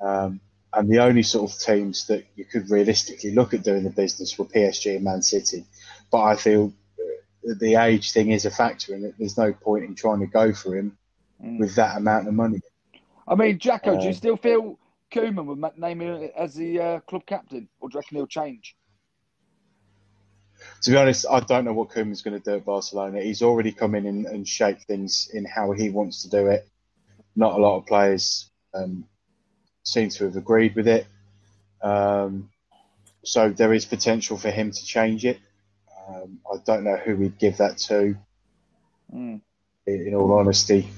Um, 0.00 0.40
and 0.72 0.88
the 0.88 1.00
only 1.00 1.22
sort 1.22 1.50
of 1.50 1.58
teams 1.58 2.06
that 2.06 2.24
you 2.34 2.46
could 2.46 2.70
realistically 2.70 3.32
look 3.32 3.52
at 3.52 3.62
doing 3.62 3.84
the 3.84 3.90
business 3.90 4.38
were 4.38 4.46
PSG 4.46 4.96
and 4.96 5.04
Man 5.04 5.20
City. 5.20 5.66
But 6.10 6.22
I 6.22 6.36
feel 6.36 6.72
uh, 6.98 7.52
the 7.60 7.76
age 7.76 8.12
thing 8.12 8.30
is 8.30 8.46
a 8.46 8.50
factor 8.50 8.94
in 8.94 9.04
it. 9.04 9.14
There's 9.18 9.36
no 9.36 9.52
point 9.52 9.84
in 9.84 9.94
trying 9.94 10.20
to 10.20 10.26
go 10.26 10.54
for 10.54 10.74
him 10.74 10.96
Mm. 11.42 11.58
with 11.58 11.74
that 11.76 11.96
amount 11.96 12.28
of 12.28 12.34
money. 12.34 12.60
I 13.26 13.34
mean, 13.34 13.58
Jacko, 13.58 13.96
do 13.96 14.06
you 14.06 14.10
Uh, 14.10 14.12
still 14.12 14.36
feel 14.36 14.78
Koeman 15.12 15.46
would 15.46 15.78
name 15.78 16.00
him 16.00 16.30
as 16.36 16.54
the 16.54 16.80
uh, 16.80 17.00
club 17.00 17.26
captain, 17.26 17.68
or 17.80 17.88
do 17.88 17.94
you 17.94 17.98
reckon 18.00 18.16
he'll 18.16 18.26
change? 18.26 18.76
to 20.82 20.90
be 20.90 20.96
honest, 20.96 21.26
I 21.30 21.40
don't 21.40 21.64
know 21.64 21.72
what 21.72 21.90
Koeman's 21.90 22.22
going 22.22 22.40
to 22.40 22.50
do 22.50 22.56
at 22.56 22.64
Barcelona. 22.64 23.20
He's 23.20 23.42
already 23.42 23.72
come 23.72 23.94
in 23.94 24.06
and, 24.06 24.26
and 24.26 24.46
shaped 24.46 24.84
things 24.84 25.28
in 25.32 25.44
how 25.44 25.72
he 25.72 25.90
wants 25.90 26.22
to 26.22 26.30
do 26.30 26.46
it. 26.48 26.68
Not 27.34 27.58
a 27.58 27.62
lot 27.62 27.78
of 27.78 27.86
players 27.86 28.50
um, 28.74 29.04
seem 29.84 30.08
to 30.10 30.24
have 30.24 30.36
agreed 30.36 30.74
with 30.76 30.88
it. 30.88 31.06
Um, 31.82 32.50
so 33.24 33.50
there 33.50 33.72
is 33.72 33.84
potential 33.84 34.36
for 34.36 34.50
him 34.50 34.70
to 34.70 34.84
change 34.84 35.24
it. 35.24 35.38
Um, 36.08 36.40
I 36.52 36.58
don't 36.64 36.84
know 36.84 36.96
who 36.96 37.16
we'd 37.16 37.38
give 37.38 37.58
that 37.58 37.78
to, 37.88 38.16
Mm. 39.14 39.40
in, 39.86 40.06
in 40.08 40.14
all 40.14 40.32
honesty. 40.32 40.88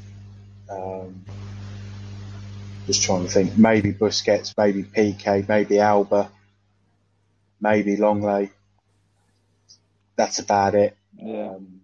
Um, 0.75 1.25
just 2.87 3.03
trying 3.03 3.25
to 3.25 3.31
think. 3.31 3.57
Maybe 3.57 3.93
Busquets, 3.93 4.55
maybe 4.57 4.83
Piqué, 4.83 5.49
maybe 5.49 5.79
Alba, 5.81 6.31
maybe 7.61 7.97
Lenglet. 7.97 8.51
That's 10.17 10.39
about 10.39 10.75
it. 10.75 10.97
Yeah. 11.17 11.51
Um, 11.51 11.81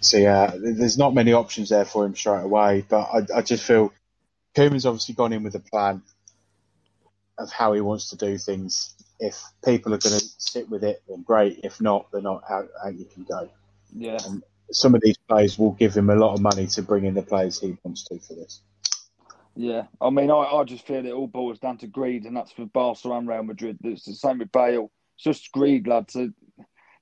so 0.00 0.16
yeah, 0.16 0.52
there's 0.56 0.98
not 0.98 1.14
many 1.14 1.32
options 1.32 1.70
there 1.70 1.84
for 1.84 2.04
him 2.04 2.14
straight 2.14 2.42
away. 2.42 2.84
But 2.88 3.08
I, 3.12 3.38
I 3.38 3.42
just 3.42 3.64
feel 3.64 3.92
Koeman's 4.54 4.86
obviously 4.86 5.14
gone 5.14 5.32
in 5.32 5.42
with 5.42 5.54
a 5.54 5.60
plan 5.60 6.02
of 7.38 7.50
how 7.52 7.72
he 7.72 7.80
wants 7.80 8.10
to 8.10 8.16
do 8.16 8.38
things. 8.38 8.94
If 9.20 9.40
people 9.64 9.94
are 9.94 9.98
going 9.98 10.18
to 10.18 10.24
sit 10.38 10.68
with 10.68 10.84
it, 10.84 11.02
then 11.08 11.22
great. 11.22 11.60
If 11.64 11.80
not, 11.80 12.10
then 12.12 12.24
not 12.24 12.44
out, 12.48 12.68
out 12.84 12.94
you 12.94 13.04
can 13.04 13.24
go. 13.24 13.48
Yeah. 13.96 14.18
Some 14.70 14.94
of 14.94 15.00
these 15.02 15.16
players 15.16 15.58
will 15.58 15.72
give 15.72 15.94
him 15.96 16.10
a 16.10 16.14
lot 16.14 16.34
of 16.34 16.40
money 16.40 16.66
to 16.68 16.82
bring 16.82 17.04
in 17.04 17.14
the 17.14 17.22
players 17.22 17.60
he 17.60 17.76
wants 17.82 18.04
to 18.04 18.18
for 18.18 18.34
this. 18.34 18.60
Yeah, 19.56 19.84
I 20.00 20.10
mean, 20.10 20.30
I, 20.30 20.34
I 20.34 20.64
just 20.64 20.86
feel 20.86 21.04
it 21.04 21.10
all 21.12 21.26
boils 21.26 21.58
down 21.58 21.78
to 21.78 21.86
greed, 21.88 22.24
and 22.24 22.36
that's 22.36 22.52
for 22.52 22.66
Barca 22.66 23.10
and 23.10 23.26
Real 23.26 23.42
Madrid. 23.42 23.78
It's 23.82 24.04
the 24.04 24.14
same 24.14 24.38
with 24.38 24.52
Bale. 24.52 24.90
It's 25.16 25.24
just 25.24 25.50
greed, 25.52 25.88
lads. 25.88 26.12
They, 26.14 26.28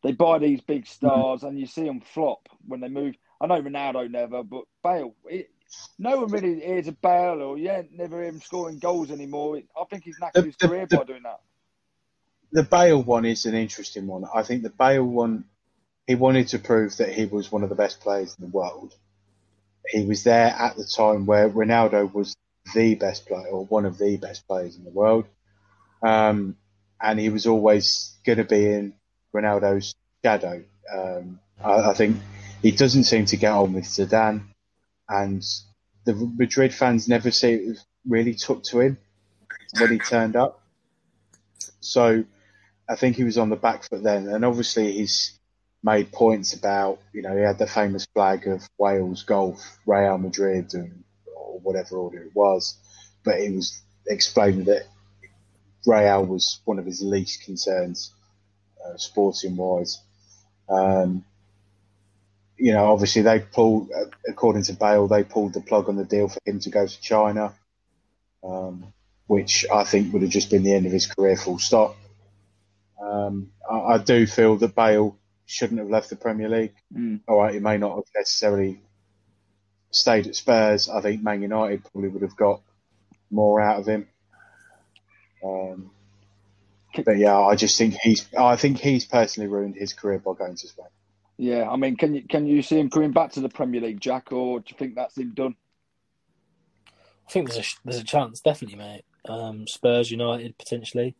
they 0.03 0.13
buy 0.13 0.39
these 0.39 0.63
big 0.63 0.87
stars, 0.87 1.43
and 1.43 1.59
you 1.59 1.67
see 1.67 1.85
them 1.85 2.01
flop 2.01 2.49
when 2.67 2.81
they 2.81 2.89
move. 2.89 3.15
I 3.41 3.47
know 3.47 3.61
Ronaldo 3.61 4.11
never, 4.11 4.43
but 4.43 4.65
Bale, 4.83 5.15
it, 5.27 5.51
no 5.99 6.21
one 6.21 6.31
really 6.31 6.61
hears 6.61 6.89
of 6.89 7.01
Bale, 7.03 7.43
or 7.43 7.59
yeah, 7.59 7.83
never 7.91 8.23
hear 8.23 8.29
him 8.31 8.41
scoring 8.41 8.79
goals 8.79 9.11
anymore. 9.11 9.61
I 9.79 9.85
think 9.91 10.05
he's 10.05 10.17
knackered 10.19 10.47
his 10.47 10.57
The- 10.57 10.67
the- 10.67 10.69
career 10.69 10.87
the- 10.89 10.97
by 10.99 11.05
doing 11.05 11.25
that. 11.25 11.41
The 12.53 12.63
Bale 12.63 13.03
one 13.03 13.27
is 13.27 13.45
an 13.45 13.55
interesting 13.55 14.07
one. 14.07 14.25
I 14.33 14.43
think 14.45 14.63
the 14.63 14.71
Bale 14.71 15.05
one, 15.05 15.45
he 16.07 16.15
wanted 16.15 16.49
to 16.49 16.59
prove 16.59 16.97
that 16.99 17.13
he 17.13 17.27
was 17.27 17.51
one 17.51 17.63
of 17.63 17.69
the 17.69 17.75
best 17.75 18.01
players 18.01 18.37
in 18.39 18.45
the 18.47 18.51
world. 18.51 18.95
He 19.89 20.05
was 20.05 20.25
there 20.25 20.49
at 20.49 20.77
the 20.77 20.85
time 20.85 21.27
where 21.27 21.49
Ronaldo 21.49 22.13
was 22.13 22.37
the 22.75 22.95
best 22.95 23.27
player 23.27 23.47
or 23.49 23.65
one 23.67 23.85
of 23.87 23.99
the 23.99 24.17
best 24.17 24.47
players 24.47 24.77
in 24.77 24.85
the 24.85 24.91
world. 24.91 25.27
Um, 26.03 26.57
and 27.01 27.19
he 27.19 27.29
was 27.29 27.47
always 27.47 28.17
going 28.25 28.39
to 28.39 28.45
be 28.45 28.67
in 28.67 28.95
Ronaldo's 29.35 29.95
shadow. 30.25 30.63
Um, 30.93 31.41
I, 31.63 31.91
I 31.91 31.95
think 31.95 32.17
he 32.63 32.71
doesn't 32.71 33.05
seem 33.05 33.27
to 33.27 33.37
get 33.37 33.53
on 33.53 33.73
with 33.73 33.85
Zidane, 33.85 34.43
and 35.09 35.45
the 36.05 36.15
Madrid 36.15 36.73
fans 36.73 37.09
never 37.09 37.31
see, 37.31 37.75
really 38.09 38.35
took 38.35 38.63
to 38.65 38.81
him 38.81 38.99
when 39.79 39.93
he 39.93 39.99
turned 39.99 40.37
up. 40.37 40.63
So 41.81 42.25
I 42.89 42.97
think 42.97 43.17
he 43.17 43.25
was 43.25 43.39
on 43.39 43.51
the 43.51 43.57
back 43.57 43.85
foot 43.85 44.03
then, 44.03 44.29
and 44.29 44.45
obviously 44.45 44.93
he's 44.93 45.39
made 45.87 46.11
points 46.11 46.53
about 46.53 46.99
you 47.13 47.23
know 47.23 47.35
he 47.35 47.43
had 47.43 47.59
the 47.59 47.67
famous 47.67 48.07
flag 48.13 48.47
of 48.49 48.69
Wales 48.77 49.23
golf, 49.23 49.79
Real 49.87 50.19
Madrid, 50.19 50.75
and 50.75 51.05
or 51.37 51.61
whatever 51.61 51.97
order 51.97 52.23
it 52.23 52.35
was, 52.35 52.77
but 53.25 53.41
he 53.41 53.51
was 53.53 53.81
explaining 54.09 54.65
that 54.65 54.83
Real 55.87 56.27
was 56.27 56.61
one 56.65 56.81
of 56.81 56.85
his 56.85 57.01
least 57.03 57.45
concerns, 57.45 58.13
uh, 58.85 58.97
sporting 58.97 59.57
wise. 59.57 60.03
Um, 60.69 61.25
you 62.57 62.73
know, 62.73 62.91
obviously 62.91 63.23
they 63.23 63.39
pulled, 63.39 63.91
uh, 63.93 64.07
according 64.29 64.65
to 64.65 64.73
Bale, 64.73 65.07
they 65.07 65.23
pulled 65.23 65.53
the 65.53 65.61
plug 65.61 65.89
on 65.89 65.97
the 65.97 66.05
deal 66.05 66.29
for 66.29 66.41
him 66.45 66.59
to 66.61 66.71
go 66.71 66.87
to 66.87 67.01
China, 67.01 67.55
um, 68.43 68.93
which 69.29 69.67
I 69.73 69.85
think 69.85 70.13
would 70.13 70.23
have 70.23 70.31
just 70.33 70.51
been 70.51 70.65
the 70.65 70.75
end 70.75 70.87
of 70.87 70.93
his 70.93 71.07
career, 71.07 71.37
full 71.37 71.61
stop. 71.61 71.97
Um, 73.01 73.53
I, 73.71 73.77
I 73.77 73.99
do 73.99 74.27
feel 74.27 74.57
that 74.57 74.75
Bale 74.75 75.17
shouldn't 75.47 75.81
have 75.81 75.89
left 75.89 76.11
the 76.11 76.17
Premier 76.17 76.49
League. 76.49 76.75
Mm. 76.95 77.21
All 77.27 77.39
right, 77.39 77.55
he 77.55 77.61
may 77.61 77.79
not 77.79 77.95
have 77.95 78.05
necessarily 78.15 78.81
stayed 79.91 80.27
at 80.27 80.37
Spurs. 80.37 80.89
I 80.89 81.01
think 81.01 81.23
Man 81.23 81.43
United 81.43 81.85
probably 81.85 82.09
would 82.11 82.23
have 82.23 82.37
got 82.37 82.61
more 83.31 83.61
out 83.61 83.81
of 83.81 83.87
him. 83.87 84.09
Um, 85.45 85.91
but 87.05 87.19
yeah, 87.19 87.39
I 87.39 87.57
just 87.57 87.79
think 87.79 87.95
he's. 88.03 88.27
I 88.37 88.57
think 88.57 88.79
he's 88.79 89.05
personally 89.05 89.49
ruined 89.49 89.77
his 89.77 89.93
career 89.93 90.19
by 90.19 90.33
going 90.35 90.57
to 90.57 90.69
Spain. 90.69 90.87
Yeah, 91.39 91.69
I 91.69 91.77
mean, 91.77 91.97
can 91.97 92.15
you 92.15 92.23
can 92.23 92.47
you 92.47 92.63
see 92.63 92.79
him 92.79 92.91
coming 92.91 93.13
back 93.13 93.33
to 93.33 93.41
the 93.41 93.49
Premier 93.49 93.81
League, 93.81 94.01
Jack, 94.01 94.33
or 94.33 94.61
do 94.61 94.67
you 94.69 94.77
think 94.79 94.95
that's 94.95 95.19
him 95.19 95.33
done? 95.35 95.57
I 97.29 97.31
think 97.31 97.51
there's 97.51 97.67
a 97.67 97.71
there's 97.85 98.01
a 98.01 98.05
chance, 98.05 98.41
definitely, 98.41 98.79
mate. 98.79 99.05
Um, 99.29 99.67
Spurs, 99.67 100.11
United, 100.11 100.57
potentially. 100.57 101.15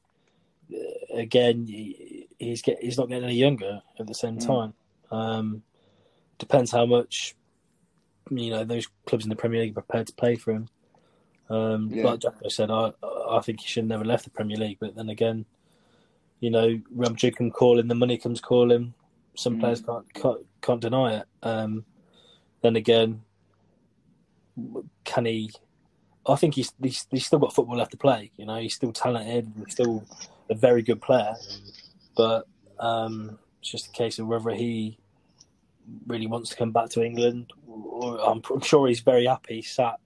Uh, 0.73 1.17
again, 1.19 1.67
he, 1.67 1.97
he's 2.39 2.63
get 2.63 2.83
he's 2.83 2.99
not 2.99 3.09
getting 3.09 3.25
any 3.25 3.35
younger 3.37 3.81
at 3.99 4.07
the 4.07 4.15
same 4.15 4.39
Mm. 4.39 4.47
time. 4.47 4.75
Um, 5.11 5.63
depends 6.39 6.71
how 6.71 6.87
much 6.87 7.35
you 8.31 8.51
know 8.51 8.65
those 8.65 8.89
clubs 9.07 9.25
in 9.25 9.31
the 9.31 9.37
Premier 9.37 9.61
League 9.63 9.71
are 9.73 9.83
prepared 9.83 10.07
to 10.09 10.15
play 10.15 10.37
for 10.37 10.53
him. 10.53 10.69
Um, 11.49 11.91
Yeah. 11.93 12.03
Like 12.07 12.21
Jacko 12.21 12.49
said, 12.49 12.71
I 12.71 12.93
I 13.29 13.41
think 13.41 13.61
he 13.61 13.69
should 13.69 13.85
have 13.85 13.89
never 13.89 14.05
left 14.05 14.25
the 14.25 14.31
Premier 14.31 14.57
League. 14.57 14.79
But 14.81 14.95
then 14.97 15.09
again, 15.09 15.47
you 16.41 16.51
know, 16.51 16.81
Madrid 16.91 17.37
can 17.37 17.51
call 17.51 17.79
him, 17.79 17.89
the 17.89 17.95
money 17.95 18.19
comes 18.19 18.41
calling. 18.41 18.95
Some 19.35 19.57
Mm. 19.57 19.61
players 19.61 19.81
can't, 19.83 20.13
can't 20.15 20.47
can't 20.61 20.81
deny 20.81 21.19
it. 21.19 21.27
Um, 21.43 21.85
then 22.63 22.75
again, 22.77 23.23
can 25.05 25.25
he? 25.27 25.51
I 26.27 26.35
think 26.35 26.55
he's, 26.55 26.73
he's 26.83 27.07
he's 27.11 27.27
still 27.27 27.39
got 27.39 27.55
football 27.55 27.77
left 27.77 27.93
to 27.93 27.97
play. 27.97 28.33
You 28.37 28.47
know, 28.47 28.57
he's 28.57 28.75
still 28.75 28.93
talented, 28.93 29.53
and 29.55 29.71
still 29.71 30.05
a 30.51 30.55
very 30.55 30.83
good 30.83 31.01
player. 31.01 31.35
But 32.17 32.47
um, 32.79 33.39
it's 33.61 33.71
just 33.71 33.89
a 33.89 33.93
case 33.93 34.19
of 34.19 34.27
whether 34.27 34.51
he 34.51 34.99
really 36.07 36.27
wants 36.27 36.51
to 36.51 36.57
come 36.57 36.73
back 36.73 36.91
to 36.91 37.05
England. 37.05 37.53
I'm, 37.67 38.43
I'm 38.51 38.61
sure 38.61 38.89
he's 38.89 39.01
very 39.01 39.27
happy 39.27 39.63
sat 39.63 39.97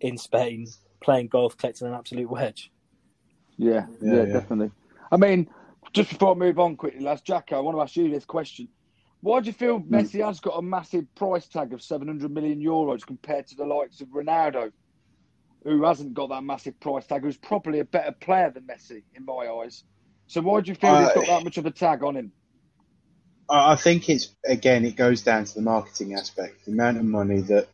in 0.00 0.16
Spain 0.16 0.66
playing 1.00 1.28
golf, 1.28 1.56
collecting 1.56 1.86
an 1.88 1.94
absolute 1.94 2.30
wedge. 2.30 2.70
Yeah, 3.58 3.86
Yeah, 4.00 4.14
yeah, 4.14 4.22
yeah. 4.22 4.32
definitely. 4.32 4.70
I 5.10 5.16
mean, 5.16 5.48
just 5.92 6.10
before 6.10 6.32
I 6.32 6.34
move 6.34 6.58
on 6.58 6.76
quickly, 6.76 7.00
lads, 7.00 7.22
Jack, 7.22 7.52
I 7.52 7.60
want 7.60 7.76
to 7.76 7.80
ask 7.80 7.96
you 7.96 8.10
this 8.10 8.24
question. 8.24 8.68
Why 9.20 9.40
do 9.40 9.46
you 9.46 9.52
feel 9.52 9.80
Messi 9.80 10.24
has 10.24 10.40
got 10.40 10.58
a 10.58 10.62
massive 10.62 11.12
price 11.14 11.48
tag 11.48 11.72
of 11.72 11.82
700 11.82 12.30
million 12.30 12.60
euros 12.60 13.04
compared 13.04 13.46
to 13.48 13.56
the 13.56 13.64
likes 13.64 14.00
of 14.00 14.08
Ronaldo, 14.08 14.72
who 15.64 15.84
hasn't 15.84 16.14
got 16.14 16.28
that 16.28 16.44
massive 16.44 16.78
price 16.80 17.06
tag, 17.06 17.22
who's 17.22 17.36
probably 17.36 17.80
a 17.80 17.84
better 17.84 18.12
player 18.12 18.50
than 18.50 18.64
Messi 18.64 19.02
in 19.14 19.24
my 19.24 19.48
eyes? 19.48 19.84
So 20.28 20.40
why 20.40 20.60
do 20.60 20.70
you 20.70 20.74
feel 20.74 20.96
he's 20.96 21.08
Uh, 21.08 21.14
got 21.14 21.26
that 21.26 21.44
much 21.44 21.58
of 21.58 21.66
a 21.66 21.70
tag 21.70 22.02
on 22.02 22.16
him? 22.16 22.32
I 23.48 23.72
I 23.72 23.76
think 23.76 24.08
it's 24.08 24.28
again 24.44 24.84
it 24.84 24.96
goes 24.96 25.22
down 25.22 25.44
to 25.44 25.54
the 25.54 25.62
marketing 25.62 26.14
aspect, 26.14 26.64
the 26.64 26.72
amount 26.72 26.98
of 26.98 27.04
money 27.04 27.40
that 27.42 27.68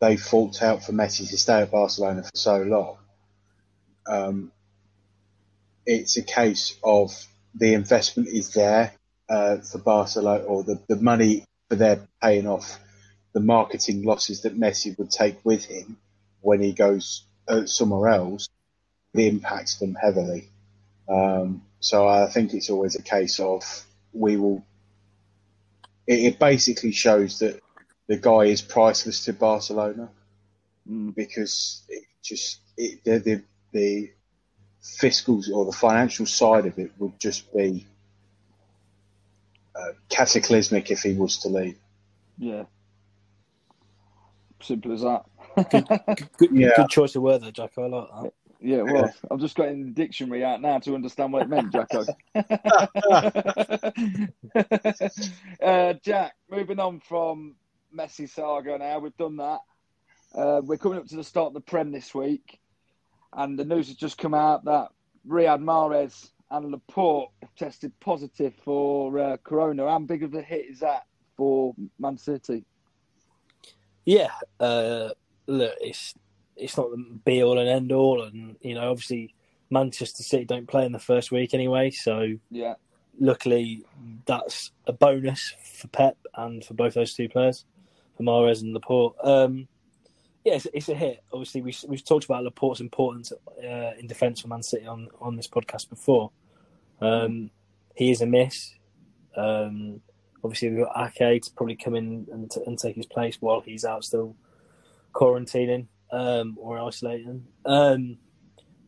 they 0.00 0.16
forked 0.16 0.62
out 0.62 0.82
for 0.84 0.92
Messi 0.92 1.28
to 1.30 1.38
stay 1.38 1.62
at 1.62 1.70
Barcelona 1.70 2.22
for 2.24 2.30
so 2.34 2.62
long. 2.62 2.98
Um, 4.06 4.52
it's 5.86 6.16
a 6.16 6.22
case 6.22 6.76
of 6.82 7.12
the 7.54 7.74
investment 7.74 8.28
is 8.28 8.52
there 8.52 8.92
uh, 9.28 9.58
for 9.58 9.78
Barcelona, 9.78 10.42
or 10.44 10.64
the, 10.64 10.80
the 10.88 10.96
money 10.96 11.44
for 11.68 11.76
their 11.76 12.08
paying 12.20 12.46
off 12.48 12.78
the 13.32 13.40
marketing 13.40 14.02
losses 14.02 14.42
that 14.42 14.58
Messi 14.58 14.96
would 14.98 15.10
take 15.10 15.38
with 15.44 15.64
him 15.64 15.96
when 16.40 16.60
he 16.60 16.72
goes 16.72 17.24
uh, 17.48 17.64
somewhere 17.66 18.10
else. 18.10 18.48
It 19.14 19.26
impacts 19.26 19.78
them 19.78 19.94
heavily. 19.94 20.48
Um, 21.08 21.62
so 21.80 22.06
I 22.06 22.26
think 22.26 22.54
it's 22.54 22.70
always 22.70 22.96
a 22.96 23.02
case 23.02 23.40
of 23.40 23.62
we 24.12 24.36
will 24.36 24.64
it, 26.06 26.20
it 26.20 26.38
basically 26.38 26.92
shows 26.92 27.38
that 27.40 27.60
the 28.08 28.16
guy 28.16 28.44
is 28.44 28.62
priceless 28.62 29.24
to 29.24 29.32
Barcelona 29.32 30.10
because 31.14 31.82
it 31.88 32.04
just 32.22 32.60
it, 32.76 33.04
the, 33.04 33.18
the 33.18 33.42
the 33.72 34.10
fiscal 34.82 35.40
or 35.54 35.64
the 35.64 35.72
financial 35.72 36.26
side 36.26 36.66
of 36.66 36.78
it 36.78 36.92
would 36.98 37.18
just 37.18 37.52
be 37.54 37.86
uh, 39.74 39.92
cataclysmic 40.08 40.90
if 40.90 41.00
he 41.02 41.14
was 41.14 41.38
to 41.38 41.48
leave. 41.48 41.78
Yeah. 42.38 42.64
Simple 44.60 44.92
as 44.92 45.00
that. 45.02 45.24
Good, 46.38 46.50
Yeah. 46.52 46.70
good 46.76 46.88
choice 46.88 47.14
of 47.16 47.22
word 47.22 47.42
there, 47.42 47.52
Jack. 47.52 47.72
I 47.78 47.82
like 47.82 48.08
that. 48.22 48.32
Yeah, 48.62 48.82
well, 48.82 49.12
I've 49.30 49.40
just 49.40 49.56
getting 49.56 49.84
the 49.84 49.90
dictionary 49.90 50.44
out 50.44 50.60
now 50.60 50.78
to 50.80 50.94
understand 50.94 51.32
what 51.32 51.42
it 51.42 51.48
meant, 51.48 51.72
Jacko. 51.72 52.04
uh, 55.62 55.94
Jack, 56.04 56.34
moving 56.50 56.78
on 56.78 57.00
from 57.00 57.56
Messi 57.96 58.28
saga 58.28 58.78
now, 58.78 58.98
we've 59.00 59.16
done 59.16 59.36
that. 59.36 59.60
Uh, 60.34 60.62
we're 60.64 60.78
coming 60.78 60.98
up 60.98 61.06
to 61.06 61.16
the 61.16 61.24
start 61.24 61.48
of 61.48 61.54
the 61.54 61.60
Prem 61.60 61.90
this 61.90 62.14
week, 62.14 62.60
and 63.32 63.58
the 63.58 63.64
news 63.64 63.88
has 63.88 63.96
just 63.96 64.16
come 64.16 64.34
out 64.34 64.64
that 64.64 64.88
Riyad 65.28 65.62
Mahrez 65.62 66.30
and 66.50 66.70
Laporte 66.70 67.30
have 67.42 67.54
tested 67.54 67.92
positive 68.00 68.54
for 68.64 69.18
uh, 69.18 69.36
Corona. 69.38 69.88
How 69.88 69.98
big 69.98 70.22
of 70.22 70.34
a 70.34 70.42
hit 70.42 70.66
is 70.70 70.80
that 70.80 71.04
for 71.36 71.74
Man 71.98 72.16
City? 72.16 72.64
Yeah, 74.04 74.30
uh, 74.58 75.10
look, 75.46 75.74
it's 75.80 76.14
it's 76.62 76.76
not 76.76 76.90
the 76.90 77.04
be 77.24 77.42
all 77.42 77.58
and 77.58 77.68
end 77.68 77.92
all, 77.92 78.22
and 78.22 78.56
you 78.60 78.74
know, 78.74 78.90
obviously 78.90 79.34
Manchester 79.70 80.22
City 80.22 80.44
don't 80.44 80.68
play 80.68 80.84
in 80.84 80.92
the 80.92 80.98
first 80.98 81.32
week 81.32 81.54
anyway, 81.54 81.90
so 81.90 82.38
Yeah, 82.50 82.74
luckily 83.18 83.84
that's 84.26 84.70
a 84.86 84.92
bonus 84.92 85.54
for 85.74 85.88
Pep 85.88 86.16
and 86.34 86.64
for 86.64 86.74
both 86.74 86.94
those 86.94 87.14
two 87.14 87.28
players, 87.28 87.64
for 88.16 88.22
Mahrez 88.22 88.62
and 88.62 88.74
Laporte. 88.74 89.16
Um, 89.22 89.68
yeah, 90.44 90.54
it's, 90.54 90.66
it's 90.72 90.88
a 90.88 90.94
hit. 90.94 91.22
Obviously, 91.32 91.62
we, 91.62 91.74
we've 91.86 92.04
talked 92.04 92.24
about 92.24 92.44
Laporte's 92.44 92.80
importance 92.80 93.32
uh, 93.32 93.92
in 93.98 94.06
defence 94.06 94.40
for 94.40 94.48
Man 94.48 94.62
City 94.62 94.86
on, 94.86 95.08
on 95.20 95.36
this 95.36 95.48
podcast 95.48 95.88
before. 95.88 96.30
Um, 97.00 97.50
he 97.94 98.10
is 98.10 98.20
a 98.20 98.26
miss. 98.26 98.74
Um, 99.36 100.00
obviously, 100.42 100.70
we've 100.70 100.84
got 100.84 101.12
Ake 101.20 101.42
to 101.42 101.50
probably 101.52 101.76
come 101.76 101.94
in 101.94 102.26
and, 102.32 102.50
t- 102.50 102.62
and 102.66 102.78
take 102.78 102.96
his 102.96 103.06
place 103.06 103.36
while 103.40 103.60
he's 103.60 103.84
out 103.84 104.04
still 104.04 104.34
quarantining 105.12 105.86
um, 106.12 106.56
or 106.60 106.78
isolating. 106.80 107.44
Um, 107.64 108.18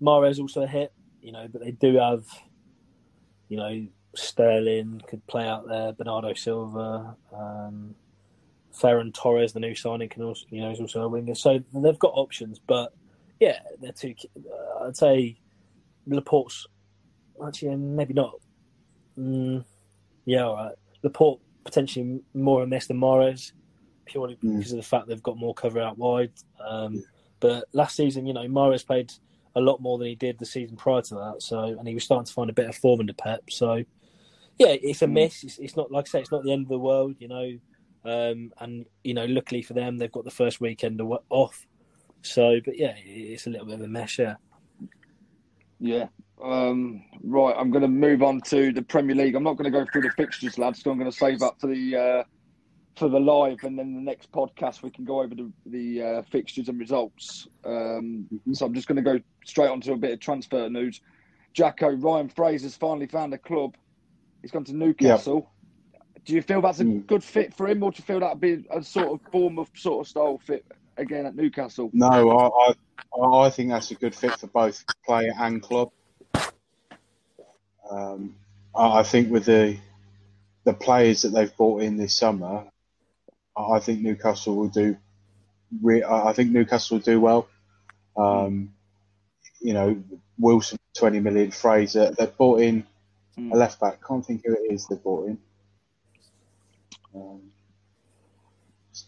Mahrez 0.00 0.38
also 0.38 0.62
a 0.62 0.66
hit, 0.66 0.92
you 1.20 1.32
know, 1.32 1.48
but 1.50 1.62
they 1.62 1.70
do 1.72 1.96
have, 1.96 2.24
you 3.48 3.56
know, 3.56 3.86
Sterling 4.14 5.02
could 5.08 5.26
play 5.26 5.44
out 5.46 5.66
there, 5.66 5.92
Bernardo 5.92 6.34
Silva, 6.34 7.16
um, 7.32 7.94
Ferran 8.72 9.12
Torres, 9.12 9.52
the 9.52 9.60
new 9.60 9.74
signing, 9.74 10.08
can 10.08 10.22
also, 10.22 10.44
you 10.50 10.60
know, 10.60 10.70
is 10.70 10.80
also 10.80 11.02
a 11.02 11.08
winger. 11.08 11.34
So 11.34 11.60
they've 11.72 11.98
got 11.98 12.12
options, 12.14 12.60
but 12.64 12.92
yeah, 13.40 13.58
they're 13.80 13.92
two. 13.92 14.14
Uh, 14.36 14.84
I'd 14.84 14.96
say 14.96 15.38
Laporte's 16.06 16.66
actually 17.44 17.74
maybe 17.76 18.14
not. 18.14 18.34
Mm, 19.18 19.64
yeah, 20.26 20.44
all 20.44 20.56
right. 20.56 20.74
Laporte 21.02 21.40
potentially 21.64 22.20
more 22.34 22.62
a 22.62 22.66
miss 22.66 22.86
than 22.86 22.98
Mahrez, 22.98 23.52
purely 24.04 24.36
Mm. 24.36 24.58
because 24.58 24.72
of 24.72 24.76
the 24.76 24.82
fact 24.82 25.08
they've 25.08 25.22
got 25.22 25.38
more 25.38 25.54
cover 25.54 25.80
out 25.80 25.98
wide. 25.98 26.32
Um, 26.64 27.02
But 27.44 27.66
last 27.74 27.94
season, 27.94 28.24
you 28.24 28.32
know, 28.32 28.48
Mahrez 28.48 28.86
played 28.86 29.12
a 29.54 29.60
lot 29.60 29.82
more 29.82 29.98
than 29.98 30.06
he 30.06 30.14
did 30.14 30.38
the 30.38 30.46
season 30.46 30.78
prior 30.78 31.02
to 31.02 31.14
that. 31.16 31.42
So, 31.42 31.58
and 31.58 31.86
he 31.86 31.92
was 31.92 32.02
starting 32.02 32.24
to 32.24 32.32
find 32.32 32.48
a 32.48 32.54
bit 32.54 32.70
of 32.70 32.74
form 32.74 33.02
in 33.02 33.06
the 33.06 33.12
Pep. 33.12 33.42
So, 33.50 33.84
yeah, 34.58 34.68
it's 34.68 35.02
a 35.02 35.06
miss. 35.06 35.44
It's, 35.44 35.58
it's 35.58 35.76
not 35.76 35.92
like 35.92 36.08
I 36.08 36.08
say, 36.08 36.20
it's 36.20 36.32
not 36.32 36.42
the 36.42 36.54
end 36.54 36.62
of 36.62 36.70
the 36.70 36.78
world, 36.78 37.16
you 37.18 37.28
know. 37.28 37.58
Um, 38.06 38.50
and 38.60 38.86
you 39.02 39.12
know, 39.12 39.26
luckily 39.26 39.60
for 39.60 39.74
them, 39.74 39.98
they've 39.98 40.10
got 40.10 40.24
the 40.24 40.30
first 40.30 40.58
weekend 40.58 41.02
off. 41.28 41.66
So, 42.22 42.60
but 42.64 42.78
yeah, 42.78 42.94
it's 43.04 43.46
a 43.46 43.50
little 43.50 43.66
bit 43.66 43.74
of 43.74 43.82
a 43.82 43.88
mess. 43.88 44.18
Yeah. 44.18 44.36
Yeah. 45.80 46.06
Um, 46.42 47.04
right, 47.22 47.54
I'm 47.58 47.70
going 47.70 47.82
to 47.82 47.88
move 47.88 48.22
on 48.22 48.40
to 48.46 48.72
the 48.72 48.80
Premier 48.80 49.14
League. 49.14 49.34
I'm 49.34 49.44
not 49.44 49.58
going 49.58 49.70
to 49.70 49.78
go 49.78 49.84
through 49.92 50.02
the 50.02 50.10
fixtures, 50.12 50.56
lads. 50.56 50.82
So 50.82 50.90
I'm 50.90 50.98
going 50.98 51.10
to 51.10 51.16
save 51.16 51.42
up 51.42 51.60
for 51.60 51.66
the 51.66 51.94
uh, 51.94 52.24
for 52.96 53.08
the 53.08 53.18
live, 53.18 53.64
and 53.64 53.78
then 53.78 53.94
the 53.94 54.00
next 54.00 54.30
podcast 54.30 54.82
we 54.82 54.90
can 54.90 55.04
go 55.04 55.20
over 55.20 55.34
the 55.34 55.50
the 55.66 56.02
uh, 56.02 56.22
fixtures 56.30 56.68
and 56.68 56.78
results. 56.78 57.48
Um, 57.64 58.28
So 58.52 58.66
I'm 58.66 58.74
just 58.74 58.86
going 58.86 58.96
to 58.96 59.02
go 59.02 59.20
straight 59.44 59.68
on 59.68 59.80
to 59.82 59.92
a 59.92 59.96
bit 59.96 60.12
of 60.12 60.20
transfer 60.20 60.68
news. 60.68 61.00
Jacko 61.52 61.90
Ryan 61.90 62.28
Fraser's 62.28 62.76
finally 62.76 63.06
found 63.06 63.32
a 63.34 63.38
club. 63.38 63.76
He's 64.42 64.50
gone 64.50 64.64
to 64.64 64.76
Newcastle. 64.76 65.50
Do 66.24 66.34
you 66.34 66.42
feel 66.42 66.60
that's 66.62 66.80
a 66.80 66.84
good 66.84 67.22
fit 67.22 67.54
for 67.54 67.68
him, 67.68 67.82
or 67.82 67.90
do 67.90 67.96
you 67.98 68.04
feel 68.04 68.20
that'd 68.20 68.40
be 68.40 68.64
a 68.70 68.82
sort 68.82 69.08
of 69.12 69.20
form 69.30 69.58
of 69.58 69.70
sort 69.74 70.06
of 70.06 70.08
style 70.08 70.38
fit 70.38 70.64
again 70.96 71.26
at 71.26 71.36
Newcastle? 71.36 71.90
No, 71.92 72.30
I, 72.38 72.74
I 73.20 73.46
I 73.46 73.50
think 73.50 73.70
that's 73.70 73.90
a 73.90 73.94
good 73.94 74.14
fit 74.14 74.32
for 74.38 74.46
both 74.46 74.84
player 75.04 75.32
and 75.38 75.62
club. 75.62 75.90
Um, 77.90 78.36
I 78.74 79.00
I 79.00 79.02
think 79.02 79.30
with 79.30 79.44
the 79.44 79.78
the 80.64 80.72
players 80.72 81.22
that 81.22 81.30
they've 81.30 81.54
brought 81.56 81.82
in 81.82 81.96
this 81.96 82.16
summer, 82.16 82.64
I 83.56 83.78
think 83.78 84.00
Newcastle 84.00 84.56
will 84.56 84.68
do. 84.68 84.96
Re- 85.82 86.04
I 86.04 86.32
think 86.32 86.50
Newcastle 86.50 86.98
will 86.98 87.04
do 87.04 87.20
well. 87.20 87.48
Um, 88.16 88.74
you 89.60 89.72
know, 89.74 90.02
Wilson, 90.38 90.78
twenty 90.96 91.20
million. 91.20 91.50
Fraser, 91.50 92.12
they've 92.16 92.36
brought 92.36 92.60
in 92.60 92.86
a 93.38 93.56
left 93.56 93.80
back. 93.80 94.00
Can't 94.06 94.24
think 94.24 94.42
who 94.44 94.54
it 94.54 94.72
is 94.72 94.86
they 94.86 94.96
bought 94.96 95.28
in. 95.28 95.38
Um, 97.14 97.42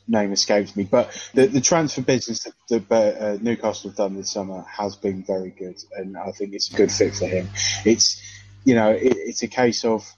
name 0.09 0.33
escapes 0.33 0.75
me, 0.77 0.85
but 0.85 1.11
the, 1.35 1.47
the 1.47 1.61
transfer 1.61 2.03
business 2.03 2.47
that, 2.69 2.89
that 2.89 3.23
uh, 3.23 3.39
Newcastle 3.41 3.91
have 3.91 3.97
done 3.97 4.17
this 4.17 4.31
summer 4.31 4.65
has 4.69 4.97
been 4.97 5.23
very 5.23 5.51
good, 5.51 5.77
and 5.93 6.17
I 6.17 6.31
think 6.33 6.55
it's 6.55 6.73
a 6.73 6.77
good 6.77 6.91
fit 6.91 7.15
for 7.15 7.27
him. 7.27 7.49
It's 7.85 8.21
you 8.65 8.75
know 8.75 8.91
it, 8.91 9.15
it's 9.17 9.43
a 9.43 9.49
case 9.49 9.85
of 9.85 10.09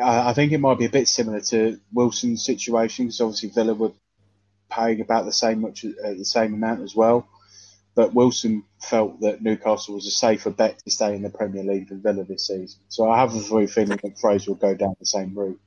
I, 0.00 0.30
I 0.30 0.32
think 0.34 0.52
it 0.52 0.58
might 0.58 0.78
be 0.78 0.84
a 0.86 0.90
bit 0.90 1.08
similar 1.08 1.40
to 1.40 1.78
Wilson's 1.92 2.44
situation 2.44 3.06
because 3.06 3.20
obviously 3.20 3.50
Villa 3.50 3.74
were 3.74 3.92
paying 4.70 5.00
about 5.00 5.24
the 5.24 5.32
same 5.32 5.60
much 5.60 5.84
uh, 5.84 6.14
the 6.14 6.24
same 6.24 6.54
amount 6.54 6.82
as 6.82 6.94
well, 6.94 7.28
but 7.94 8.14
Wilson 8.14 8.64
felt 8.80 9.20
that 9.20 9.42
Newcastle 9.42 9.94
was 9.94 10.06
a 10.06 10.10
safer 10.10 10.50
bet 10.50 10.78
to 10.84 10.90
stay 10.90 11.14
in 11.14 11.22
the 11.22 11.30
Premier 11.30 11.62
League 11.62 11.88
than 11.88 12.00
Villa 12.00 12.24
this 12.24 12.46
season. 12.46 12.80
So 12.88 13.10
I 13.10 13.18
have 13.18 13.34
a 13.34 13.40
very 13.40 13.66
feeling 13.66 13.98
that 14.02 14.18
Fraser 14.18 14.52
will 14.52 14.58
go 14.58 14.74
down 14.74 14.96
the 14.98 15.06
same 15.06 15.34
route. 15.34 15.60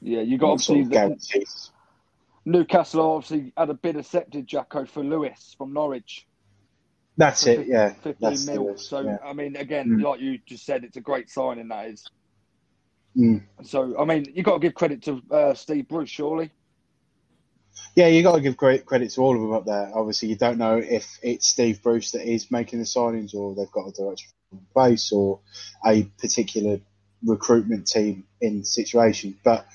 Yeah, 0.00 0.20
you 0.20 0.38
got 0.38 0.60
Sort 0.60 0.78
obviously 0.78 0.80
of 0.80 0.88
the, 0.88 0.94
guarantees. 0.94 1.70
Newcastle 2.44 3.00
obviously 3.12 3.52
had 3.56 3.68
a 3.68 3.74
bid 3.74 3.96
accepted, 3.96 4.46
Jacko, 4.46 4.86
for 4.86 5.02
Lewis 5.04 5.54
from 5.58 5.72
Norwich. 5.72 6.26
That's 7.18 7.46
it, 7.48 7.66
yeah. 7.66 7.90
15 7.94 8.14
That's 8.20 8.46
mil. 8.46 8.66
list, 8.66 8.88
so, 8.88 9.00
yeah. 9.00 9.18
I 9.24 9.32
mean, 9.32 9.56
again, 9.56 9.88
Mm. 9.88 10.02
like 10.02 10.20
you 10.20 10.38
just 10.46 10.64
said, 10.64 10.84
it's 10.84 10.96
a 10.96 11.00
great 11.00 11.28
signing, 11.28 11.68
that 11.68 11.88
is. 11.88 12.06
Mm. 13.18 13.42
So, 13.64 13.98
I 13.98 14.04
mean, 14.04 14.26
you 14.32 14.42
got 14.42 14.54
to 14.54 14.58
give 14.60 14.74
credit 14.74 15.02
to 15.02 15.22
uh, 15.30 15.54
Steve 15.54 15.88
Bruce, 15.88 16.10
surely. 16.10 16.52
Yeah, 17.94 18.06
you 18.06 18.22
got 18.22 18.36
to 18.36 18.40
give 18.40 18.56
great 18.56 18.86
credit 18.86 19.10
to 19.12 19.20
all 19.20 19.34
of 19.34 19.40
them 19.40 19.52
up 19.52 19.64
there. 19.64 19.90
Obviously, 19.94 20.28
you 20.28 20.36
don't 20.36 20.58
know 20.58 20.78
if 20.78 21.18
it's 21.22 21.48
Steve 21.48 21.82
Bruce 21.82 22.12
that 22.12 22.22
is 22.22 22.50
making 22.50 22.78
the 22.78 22.84
signings, 22.84 23.34
or 23.34 23.54
they've 23.54 23.70
got 23.70 23.88
a 23.88 23.92
director 23.92 24.26
in 24.52 24.60
place, 24.72 25.12
or 25.12 25.40
a 25.84 26.04
particular 26.20 26.80
recruitment 27.24 27.86
team 27.86 28.24
in 28.40 28.60
the 28.60 28.64
situation. 28.64 29.36
But 29.42 29.66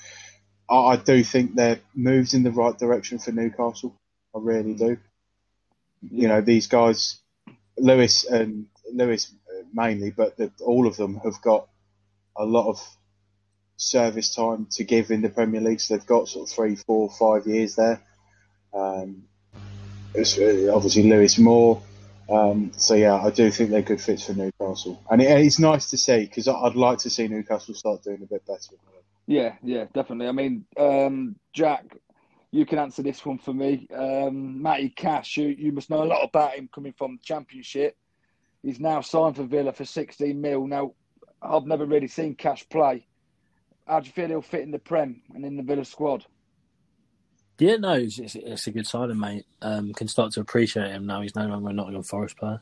I, 0.68 0.76
I 0.76 0.96
do 0.96 1.22
think 1.22 1.54
they're 1.54 1.80
moves 1.94 2.34
in 2.34 2.42
the 2.42 2.50
right 2.50 2.78
direction 2.78 3.18
for 3.18 3.32
Newcastle. 3.32 3.94
I 4.34 4.38
really 4.40 4.74
do. 4.74 4.96
You 6.10 6.28
know, 6.28 6.40
these 6.40 6.66
guys, 6.66 7.18
Lewis 7.78 8.24
and 8.24 8.66
Lewis 8.92 9.32
mainly, 9.72 10.10
but 10.10 10.36
the, 10.36 10.50
all 10.64 10.86
of 10.86 10.96
them 10.96 11.16
have 11.24 11.40
got 11.42 11.68
a 12.36 12.44
lot 12.44 12.68
of 12.68 12.80
service 13.76 14.34
time 14.34 14.66
to 14.72 14.84
give 14.84 15.10
in 15.10 15.22
the 15.22 15.28
Premier 15.28 15.60
League. 15.60 15.80
So 15.80 15.96
they've 15.96 16.06
got 16.06 16.28
sort 16.28 16.48
of 16.48 16.54
three, 16.54 16.76
four, 16.76 17.10
five 17.10 17.46
years 17.46 17.76
there. 17.76 18.02
Um, 18.72 19.24
it's 20.14 20.38
obviously 20.38 21.04
Lewis 21.04 21.38
Moore. 21.38 21.82
Um, 22.30 22.72
so 22.76 22.94
yeah, 22.94 23.14
I 23.14 23.30
do 23.30 23.50
think 23.50 23.70
they're 23.70 23.82
good 23.82 24.00
fits 24.00 24.24
for 24.24 24.32
Newcastle, 24.32 25.02
and 25.10 25.20
it, 25.20 25.26
it's 25.26 25.58
nice 25.58 25.90
to 25.90 25.98
see 25.98 26.20
because 26.20 26.48
I'd 26.48 26.74
like 26.74 26.98
to 27.00 27.10
see 27.10 27.28
Newcastle 27.28 27.74
start 27.74 28.02
doing 28.02 28.22
a 28.22 28.26
bit 28.26 28.46
better. 28.46 28.76
Yeah, 29.26 29.54
yeah, 29.62 29.84
definitely. 29.92 30.28
I 30.28 30.32
mean, 30.32 30.64
um, 30.78 31.36
Jack, 31.52 31.84
you 32.50 32.64
can 32.64 32.78
answer 32.78 33.02
this 33.02 33.24
one 33.26 33.38
for 33.38 33.52
me. 33.52 33.88
Um, 33.94 34.62
Matty 34.62 34.90
Cash, 34.90 35.36
you, 35.36 35.48
you 35.48 35.72
must 35.72 35.90
know 35.90 36.02
a 36.02 36.04
lot 36.04 36.24
about 36.24 36.54
him 36.54 36.68
coming 36.74 36.94
from 36.96 37.18
Championship. 37.22 37.96
He's 38.62 38.80
now 38.80 39.00
signed 39.00 39.36
for 39.36 39.44
Villa 39.44 39.72
for 39.72 39.84
16 39.84 40.40
mil. 40.40 40.66
Now, 40.66 40.92
I've 41.42 41.66
never 41.66 41.84
really 41.84 42.08
seen 42.08 42.34
Cash 42.34 42.66
play. 42.68 43.06
How 43.86 44.00
do 44.00 44.06
you 44.06 44.12
feel 44.12 44.28
he'll 44.28 44.42
fit 44.42 44.62
in 44.62 44.70
the 44.70 44.78
Prem 44.78 45.20
and 45.34 45.44
in 45.44 45.56
the 45.56 45.62
Villa 45.62 45.84
squad? 45.84 46.24
Yeah, 47.58 47.76
no, 47.76 47.92
it's, 47.92 48.18
it's, 48.18 48.34
it's 48.34 48.66
a 48.66 48.72
good 48.72 48.86
signing, 48.86 49.18
mate. 49.18 49.46
Um, 49.62 49.92
can 49.92 50.08
start 50.08 50.32
to 50.32 50.40
appreciate 50.40 50.90
him 50.90 51.06
now. 51.06 51.20
He's 51.20 51.36
no 51.36 51.46
longer 51.46 51.72
not 51.72 51.72
a 51.72 51.74
Nottingham 51.74 52.02
Forest 52.02 52.36
player. 52.36 52.60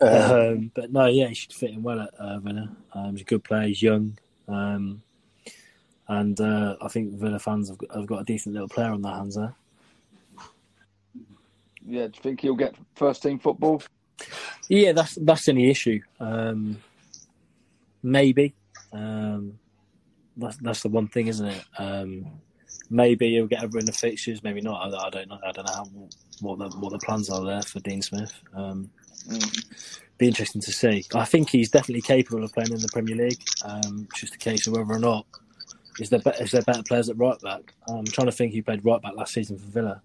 Um, 0.00 0.70
but 0.74 0.92
no, 0.92 1.06
yeah, 1.06 1.28
he 1.28 1.34
should 1.34 1.52
fit 1.52 1.70
in 1.70 1.82
well 1.82 2.00
at 2.00 2.14
uh, 2.14 2.38
Villa. 2.38 2.70
Um, 2.92 3.12
he's 3.12 3.22
a 3.22 3.24
good 3.24 3.44
player. 3.44 3.66
He's 3.66 3.82
young, 3.82 4.16
um, 4.48 5.02
and 6.08 6.40
uh, 6.40 6.76
I 6.80 6.88
think 6.88 7.14
Villa 7.14 7.38
fans 7.38 7.68
have 7.68 7.78
got, 7.78 7.94
have 7.94 8.06
got 8.06 8.22
a 8.22 8.24
decent 8.24 8.54
little 8.54 8.68
player 8.68 8.92
on 8.92 9.02
their 9.02 9.12
hands 9.12 9.36
there. 9.36 9.54
Yeah, 11.86 12.06
do 12.06 12.12
you 12.14 12.22
think 12.22 12.40
he'll 12.40 12.54
get 12.54 12.74
first 12.94 13.22
team 13.22 13.38
football? 13.38 13.82
Yeah, 14.68 14.92
that's 14.92 15.16
that's 15.16 15.44
the 15.44 15.52
only 15.52 15.70
issue. 15.70 16.00
Um, 16.18 16.78
maybe 18.02 18.54
um, 18.92 19.58
that's 20.40 20.56
that's 20.58 20.82
the 20.82 20.88
one 20.88 21.08
thing, 21.08 21.28
isn't 21.28 21.46
it? 21.46 21.64
Um, 21.78 22.26
maybe 22.90 23.30
he'll 23.30 23.46
get 23.46 23.62
over 23.62 23.78
in 23.78 23.84
the 23.84 23.92
fixtures, 23.92 24.42
maybe 24.42 24.60
not. 24.60 24.92
I, 24.94 25.06
I 25.06 25.10
don't 25.10 25.28
know. 25.28 25.38
I 25.46 25.52
don't 25.52 25.66
know 25.66 25.72
how, 25.74 25.84
what 26.40 26.58
the 26.58 26.76
what 26.78 26.92
the 26.92 26.98
plans 26.98 27.30
are 27.30 27.44
there 27.44 27.62
for 27.62 27.80
Dean 27.80 28.02
Smith. 28.02 28.32
Um, 28.54 28.90
Be 30.18 30.26
interesting 30.28 30.60
to 30.62 30.72
see. 30.72 31.04
I 31.14 31.24
think 31.24 31.48
he's 31.50 31.70
definitely 31.70 32.02
capable 32.02 32.44
of 32.44 32.52
playing 32.52 32.72
in 32.72 32.80
the 32.80 32.88
Premier 32.92 33.16
League. 33.16 33.42
Um, 33.64 34.06
it's 34.10 34.20
just 34.20 34.34
a 34.34 34.38
case 34.38 34.66
of 34.66 34.74
whether 34.74 34.92
or 34.92 34.98
not 34.98 35.26
is 35.98 36.10
there 36.10 36.20
be- 36.20 36.30
is 36.40 36.50
there 36.52 36.62
better 36.62 36.82
players 36.82 37.08
at 37.08 37.16
right 37.18 37.38
back. 37.40 37.74
I'm 37.88 38.04
trying 38.04 38.26
to 38.26 38.32
think 38.32 38.52
who 38.54 38.62
played 38.62 38.84
right 38.84 39.00
back 39.00 39.14
last 39.16 39.32
season 39.34 39.58
for 39.58 39.66
Villa. 39.66 40.02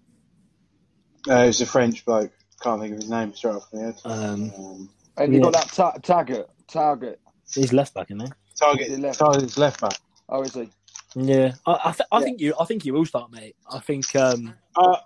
Uh, 1.28 1.44
was 1.46 1.60
a 1.60 1.66
French 1.66 2.04
bloke. 2.04 2.32
Can't 2.62 2.80
think 2.80 2.94
of 2.94 3.00
his 3.00 3.10
name 3.10 3.34
straight 3.34 3.56
off 3.56 3.70
the 3.70 3.78
head. 3.80 3.94
Um, 4.04 4.52
Um, 4.58 4.90
And 5.18 5.32
you 5.32 5.38
Yeah. 5.38 5.44
got 5.50 5.52
that 5.54 5.68
ta- 5.72 5.98
Targett. 5.98 6.46
Targett. 6.68 7.16
he's 7.54 7.72
left 7.72 7.94
back, 7.94 8.10
isn't 8.10 8.20
he? 8.26 8.32
Targett, 8.60 8.88
Is 9.04 9.16
Targett's 9.18 9.56
left 9.58 9.80
back. 9.80 9.98
Oh, 10.28 10.42
is 10.42 10.54
he? 10.54 10.68
Yeah, 11.14 11.52
I, 11.66 11.72
I, 11.84 11.92
th- 11.92 12.08
I 12.12 12.18
Yeah. 12.18 12.24
think 12.24 12.40
you. 12.40 12.54
I 12.60 12.64
think 12.64 12.84
you 12.84 12.92
will 12.92 13.06
start, 13.06 13.30
mate. 13.32 13.56
I 13.70 13.78
think. 13.78 14.14
Um, 14.16 14.54
Uh, 14.76 14.96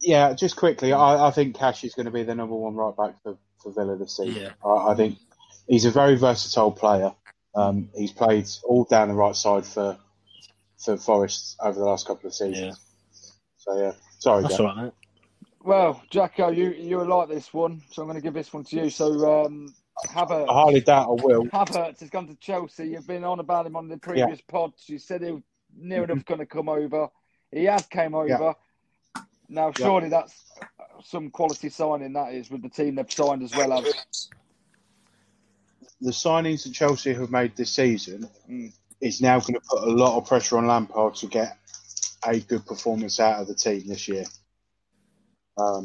yeah, 0.00 0.32
just 0.34 0.56
quickly, 0.56 0.92
I, 0.92 1.28
I 1.28 1.30
think 1.30 1.56
Cash 1.56 1.84
is 1.84 1.94
going 1.94 2.06
to 2.06 2.12
be 2.12 2.22
the 2.22 2.34
number 2.34 2.54
one 2.54 2.74
right 2.74 2.94
back 2.96 3.22
for, 3.22 3.38
for 3.62 3.72
Villa 3.72 3.96
this 3.96 4.16
season. 4.16 4.42
Yeah. 4.42 4.50
I, 4.64 4.92
I 4.92 4.94
think 4.94 5.18
he's 5.68 5.84
a 5.84 5.90
very 5.90 6.16
versatile 6.16 6.70
player. 6.72 7.12
Um, 7.54 7.88
he's 7.96 8.12
played 8.12 8.46
all 8.64 8.84
down 8.84 9.08
the 9.08 9.14
right 9.14 9.34
side 9.36 9.64
for 9.64 9.96
for 10.78 10.96
Forest 10.96 11.56
over 11.62 11.78
the 11.78 11.86
last 11.86 12.06
couple 12.06 12.26
of 12.28 12.34
seasons. 12.34 12.58
Yeah. 12.58 12.72
So 13.56 13.78
yeah, 13.80 13.92
sorry, 14.18 14.42
that's 14.42 14.54
Jack. 14.54 14.60
all 14.60 14.66
right, 14.66 14.84
mate. 14.84 14.92
Well, 15.64 16.02
Jacko, 16.10 16.50
you 16.50 16.70
you 16.70 17.02
like 17.04 17.28
this 17.28 17.52
one, 17.54 17.82
so 17.90 18.02
I'm 18.02 18.08
going 18.08 18.16
to 18.16 18.22
give 18.22 18.34
this 18.34 18.52
one 18.52 18.64
to 18.64 18.76
you. 18.76 18.90
So, 18.90 19.44
um, 19.46 19.74
Havertz. 20.04 20.48
I 20.48 20.52
highly 20.52 20.80
doubt 20.80 21.08
I 21.08 21.24
will. 21.24 21.44
Havertz 21.46 22.00
has 22.00 22.10
gone 22.10 22.26
to 22.28 22.34
Chelsea. 22.36 22.88
You've 22.88 23.06
been 23.06 23.24
on 23.24 23.40
about 23.40 23.66
him 23.66 23.76
on 23.76 23.88
the 23.88 23.96
previous 23.96 24.40
pods. 24.42 24.88
You 24.88 24.98
said 24.98 25.22
he 25.22 25.32
was 25.32 25.42
near 25.76 26.04
enough 26.04 26.24
going 26.24 26.40
to 26.40 26.46
come 26.46 26.68
over. 26.68 27.08
He 27.50 27.64
has 27.64 27.86
came 27.86 28.14
over. 28.14 28.28
Yeah. 28.28 28.52
Now, 29.48 29.72
surely 29.72 30.08
that's 30.08 30.34
some 31.04 31.30
quality 31.30 31.68
signing 31.68 32.12
that 32.14 32.34
is 32.34 32.50
with 32.50 32.62
the 32.62 32.68
team 32.68 32.96
they've 32.96 33.10
signed 33.10 33.42
as 33.42 33.54
well 33.54 33.72
as. 33.72 34.28
The 36.00 36.10
signings 36.10 36.64
that 36.64 36.74
Chelsea 36.74 37.14
have 37.14 37.30
made 37.30 37.56
this 37.56 37.70
season 37.70 38.28
Mm. 38.50 38.72
is 39.00 39.20
now 39.20 39.38
going 39.40 39.54
to 39.54 39.60
put 39.60 39.82
a 39.82 39.90
lot 39.90 40.16
of 40.16 40.26
pressure 40.26 40.58
on 40.58 40.66
Lampard 40.66 41.14
to 41.16 41.26
get 41.26 41.58
a 42.26 42.40
good 42.40 42.66
performance 42.66 43.20
out 43.20 43.40
of 43.40 43.46
the 43.46 43.54
team 43.54 43.86
this 43.86 44.08
year. 44.08 44.24
Um, 45.56 45.84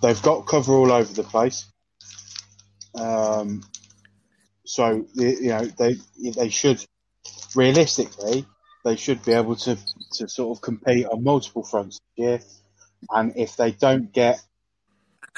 they've 0.00 0.22
got 0.22 0.46
cover 0.46 0.72
all 0.72 0.92
over 0.92 1.12
the 1.12 1.24
place. 1.24 1.66
Um, 2.94 3.62
so 4.64 5.06
you 5.14 5.48
know 5.48 5.64
they 5.64 5.96
they 6.36 6.48
should 6.48 6.84
realistically 7.54 8.46
they 8.84 8.96
should 8.96 9.24
be 9.24 9.32
able 9.32 9.56
to 9.56 9.78
to 10.14 10.28
sort 10.28 10.56
of 10.56 10.62
compete 10.62 11.06
on 11.06 11.22
multiple 11.22 11.62
fronts 11.62 12.00
year. 12.16 12.40
And 13.10 13.32
if 13.36 13.56
they 13.56 13.72
don't 13.72 14.12
get, 14.12 14.40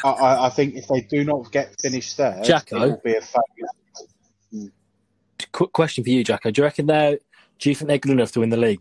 I, 0.03 0.11
I 0.11 0.47
I 0.47 0.51
think 0.51 0.75
if 0.75 0.89
they 0.89 1.01
do 1.01 1.25
not 1.25 1.51
get 1.51 1.75
finished 1.81 2.17
third, 2.17 2.45
Jacko? 2.45 2.77
it 2.77 2.81
will 2.81 3.01
be 3.05 3.17
a 3.17 3.23
failure. 3.23 4.71
Quick 5.53 5.73
question 5.73 6.05
for 6.05 6.11
you, 6.11 6.25
Jacko. 6.25 6.51
Do 6.51 6.61
you 6.61 6.65
reckon 6.65 6.87
they 6.87 7.19
Do 7.59 7.69
you 7.69 7.75
think 7.75 7.89
they're 7.89 7.99
good 7.99 8.13
enough 8.13 8.33
to 8.33 8.41
win 8.41 8.51
the 8.51 8.57
league? 8.57 8.81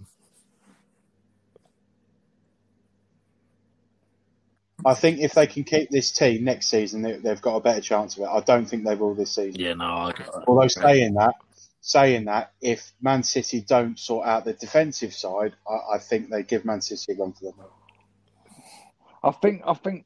I 4.85 4.93
think 4.93 5.19
if 5.19 5.33
they 5.33 5.47
can 5.47 5.63
keep 5.63 5.89
this 5.89 6.11
team 6.11 6.43
next 6.43 6.67
season, 6.67 7.01
they, 7.01 7.13
they've 7.13 7.41
got 7.41 7.55
a 7.55 7.61
better 7.61 7.81
chance 7.81 8.17
of 8.17 8.23
it. 8.23 8.27
I 8.27 8.39
don't 8.41 8.65
think 8.65 8.83
they 8.85 8.95
will 8.95 9.13
this 9.13 9.35
season. 9.35 9.59
Yeah, 9.59 9.73
no. 9.73 9.85
I, 9.85 10.13
Although 10.47 10.67
saying 10.67 11.13
that, 11.15 11.35
saying 11.81 12.25
that, 12.25 12.53
if 12.61 12.93
Man 13.01 13.23
City 13.23 13.61
don't 13.61 13.97
sort 13.99 14.27
out 14.27 14.45
the 14.45 14.53
defensive 14.53 15.13
side, 15.13 15.53
I, 15.69 15.95
I 15.95 15.97
think 15.99 16.29
they 16.29 16.43
give 16.43 16.65
Man 16.65 16.81
City 16.81 17.13
a 17.13 17.15
run 17.15 17.33
for 17.33 17.45
the 17.45 17.53
money. 17.57 17.69
I 19.23 19.31
think. 19.31 19.61
I 19.65 19.73
think. 19.73 20.05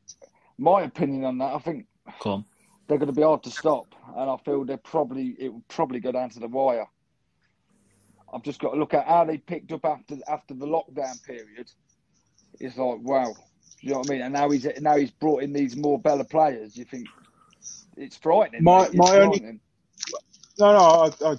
My 0.59 0.81
opinion 0.81 1.23
on 1.23 1.37
that. 1.37 1.53
I 1.53 1.59
think 1.59 1.85
Come 2.19 2.31
on. 2.31 2.45
they're 2.87 2.97
going 2.97 3.07
to 3.07 3.13
be 3.13 3.21
hard 3.21 3.43
to 3.43 3.51
stop, 3.51 3.93
and 4.15 4.29
I 4.29 4.37
feel 4.37 4.65
they're 4.65 4.77
probably 4.77 5.35
it 5.37 5.53
will 5.53 5.63
probably 5.67 5.99
go 5.99 6.11
down 6.11 6.29
to 6.31 6.39
the 6.39 6.47
wire. 6.47 6.87
I've 8.33 8.43
just 8.43 8.59
got 8.59 8.71
to 8.71 8.79
look 8.79 8.93
at 8.95 9.07
how 9.07 9.23
they 9.23 9.37
picked 9.37 9.71
up 9.71 9.85
after 9.85 10.17
after 10.27 10.53
the 10.55 10.65
lockdown 10.65 11.23
period. 11.23 11.69
It's 12.59 12.75
like 12.75 12.97
wow, 13.01 13.35
you 13.81 13.91
know 13.93 13.99
what 13.99 14.09
I 14.09 14.13
mean? 14.13 14.21
And 14.21 14.33
now 14.33 14.49
he's 14.49 14.67
now 14.81 14.95
he's 14.97 15.11
brought 15.11 15.43
in 15.43 15.53
these 15.53 15.75
more 15.75 15.99
better 15.99 16.23
players. 16.23 16.75
You 16.75 16.85
think 16.85 17.07
it's 17.95 18.17
frightening? 18.17 18.63
My- 18.63 18.85
It's 18.85 18.95
my 18.95 19.17
only- 19.19 19.39
frightening. 19.39 19.59
No, 20.59 20.73
no, 20.73 20.79
I, 20.79 21.05
I 21.33 21.35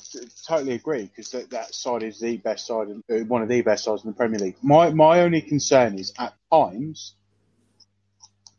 totally 0.47 0.75
agree 0.75 1.03
because 1.07 1.33
that, 1.33 1.51
that 1.51 1.75
side 1.75 2.05
is 2.05 2.21
the 2.21 2.37
best 2.37 2.65
side, 2.69 2.87
in, 2.89 3.03
uh, 3.11 3.25
one 3.25 3.43
of 3.43 3.49
the 3.49 3.63
best 3.63 3.83
sides 3.83 4.05
in 4.05 4.11
the 4.11 4.17
Premier 4.17 4.39
League. 4.39 4.57
My 4.63 4.91
my 4.91 5.23
only 5.23 5.41
concern 5.41 5.99
is 5.99 6.13
at 6.21 6.35
times, 6.53 7.15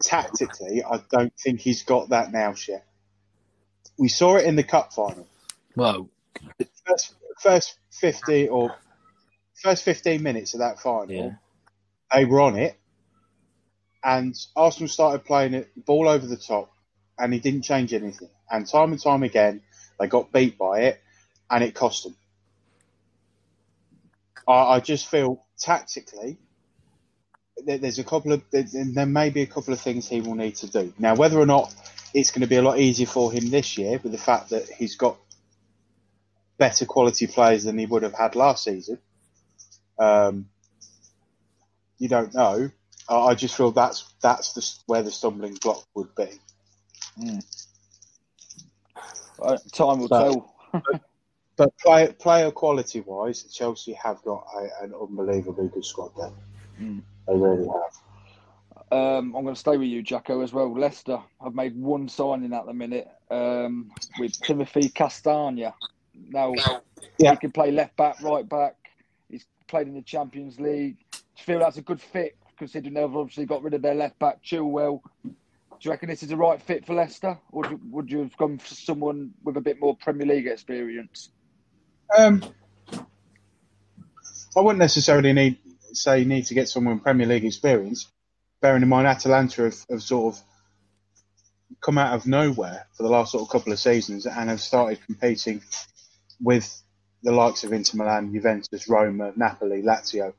tactically, 0.03 0.83
I 0.83 1.01
don't 1.11 1.33
think 1.37 1.61
he's 1.61 1.83
got 1.83 2.09
that 2.09 2.31
now 2.31 2.53
yet. 2.67 2.85
We 3.97 4.07
saw 4.07 4.35
it 4.37 4.45
in 4.45 4.55
the 4.55 4.63
cup 4.63 4.93
final. 4.93 5.27
Well, 5.75 6.09
First, 6.85 7.13
first 7.41 7.77
fifty 7.91 8.47
or 8.47 8.75
first 9.61 9.83
fifteen 9.83 10.23
minutes 10.23 10.53
of 10.53 10.59
that 10.61 10.79
final, 10.79 11.13
Yeah. 11.15 11.31
they 12.13 12.25
were 12.25 12.41
on 12.41 12.57
it, 12.57 12.78
and 14.03 14.35
Arsenal 14.55 14.87
started 14.87 15.25
playing 15.25 15.53
it 15.53 15.85
ball 15.85 16.07
over 16.07 16.25
the 16.25 16.37
top, 16.37 16.71
and 17.17 17.33
he 17.33 17.39
didn't 17.39 17.63
change 17.63 17.93
anything. 17.93 18.29
And 18.49 18.67
time 18.67 18.91
and 18.91 19.01
time 19.01 19.23
again, 19.23 19.61
they 19.99 20.07
got 20.07 20.31
beat 20.31 20.57
by 20.57 20.81
it, 20.81 21.01
and 21.49 21.63
it 21.63 21.75
cost 21.75 22.03
them. 22.03 22.15
I, 24.47 24.75
I 24.75 24.79
just 24.79 25.07
feel 25.07 25.45
tactically, 25.57 26.37
there, 27.65 27.77
there's 27.77 27.99
a 27.99 28.03
couple 28.03 28.31
of 28.31 28.41
there 28.51 29.05
may 29.05 29.29
be 29.29 29.41
a 29.41 29.47
couple 29.47 29.73
of 29.73 29.79
things 29.79 30.07
he 30.07 30.21
will 30.21 30.35
need 30.35 30.55
to 30.55 30.67
do. 30.67 30.93
Now, 30.97 31.15
whether 31.15 31.39
or 31.39 31.45
not 31.45 31.73
it's 32.13 32.31
going 32.31 32.41
to 32.41 32.47
be 32.47 32.55
a 32.55 32.61
lot 32.61 32.79
easier 32.79 33.07
for 33.07 33.31
him 33.31 33.49
this 33.49 33.77
year, 33.77 33.99
with 34.01 34.11
the 34.11 34.17
fact 34.17 34.49
that 34.49 34.69
he's 34.69 34.95
got 34.95 35.17
better 36.57 36.85
quality 36.85 37.27
players 37.27 37.63
than 37.63 37.77
he 37.77 37.85
would 37.85 38.03
have 38.03 38.13
had 38.13 38.35
last 38.35 38.63
season. 38.63 38.99
Um, 39.97 40.49
you 41.97 42.07
don't 42.07 42.33
know. 42.33 42.71
I, 43.09 43.15
I 43.15 43.35
just 43.35 43.55
feel 43.55 43.71
that's 43.71 44.13
that's 44.21 44.53
the, 44.53 44.83
where 44.85 45.01
the 45.03 45.11
stumbling 45.11 45.55
block 45.61 45.85
would 45.95 46.13
be. 46.15 46.27
Uh, 49.41 49.57
time 49.71 49.99
will 49.99 50.07
But- 50.07 50.23
tell. 50.31 50.55
But 51.55 51.77
play, 51.79 52.07
player 52.19 52.51
quality 52.51 53.01
wise, 53.01 53.43
Chelsea 53.43 53.91
have 53.93 54.21
got 54.23 54.45
a, 54.55 54.83
an 54.83 54.93
unbelievably 54.93 55.67
good 55.73 55.83
squad 55.83 56.11
there. 56.15 56.31
They 56.79 57.35
really 57.35 57.67
have. 57.67 58.93
Um, 58.97 59.35
I'm 59.35 59.43
going 59.43 59.53
to 59.55 59.59
stay 59.59 59.75
with 59.75 59.89
you, 59.89 60.01
Jacko, 60.01 60.39
as 60.39 60.53
well. 60.53 60.73
Leicester 60.73 61.19
have 61.43 61.53
made 61.55 61.75
one 61.75 62.07
signing 62.07 62.53
at 62.53 62.65
the 62.65 62.73
minute 62.73 63.09
um, 63.29 63.91
with 64.17 64.39
Timothy 64.41 64.87
Castagne. 64.87 65.73
Now, 66.29 66.53
Yeah. 67.17 67.31
he 67.31 67.37
can 67.37 67.51
play 67.51 67.71
left 67.71 67.97
back, 67.97 68.21
right 68.23 68.47
back. 68.47 68.75
He's 69.29 69.45
played 69.67 69.87
in 69.89 69.95
the 69.95 70.01
Champions 70.01 70.61
League. 70.61 70.95
Do 71.11 71.19
you 71.39 71.43
feel 71.43 71.59
that's 71.59 71.75
a 71.77 71.81
good 71.81 71.99
fit, 71.99 72.37
considering 72.59 72.93
they've 72.93 73.15
obviously 73.15 73.45
got 73.45 73.63
rid 73.63 73.73
of 73.73 73.81
their 73.81 73.95
left 73.95 74.19
back, 74.19 74.43
Chilwell? 74.43 75.01
Do 75.23 75.31
you 75.87 75.91
reckon 75.91 76.09
this 76.09 76.21
is 76.21 76.29
the 76.29 76.37
right 76.37 76.61
fit 76.61 76.85
for 76.85 76.93
Leicester? 76.93 77.37
Or 77.51 77.63
do, 77.63 77.79
would 77.89 78.11
you 78.11 78.19
have 78.19 78.35
gone 78.37 78.59
for 78.59 78.75
someone 78.75 79.31
with 79.43 79.57
a 79.57 79.61
bit 79.61 79.79
more 79.79 79.95
Premier 79.95 80.27
League 80.27 80.47
experience? 80.47 81.29
Um, 82.15 82.43
I 84.55 84.61
wouldn't 84.61 84.79
necessarily 84.79 85.33
need 85.33 85.57
say 85.93 86.23
need 86.23 86.45
to 86.45 86.53
get 86.53 86.69
someone 86.69 86.99
Premier 86.99 87.25
League 87.25 87.45
experience. 87.45 88.07
Bearing 88.61 88.83
in 88.83 88.89
mind, 88.89 89.07
Atalanta 89.07 89.63
have, 89.63 89.85
have 89.89 90.03
sort 90.03 90.35
of 90.35 90.41
come 91.81 91.97
out 91.97 92.13
of 92.13 92.27
nowhere 92.27 92.87
for 92.95 93.03
the 93.03 93.09
last 93.09 93.31
sort 93.31 93.43
of 93.43 93.49
couple 93.49 93.71
of 93.71 93.79
seasons 93.79 94.25
and 94.25 94.49
have 94.49 94.59
started 94.59 94.99
competing 95.05 95.61
with 96.41 96.83
the 97.23 97.31
likes 97.31 97.63
of 97.63 97.73
Inter 97.73 97.97
Milan, 97.97 98.33
Juventus, 98.33 98.89
Roma, 98.89 99.31
Napoli, 99.35 99.81
Lazio. 99.81 100.33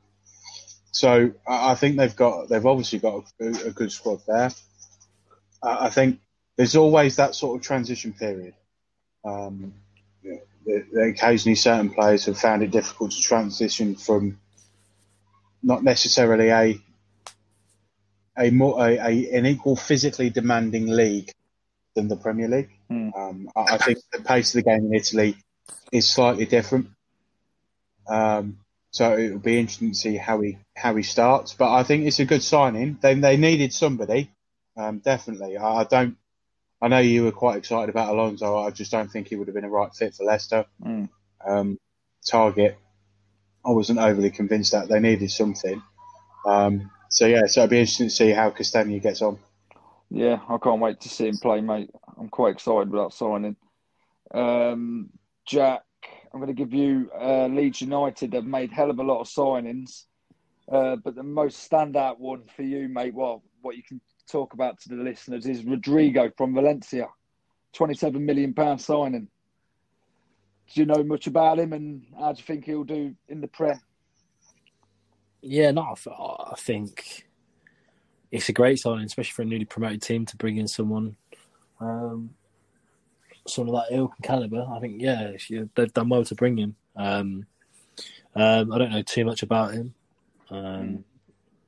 So 0.91 1.31
I 1.47 1.75
think 1.75 1.97
they've 1.97 2.15
got 2.15 2.49
they've 2.49 2.65
obviously 2.65 2.99
got 2.99 3.23
a, 3.39 3.47
a 3.67 3.71
good 3.71 3.91
squad 3.91 4.21
there. 4.27 4.51
I 5.63 5.89
think 5.89 6.19
there's 6.57 6.75
always 6.75 7.15
that 7.15 7.35
sort 7.35 7.57
of 7.57 7.65
transition 7.65 8.13
period. 8.13 8.53
Um, 9.23 9.73
occasionally, 10.99 11.55
certain 11.55 11.91
players 11.91 12.25
have 12.25 12.37
found 12.37 12.63
it 12.63 12.71
difficult 12.71 13.11
to 13.11 13.21
transition 13.21 13.95
from 13.95 14.39
not 15.63 15.83
necessarily 15.83 16.49
a 16.49 16.81
a 18.37 18.49
more 18.49 18.79
a, 18.85 18.97
a 18.97 19.37
an 19.37 19.45
equal 19.45 19.75
physically 19.75 20.29
demanding 20.29 20.87
league 20.87 21.31
than 21.95 22.07
the 22.07 22.15
Premier 22.15 22.47
League. 22.47 22.69
Mm. 22.89 23.17
Um, 23.17 23.49
I, 23.55 23.75
I, 23.75 23.77
think 23.77 23.99
the 24.11 24.21
pace 24.21 24.55
of 24.55 24.63
the 24.63 24.69
game 24.69 24.85
in 24.85 24.93
Italy 24.93 25.35
is 25.91 26.09
slightly 26.09 26.45
different. 26.45 26.89
Um, 28.07 28.57
so 28.91 29.13
it 29.13 29.31
will 29.31 29.39
be 29.39 29.57
interesting 29.57 29.91
to 29.91 29.97
see 29.97 30.17
how 30.17 30.41
he 30.41 30.57
how 30.75 30.95
he 30.95 31.03
starts. 31.03 31.53
But 31.53 31.73
I 31.73 31.83
think 31.83 32.05
it's 32.05 32.19
a 32.19 32.25
good 32.25 32.43
signing. 32.43 32.97
They 33.01 33.15
they 33.15 33.37
needed 33.37 33.73
somebody, 33.73 34.31
um, 34.77 34.99
definitely. 34.99 35.57
I, 35.57 35.81
I, 35.81 35.83
don't. 35.85 36.17
I 36.81 36.89
know 36.89 36.99
you 36.99 37.23
were 37.23 37.31
quite 37.31 37.57
excited 37.57 37.89
about 37.89 38.13
Alonso. 38.13 38.57
I 38.57 38.71
just 38.71 38.91
don't 38.91 39.09
think 39.09 39.29
he 39.29 39.35
would 39.35 39.47
have 39.47 39.55
been 39.55 39.63
a 39.63 39.69
right 39.69 39.93
fit 39.93 40.13
for 40.13 40.25
Leicester. 40.25 40.65
Mm. 40.83 41.09
Um, 41.45 41.79
Targett, 42.29 42.75
I 43.65 43.71
wasn't 43.71 43.99
overly 43.99 44.29
convinced 44.29 44.73
that 44.73 44.89
they 44.89 44.99
needed 44.99 45.31
something. 45.31 45.81
Um, 46.45 46.91
so 47.09 47.25
yeah, 47.27 47.45
so 47.47 47.61
it'll 47.61 47.69
be 47.69 47.79
interesting 47.79 48.07
to 48.07 48.13
see 48.13 48.31
how 48.31 48.51
Castagne 48.51 49.01
gets 49.01 49.21
on. 49.21 49.39
Yeah, 50.09 50.39
I 50.49 50.57
can't 50.57 50.81
wait 50.81 50.99
to 51.01 51.09
see 51.09 51.27
him 51.27 51.37
play, 51.37 51.61
mate. 51.61 51.89
I'm 52.19 52.29
quite 52.29 52.53
excited 52.53 52.89
about 52.89 53.13
signing. 53.13 53.55
Um, 54.33 55.11
Jack, 55.45 55.83
I'm 56.33 56.39
going 56.39 56.47
to 56.47 56.53
give 56.53 56.73
you 56.73 57.11
uh, 57.19 57.47
Leeds 57.47 57.81
United 57.81 58.33
have 58.33 58.45
made 58.45 58.71
hell 58.71 58.89
of 58.89 58.99
a 58.99 59.03
lot 59.03 59.19
of 59.19 59.27
signings, 59.27 60.05
uh, 60.71 60.95
but 60.95 61.15
the 61.15 61.23
most 61.23 61.69
standout 61.69 62.19
one 62.19 62.43
for 62.55 62.63
you, 62.63 62.87
mate, 62.87 63.13
well, 63.13 63.43
what 63.61 63.75
you 63.75 63.83
can 63.83 63.99
talk 64.29 64.53
about 64.53 64.79
to 64.81 64.89
the 64.89 64.95
listeners 64.95 65.45
is 65.45 65.65
Rodrigo 65.65 66.31
from 66.37 66.53
Valencia, 66.53 67.07
27 67.73 68.25
million 68.25 68.53
pound 68.53 68.79
signing. 68.79 69.27
Do 70.73 70.79
you 70.79 70.85
know 70.85 71.03
much 71.03 71.27
about 71.27 71.59
him, 71.59 71.73
and 71.73 72.03
how 72.17 72.31
do 72.31 72.39
you 72.39 72.45
think 72.45 72.65
he'll 72.65 72.85
do 72.85 73.13
in 73.27 73.41
the 73.41 73.47
Prem? 73.47 73.81
Yeah, 75.41 75.71
no, 75.71 75.95
I 76.07 76.55
think 76.57 77.27
it's 78.31 78.47
a 78.47 78.53
great 78.53 78.79
signing, 78.79 79.05
especially 79.05 79.31
for 79.31 79.41
a 79.41 79.45
newly 79.45 79.65
promoted 79.65 80.01
team 80.01 80.25
to 80.27 80.37
bring 80.37 80.57
in 80.57 80.67
someone 80.67 81.17
um, 81.81 82.29
some 83.47 83.67
of 83.67 83.75
that 83.75 83.95
ilk 83.95 84.13
and 84.17 84.25
caliber, 84.25 84.65
I 84.69 84.79
think 84.79 85.01
yeah, 85.01 85.31
they've 85.75 85.93
done 85.93 86.09
well 86.09 86.23
to 86.25 86.35
bring 86.35 86.57
him. 86.57 86.75
Um, 86.95 87.45
um, 88.35 88.71
I 88.71 88.77
don't 88.77 88.91
know 88.91 89.01
too 89.01 89.25
much 89.25 89.43
about 89.43 89.73
him, 89.73 89.93
um, 90.49 91.03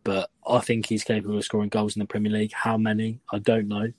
but 0.04 0.30
I 0.48 0.60
think 0.60 0.86
he's 0.86 1.04
capable 1.04 1.38
of 1.38 1.44
scoring 1.44 1.70
goals 1.70 1.96
in 1.96 2.00
the 2.00 2.06
Premier 2.06 2.32
League. 2.32 2.54
How 2.54 2.78
many? 2.78 3.20
I 3.32 3.40
don't 3.40 3.68
know. 3.68 3.92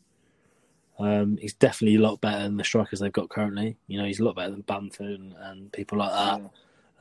Um, 0.99 1.39
he's 1.39 1.55
definitely 1.55 1.97
a 1.97 2.01
lot 2.01 2.21
better 2.21 2.45
than 2.45 2.57
the 2.57 2.65
strikers 2.65 3.01
they've 3.01 3.13
got 3.13 3.29
currently. 3.29 3.77
You 3.89 3.99
know, 3.99 4.05
he's 4.05 4.21
a 4.21 4.25
lot 4.25 4.37
better 4.37 4.53
than 4.53 4.61
Bamford 4.63 5.19
and, 5.19 5.35
and 5.41 5.73
people 5.73 5.99
like 5.99 6.13
that. 6.13 6.51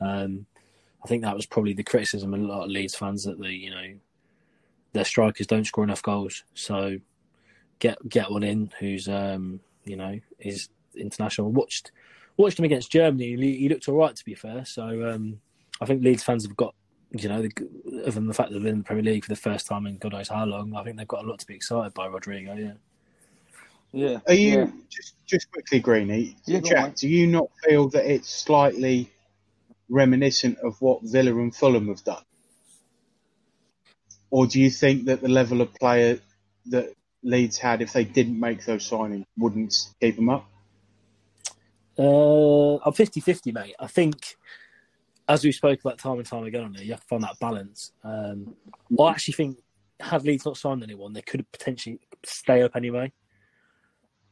Um, 0.00 0.46
I 1.04 1.06
think 1.06 1.22
that 1.22 1.36
was 1.36 1.46
probably 1.46 1.74
the 1.74 1.84
criticism 1.84 2.34
of 2.34 2.40
a 2.40 2.44
lot 2.44 2.64
of 2.64 2.70
Leeds 2.70 2.94
fans 2.94 3.24
that 3.24 3.38
the 3.38 3.52
you 3.52 3.70
know 3.70 3.94
their 4.92 5.04
strikers 5.04 5.46
don't 5.46 5.66
score 5.66 5.84
enough 5.84 6.02
goals. 6.02 6.44
So 6.54 6.98
get 7.78 8.08
get 8.08 8.30
one 8.30 8.42
in 8.42 8.70
who's 8.80 9.08
um, 9.08 9.60
you 9.84 9.96
know, 9.96 10.18
is 10.38 10.68
international. 10.96 11.50
Watched 11.50 11.92
watched 12.36 12.58
him 12.58 12.64
against 12.64 12.90
Germany. 12.90 13.36
He, 13.36 13.56
he 13.58 13.68
looked 13.68 13.88
all 13.88 13.96
right, 13.96 14.14
to 14.14 14.24
be 14.24 14.34
fair. 14.34 14.64
So 14.64 15.08
um, 15.08 15.40
I 15.80 15.86
think 15.86 16.02
Leeds 16.02 16.22
fans 16.22 16.44
have 16.44 16.56
got, 16.56 16.74
you 17.12 17.28
know, 17.28 17.42
the, 17.42 17.50
other 18.02 18.10
than 18.12 18.26
the 18.26 18.34
fact 18.34 18.50
that 18.50 18.60
they're 18.60 18.72
in 18.72 18.78
the 18.78 18.84
Premier 18.84 19.04
League 19.04 19.24
for 19.24 19.30
the 19.30 19.36
first 19.36 19.66
time 19.66 19.86
in 19.86 19.98
God 19.98 20.12
knows 20.12 20.28
how 20.28 20.44
long, 20.44 20.74
I 20.74 20.82
think 20.82 20.96
they've 20.96 21.06
got 21.08 21.24
a 21.24 21.28
lot 21.28 21.38
to 21.38 21.46
be 21.46 21.54
excited 21.54 21.94
by 21.94 22.06
Rodrigo. 22.06 22.54
Yeah. 22.54 22.72
Yeah. 23.92 24.18
Are 24.26 24.34
you 24.34 24.58
yeah. 24.58 24.70
just 24.90 25.14
just 25.24 25.52
quickly, 25.52 25.78
Greeny? 25.78 26.36
Yeah, 26.46 26.58
Jack, 26.58 26.96
do 26.96 27.08
you 27.08 27.28
not 27.28 27.48
feel 27.62 27.88
that 27.90 28.12
it's 28.12 28.28
slightly 28.28 29.08
reminiscent 29.88 30.58
of 30.58 30.80
what 30.80 31.02
Villa 31.02 31.30
and 31.38 31.54
Fulham 31.54 31.86
have 31.86 32.02
done? 32.02 32.24
Or 34.30 34.48
do 34.48 34.60
you 34.60 34.68
think 34.68 35.04
that 35.04 35.20
the 35.20 35.28
level 35.28 35.60
of 35.60 35.72
player 35.74 36.18
that 36.66 36.92
Leeds 37.24 37.58
had, 37.58 37.82
if 37.82 37.92
they 37.92 38.04
didn't 38.04 38.38
make 38.38 38.64
those 38.64 38.88
signings, 38.88 39.24
wouldn't 39.38 39.74
keep 40.00 40.16
them 40.16 40.28
up? 40.28 40.48
Uh, 41.98 42.76
I'm 42.76 42.92
50 42.92 43.20
50, 43.20 43.52
mate. 43.52 43.74
I 43.80 43.86
think, 43.86 44.36
as 45.28 45.42
we 45.42 45.50
spoke 45.52 45.80
about 45.80 45.98
time 45.98 46.18
and 46.18 46.26
time 46.26 46.44
again 46.44 46.64
on 46.64 46.72
there, 46.72 46.84
you 46.84 46.92
have 46.92 47.00
to 47.00 47.06
find 47.06 47.22
that 47.22 47.38
balance. 47.40 47.92
Um, 48.04 48.54
I 49.00 49.10
actually 49.10 49.34
think, 49.34 49.58
had 50.00 50.24
Leeds 50.24 50.44
not 50.44 50.56
signed 50.56 50.82
anyone, 50.82 51.12
they 51.12 51.22
could 51.22 51.50
potentially 51.50 51.98
stay 52.24 52.62
up 52.62 52.76
anyway. 52.76 53.10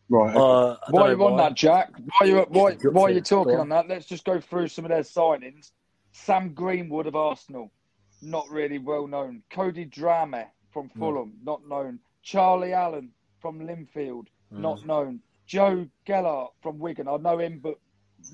Right. 0.09 0.36
Uh, 0.36 0.76
why 0.90 1.03
are 1.03 1.12
you 1.12 1.24
on 1.24 1.38
that, 1.38 1.55
Jack? 1.55 1.93
Why 1.97 2.12
are 2.20 2.26
you, 2.26 2.47
why, 2.49 2.72
why 2.74 3.03
are 3.05 3.11
you 3.11 3.22
talking 3.22 3.57
on 3.57 3.70
that? 3.70 3.88
Let's 3.88 4.05
just 4.05 4.24
go 4.24 4.40
through 4.40 4.68
some 4.68 4.84
of 4.84 4.90
their 4.90 5.01
signings. 5.01 5.70
Sam 6.12 6.53
Greenwood 6.53 7.07
of 7.07 7.16
Arsenal, 7.16 7.72
not 8.20 8.47
really 8.51 8.78
well 8.78 9.07
known. 9.07 9.43
Cody 9.51 9.86
Drameh 9.86 10.47
from 10.70 10.90
Fulham, 10.90 11.32
no. 11.43 11.53
not 11.53 11.68
known. 11.68 11.99
Charlie 12.22 12.72
Allen 12.72 13.10
from 13.40 13.60
Linfield, 13.60 14.26
mm. 14.52 14.58
not 14.58 14.86
known. 14.86 15.20
Joe 15.46 15.86
Gelhardt 16.04 16.52
from 16.62 16.78
Wigan, 16.78 17.08
I 17.08 17.16
know 17.16 17.38
him, 17.38 17.60
but 17.62 17.78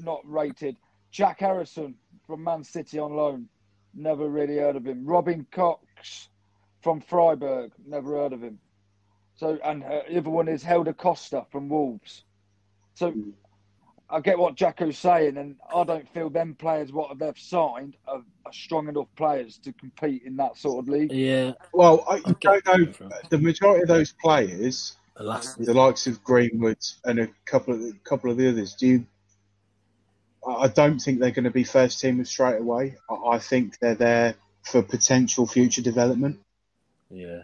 not 0.03 0.20
rated. 0.24 0.76
Jack 1.11 1.41
Harrison 1.41 1.95
from 2.26 2.45
Man 2.45 2.62
City 2.62 2.99
on 2.99 3.14
loan, 3.14 3.49
never 3.95 4.28
really 4.28 4.59
heard 4.59 4.76
of 4.76 4.86
him. 4.86 5.07
Robin 5.07 5.47
Koch 5.51 5.80
from 6.82 7.01
Freiburg, 7.01 7.72
never 7.86 8.16
heard 8.16 8.32
of 8.32 8.43
him. 8.43 8.59
So, 9.36 9.59
and 9.64 9.82
uh, 9.84 10.03
the 10.09 10.18
other 10.18 10.30
one 10.30 10.49
is 10.49 10.62
Helder 10.62 10.93
Costa 10.93 11.47
from 11.51 11.68
Wolves. 11.68 12.24
So, 12.95 13.14
I 14.11 14.21
get 14.21 14.39
what 14.39 14.55
Jacko's 14.55 14.99
saying, 14.99 15.37
and 15.37 15.57
I 15.75 15.85
don't 15.85 16.09
feel 16.15 16.31
them 16.31 16.55
players 16.55 16.93
what 16.93 17.19
they've 17.19 17.39
signed 17.39 17.97
are, 18.07 18.23
are, 18.47 18.53
strong 18.53 18.89
enough 18.89 19.09
players 19.17 19.59
to 19.59 19.73
compete 19.75 20.23
in 20.25 20.37
that 20.37 20.57
sort 20.57 20.83
of 20.83 20.89
league. 20.89 21.13
Yeah. 21.13 21.53
Well, 21.75 22.05
I, 22.09 22.23
I 22.27 22.61
don't 22.61 22.67
know. 23.01 23.11
The 23.29 23.39
majority 23.39 23.83
of 23.83 23.89
those 23.89 24.13
players, 24.13 24.97
the 25.17 25.75
likes 25.75 26.07
of 26.07 26.25
Greenwood 26.25 26.79
and 27.05 27.19
a 27.19 27.29
couple 27.45 27.75
of 27.75 27.81
a 27.81 27.93
couple 28.05 28.31
of 28.31 28.39
the 28.39 28.49
others, 28.49 28.75
do 28.75 28.87
you? 28.87 29.07
I 30.47 30.69
don't 30.69 30.99
think 30.99 31.21
they're 31.21 31.31
going 31.31 31.45
to 31.45 31.51
be 31.51 31.65
first 31.65 32.03
teamers 32.03 32.29
straight 32.29 32.61
away. 32.61 32.97
I, 33.11 33.35
I 33.35 33.39
think 33.39 33.79
they're 33.79 33.95
there 33.95 34.35
for 34.63 34.83
potential 34.83 35.47
future 35.47 35.83
development. 35.83 36.39
Yeah. 37.11 37.43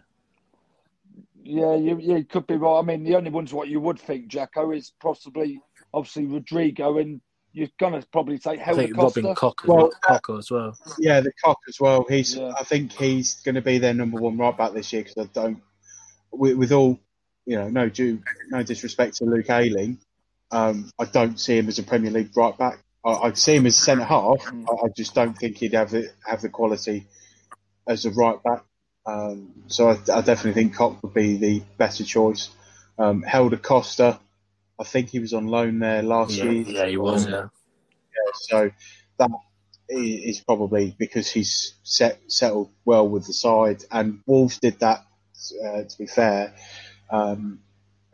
Yeah, 1.43 1.75
you, 1.75 1.99
you 1.99 2.25
could 2.25 2.47
be 2.47 2.57
right. 2.57 2.79
I 2.79 2.83
mean, 2.83 3.05
the 3.05 3.17
only 3.17 3.29
ones 3.29 3.53
what 3.53 3.69
you 3.69 3.79
would 3.79 4.01
think, 4.01 4.29
Jacko, 4.29 4.71
is 4.71 4.93
possibly 4.99 5.61
obviously 5.95 6.27
Rodrigo, 6.27 6.99
and 6.99 7.21
you're 7.53 7.69
gonna 7.79 8.05
probably 8.13 8.39
take 8.39 8.59
Helder 8.59 8.89
Costa. 8.89 9.21
Robin 9.21 9.35
Koch, 9.37 9.65
well, 9.65 9.91
Koch 10.03 10.39
as 10.39 10.51
well. 10.51 10.77
Yeah, 10.99 11.21
the 11.21 11.33
Koch 11.45 11.59
as 11.69 11.81
well. 11.81 12.05
He's. 12.09 12.37
Yeah. 12.37 12.53
I 12.59 12.65
think 12.65 12.93
he's 12.93 13.37
going 13.43 13.55
to 13.55 13.63
be 13.63 13.79
their 13.79 13.95
number 13.95 14.21
one 14.21 14.37
right 14.37 14.57
back 14.57 14.73
this 14.73 14.93
year 14.93 15.03
because 15.05 15.29
I 15.29 15.31
don't. 15.33 15.63
With, 16.33 16.57
with, 16.57 16.73
all, 16.73 16.99
you 17.47 17.57
know, 17.57 17.69
no 17.69 17.89
due, 17.89 18.21
no 18.51 18.65
disrespect 18.65 19.19
to 19.19 19.25
Luke 19.25 19.49
Ayling, 19.49 19.99
um, 20.51 20.91
I 20.99 21.05
don't 21.05 21.39
see 21.39 21.57
him 21.57 21.69
as 21.69 21.79
a 21.79 21.85
Premier 21.85 22.11
League 22.11 22.37
right 22.37 22.59
back. 22.59 22.81
I, 23.05 23.11
I 23.13 23.33
see 23.35 23.55
him 23.55 23.67
as 23.67 23.77
centre 23.77 24.05
half. 24.05 24.41
Mm. 24.47 24.67
I, 24.69 24.87
I, 24.87 24.89
just 24.97 25.15
don't 25.15 25.39
think 25.39 25.59
he'd 25.59 25.75
have 25.75 25.91
the 25.91 26.11
have 26.27 26.43
the 26.43 26.49
quality 26.49 27.07
as 27.87 28.05
a 28.05 28.11
right 28.11 28.43
back. 28.43 28.65
Um, 29.07 29.53
so 29.69 29.91
I, 29.91 29.93
I, 30.13 30.23
definitely 30.23 30.55
think 30.55 30.75
Koch 30.75 31.01
would 31.03 31.15
be 31.15 31.37
the 31.37 31.63
better 31.79 32.03
choice. 32.03 32.51
Um, 32.99 33.23
Helder 33.23 33.59
Costa, 33.59 34.19
I 34.79 34.85
think 34.85 35.11
he 35.11 35.21
was 35.21 35.33
on 35.35 35.47
loan 35.47 35.79
there 35.79 36.03
last 36.03 36.33
yeah, 36.33 36.45
year. 36.45 36.63
Yeah, 36.63 36.87
he 36.87 36.97
was. 36.97 37.27
Yeah. 37.27 37.49
yeah. 37.49 38.33
So 38.35 38.71
that 39.19 39.31
is 39.89 40.41
probably 40.41 40.95
because 40.99 41.31
he's 41.31 41.75
set, 41.83 42.21
settled 42.29 42.71
well 42.85 43.09
with 43.09 43.27
the 43.27 43.33
side, 43.33 43.85
and 43.91 44.21
Wolves 44.27 44.59
did 44.59 44.81
that. 44.81 45.05
Uh, 45.63 45.83
to 45.83 45.99
be 45.99 46.07
fair, 46.07 46.55
um, 47.11 47.61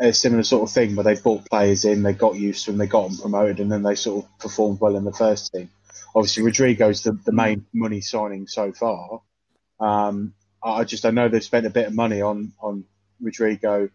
a 0.00 0.12
similar 0.12 0.42
sort 0.42 0.68
of 0.68 0.74
thing 0.74 0.96
where 0.96 1.04
they 1.04 1.14
brought 1.14 1.48
players 1.48 1.84
in, 1.84 2.02
they 2.02 2.14
got 2.14 2.34
used 2.34 2.64
to 2.64 2.72
them, 2.72 2.78
they 2.78 2.86
got 2.86 3.08
them 3.08 3.18
promoted, 3.18 3.60
and 3.60 3.70
then 3.70 3.82
they 3.82 3.94
sort 3.94 4.24
of 4.24 4.38
performed 4.38 4.80
well 4.80 4.96
in 4.96 5.04
the 5.04 5.12
first 5.12 5.52
team. 5.52 5.70
Obviously, 6.14 6.42
Rodrigo's 6.42 7.02
the, 7.02 7.12
the 7.12 7.32
main 7.32 7.66
money 7.72 8.00
signing 8.00 8.48
so 8.48 8.72
far. 8.72 9.20
Um, 9.78 10.34
I 10.62 10.84
just 10.84 11.04
I 11.04 11.10
know 11.10 11.28
they've 11.28 11.44
spent 11.44 11.66
a 11.66 11.70
bit 11.70 11.86
of 11.86 11.94
money 11.94 12.20
on 12.20 12.52
on 12.60 12.84
Rodrigo 13.20 13.90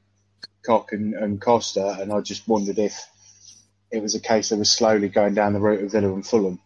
Koch 0.65 0.91
and, 0.91 1.13
and 1.13 1.41
Costa, 1.41 1.97
and 1.99 2.11
I 2.11 2.21
just 2.21 2.47
wondered 2.47 2.79
if 2.79 2.97
it 3.91 4.01
was 4.01 4.15
a 4.15 4.19
case 4.19 4.49
that 4.49 4.57
was 4.57 4.71
slowly 4.71 5.09
going 5.09 5.33
down 5.33 5.53
the 5.53 5.59
route 5.59 5.83
of 5.83 5.91
Villa 5.91 6.13
and 6.13 6.25
Fulham. 6.25 6.59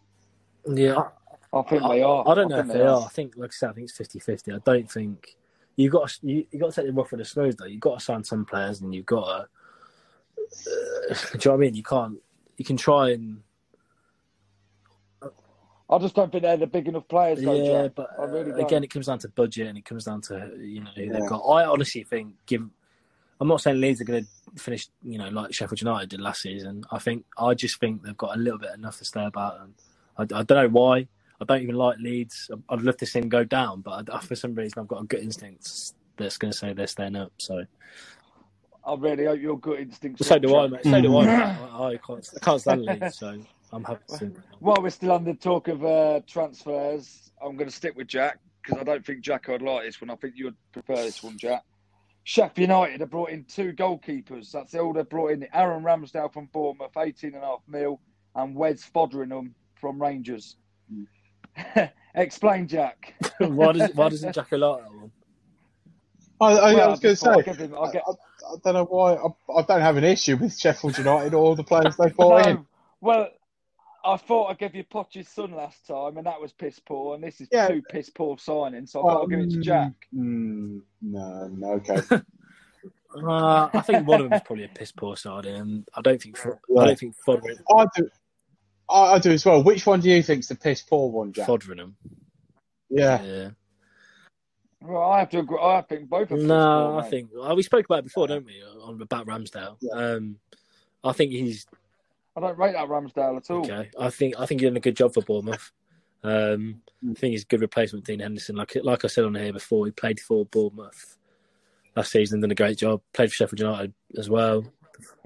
Yeah, 0.66 1.04
I 1.52 1.62
think 1.62 1.82
they 1.82 2.02
are. 2.02 2.28
I 2.28 2.34
don't 2.34 2.48
know 2.48 2.60
if 2.60 2.68
they 2.68 2.82
are. 2.82 3.02
I 3.02 3.08
think, 3.08 3.34
like 3.36 3.50
I 3.50 3.52
said, 3.52 3.70
I 3.70 3.72
think 3.74 3.90
it's 3.90 3.98
50-50. 4.14 4.54
I 4.54 4.58
don't 4.64 4.90
think 4.90 5.36
you've 5.76 5.92
got 5.92 6.08
to, 6.08 6.18
you 6.22 6.46
you 6.50 6.60
got 6.60 6.72
to 6.72 6.80
take 6.80 6.86
the 6.86 6.92
rough 6.92 7.10
with 7.10 7.20
the 7.20 7.24
smooth 7.24 7.56
though. 7.58 7.66
You've 7.66 7.80
got 7.80 7.98
to 7.98 8.04
sign 8.04 8.24
some 8.24 8.44
players, 8.44 8.80
and 8.80 8.94
you've 8.94 9.06
got 9.06 9.24
to. 9.24 9.32
Uh, 9.32 11.14
do 11.32 11.38
you 11.38 11.40
know 11.44 11.50
what 11.52 11.54
I 11.54 11.56
mean? 11.56 11.74
You 11.74 11.82
can't. 11.82 12.18
You 12.56 12.64
can 12.64 12.76
try 12.76 13.10
and 13.10 13.42
I 15.90 15.98
just 15.98 16.14
don't 16.14 16.30
think 16.30 16.42
they're 16.44 16.56
the 16.56 16.68
big 16.68 16.86
enough 16.86 17.08
players. 17.08 17.42
Though, 17.42 17.52
yeah, 17.52 17.82
Jack. 17.82 17.92
but 17.96 18.10
I 18.18 18.24
really 18.24 18.52
uh, 18.52 18.64
again, 18.64 18.84
it 18.84 18.90
comes 18.90 19.06
down 19.06 19.18
to 19.20 19.28
budget 19.28 19.66
and 19.66 19.76
it 19.76 19.84
comes 19.84 20.04
down 20.04 20.20
to 20.22 20.52
you 20.60 20.80
know 20.82 20.90
who 20.94 21.02
Yeah. 21.02 21.12
they've 21.14 21.28
got. 21.28 21.40
I 21.40 21.64
honestly 21.64 22.04
think, 22.04 22.34
give. 22.46 22.62
I'm 23.40 23.48
not 23.48 23.62
saying 23.62 23.80
Leeds 23.80 24.00
are 24.02 24.04
going 24.04 24.24
to 24.24 24.60
finish, 24.62 24.88
you 25.02 25.16
know, 25.16 25.28
like 25.28 25.54
Sheffield 25.54 25.80
United 25.80 26.10
did 26.10 26.20
last 26.20 26.42
season. 26.42 26.84
I 26.90 26.98
think 26.98 27.24
I 27.38 27.54
just 27.54 27.80
think 27.80 28.02
they've 28.02 28.16
got 28.16 28.36
a 28.36 28.38
little 28.38 28.58
bit 28.58 28.74
enough 28.74 28.98
to 28.98 29.04
stay 29.04 29.24
about, 29.24 29.60
and 29.60 29.74
I, 30.18 30.40
I 30.40 30.42
don't 30.42 30.50
know 30.50 30.68
why. 30.68 31.08
I 31.40 31.44
don't 31.46 31.62
even 31.62 31.76
like 31.76 31.96
Leeds. 31.98 32.50
I'd 32.68 32.82
love 32.82 32.98
to 32.98 33.06
see 33.06 33.20
them 33.20 33.30
go 33.30 33.44
down, 33.44 33.80
but 33.80 34.12
I, 34.12 34.20
for 34.20 34.36
some 34.36 34.54
reason, 34.54 34.80
I've 34.80 34.88
got 34.88 35.00
a 35.00 35.06
good 35.06 35.20
instinct 35.20 35.94
that's 36.18 36.36
going 36.36 36.52
to 36.52 36.58
say 36.58 36.74
they're 36.74 36.86
staying 36.86 37.16
up. 37.16 37.32
So, 37.38 37.64
I 38.84 38.94
really 38.94 39.24
hope 39.24 39.40
your 39.40 39.58
gut 39.58 39.80
instincts. 39.80 40.26
so 40.26 40.38
do 40.38 40.54
I, 40.56 40.66
mate. 40.66 40.84
So 40.84 41.00
do 41.00 41.16
I. 41.16 41.26
I, 41.28 41.86
I 41.86 41.96
can't, 41.96 42.28
I 42.36 42.44
can't 42.44 42.60
stand 42.60 42.82
Leeds, 42.84 43.18
so 43.18 43.38
I'm 43.72 43.84
happy 43.84 44.18
to. 44.18 44.32
While 44.58 44.82
we're 44.82 44.90
still 44.90 45.12
on 45.12 45.24
the 45.24 45.32
talk 45.32 45.68
of 45.68 45.82
uh, 45.82 46.20
transfers, 46.26 47.32
I'm 47.42 47.56
going 47.56 47.70
to 47.70 47.74
stick 47.74 47.96
with 47.96 48.08
Jack 48.08 48.38
because 48.62 48.78
I 48.78 48.84
don't 48.84 49.04
think 49.04 49.22
Jack 49.22 49.48
would 49.48 49.62
like 49.62 49.84
this 49.84 49.98
one. 49.98 50.10
I 50.10 50.16
think 50.16 50.34
you 50.36 50.46
would 50.46 50.56
prefer 50.72 50.96
this 50.96 51.22
one, 51.22 51.38
Jack. 51.38 51.64
Sheffield 52.24 52.58
United 52.68 53.00
have 53.00 53.10
brought 53.10 53.30
in 53.30 53.44
two 53.44 53.72
goalkeepers. 53.72 54.50
That's 54.52 54.74
all 54.74 54.92
they've 54.92 55.08
brought 55.08 55.32
in. 55.32 55.46
Aaron 55.52 55.82
Ramsdale 55.82 56.32
from 56.32 56.46
Bournemouth, 56.52 56.92
18.5 56.94 57.60
mil, 57.66 58.00
and 58.34 58.54
Wes 58.54 58.88
Foderingham 58.94 59.52
from 59.80 60.00
Rangers. 60.00 60.56
Explain, 62.14 62.68
Jack. 62.68 63.14
why 63.38 63.72
does 63.72 63.90
why 63.94 64.08
doesn't 64.08 64.34
Jack 64.34 64.52
like 64.52 64.60
that 64.82 64.94
one? 64.94 65.10
I, 66.42 66.46
I, 66.52 66.74
Well, 66.74 66.88
I 66.88 66.90
was 66.90 67.00
going 67.00 67.16
to 67.16 67.20
before 67.20 67.32
I 67.32 67.42
say, 67.56 67.64
him- 67.64 67.74
I, 67.78 67.92
get- 67.92 68.02
I, 68.06 68.10
I 68.10 68.54
don't 68.64 68.74
know 68.74 68.84
why. 68.84 69.14
I, 69.14 69.58
I 69.58 69.62
don't 69.62 69.80
have 69.80 69.96
an 69.96 70.04
issue 70.04 70.36
with 70.36 70.58
Sheffield 70.58 70.96
United 70.98 71.34
or 71.34 71.54
the 71.56 71.64
players 71.64 71.96
they 71.96 72.08
brought 72.16 72.46
in. 72.46 72.66
Well, 73.00 73.28
I 74.04 74.16
thought 74.16 74.46
I'd 74.50 74.58
give 74.58 74.74
you 74.74 74.84
Poch's 74.84 75.28
son 75.28 75.52
last 75.52 75.86
time, 75.86 76.16
and 76.16 76.26
that 76.26 76.40
was 76.40 76.52
piss 76.52 76.78
poor, 76.78 77.14
and 77.14 77.22
this 77.22 77.40
is 77.40 77.48
Yeah. 77.52 77.68
two 77.68 77.82
piss 77.82 78.08
poor 78.10 78.36
signings, 78.36 78.88
so 78.90 79.06
I've 79.06 79.14
got 79.16 79.22
to 79.24 79.28
give 79.28 79.40
it 79.40 79.50
to 79.50 79.60
Jack. 79.60 79.92
Mm, 80.14 80.80
no, 81.02 81.48
no, 81.48 81.72
okay. 81.74 82.00
Uh, 83.12 83.68
I 83.74 83.80
think 83.80 84.06
one 84.06 84.20
of 84.20 84.30
them 84.30 84.32
is 84.34 84.42
probably 84.44 84.64
a 84.66 84.68
piss 84.68 84.92
poor 84.92 85.16
side, 85.16 85.44
and 85.44 85.84
I 85.96 86.00
don't 86.00 86.22
think 86.22 86.36
Fo- 86.36 86.60
Yeah. 86.68 86.82
I 86.82 86.86
don't 86.86 86.98
think 86.98 87.16
Foderingham. 87.26 87.62
I 87.76 87.84
do. 87.96 88.08
I, 88.88 89.00
I 89.14 89.18
do 89.18 89.32
as 89.32 89.44
well. 89.44 89.64
Which 89.64 89.84
one 89.84 89.98
do 90.00 90.08
you 90.08 90.22
think's 90.22 90.46
the 90.46 90.54
piss 90.54 90.80
poor 90.82 91.10
one, 91.10 91.32
Jack? 91.32 91.48
Foderingham. 91.48 91.94
yeah. 92.88 93.20
Yeah. 93.20 93.50
Well, 94.80 95.02
I 95.10 95.18
have 95.18 95.28
to 95.30 95.40
agree. 95.40 95.58
I 95.60 95.82
think 95.82 96.08
both 96.08 96.30
are 96.30 96.36
piss 96.36 96.44
No, 96.44 96.54
poor, 96.92 96.98
I 97.00 97.02
mate. 97.02 97.10
think 97.10 97.30
well, 97.34 97.56
we 97.56 97.62
spoke 97.64 97.84
about 97.84 97.98
it 97.98 98.04
before, 98.04 98.28
don't 98.28 98.46
we? 98.46 98.62
On 98.84 99.02
about 99.02 99.26
Ramsdale. 99.26 99.76
Yeah. 99.80 99.92
Um, 99.92 100.36
I 101.02 101.10
think 101.12 101.32
he's 101.32 101.66
I 102.36 102.40
don't 102.40 102.58
rate 102.58 102.72
that 102.72 102.88
Ramsdale 102.88 103.36
at 103.36 103.50
all. 103.50 103.60
okay. 103.60 103.90
I 103.98 104.10
think 104.10 104.34
I 104.38 104.46
think 104.46 104.60
he's 104.60 104.70
done 104.70 104.76
a 104.76 104.80
good 104.80 104.96
job 104.96 105.14
for 105.14 105.22
Bournemouth. 105.22 105.72
Um. 106.22 106.82
I 107.02 107.14
think 107.14 107.32
he's 107.32 107.44
a 107.44 107.46
good 107.46 107.62
replacement 107.62 108.04
for 108.04 108.12
Dean 108.12 108.20
Henderson. 108.20 108.56
Like 108.56 108.76
like 108.82 109.04
I 109.04 109.08
said 109.08 109.24
on 109.24 109.34
here 109.34 109.52
before, 109.52 109.86
he 109.86 109.92
played 109.92 110.20
for 110.20 110.44
Bournemouth 110.44 111.16
last 111.96 112.12
season, 112.12 112.40
done 112.40 112.50
a 112.50 112.54
great 112.54 112.78
job. 112.78 113.00
Played 113.12 113.30
for 113.30 113.34
Sheffield 113.34 113.60
United 113.60 113.94
as 114.18 114.28
well. 114.28 114.64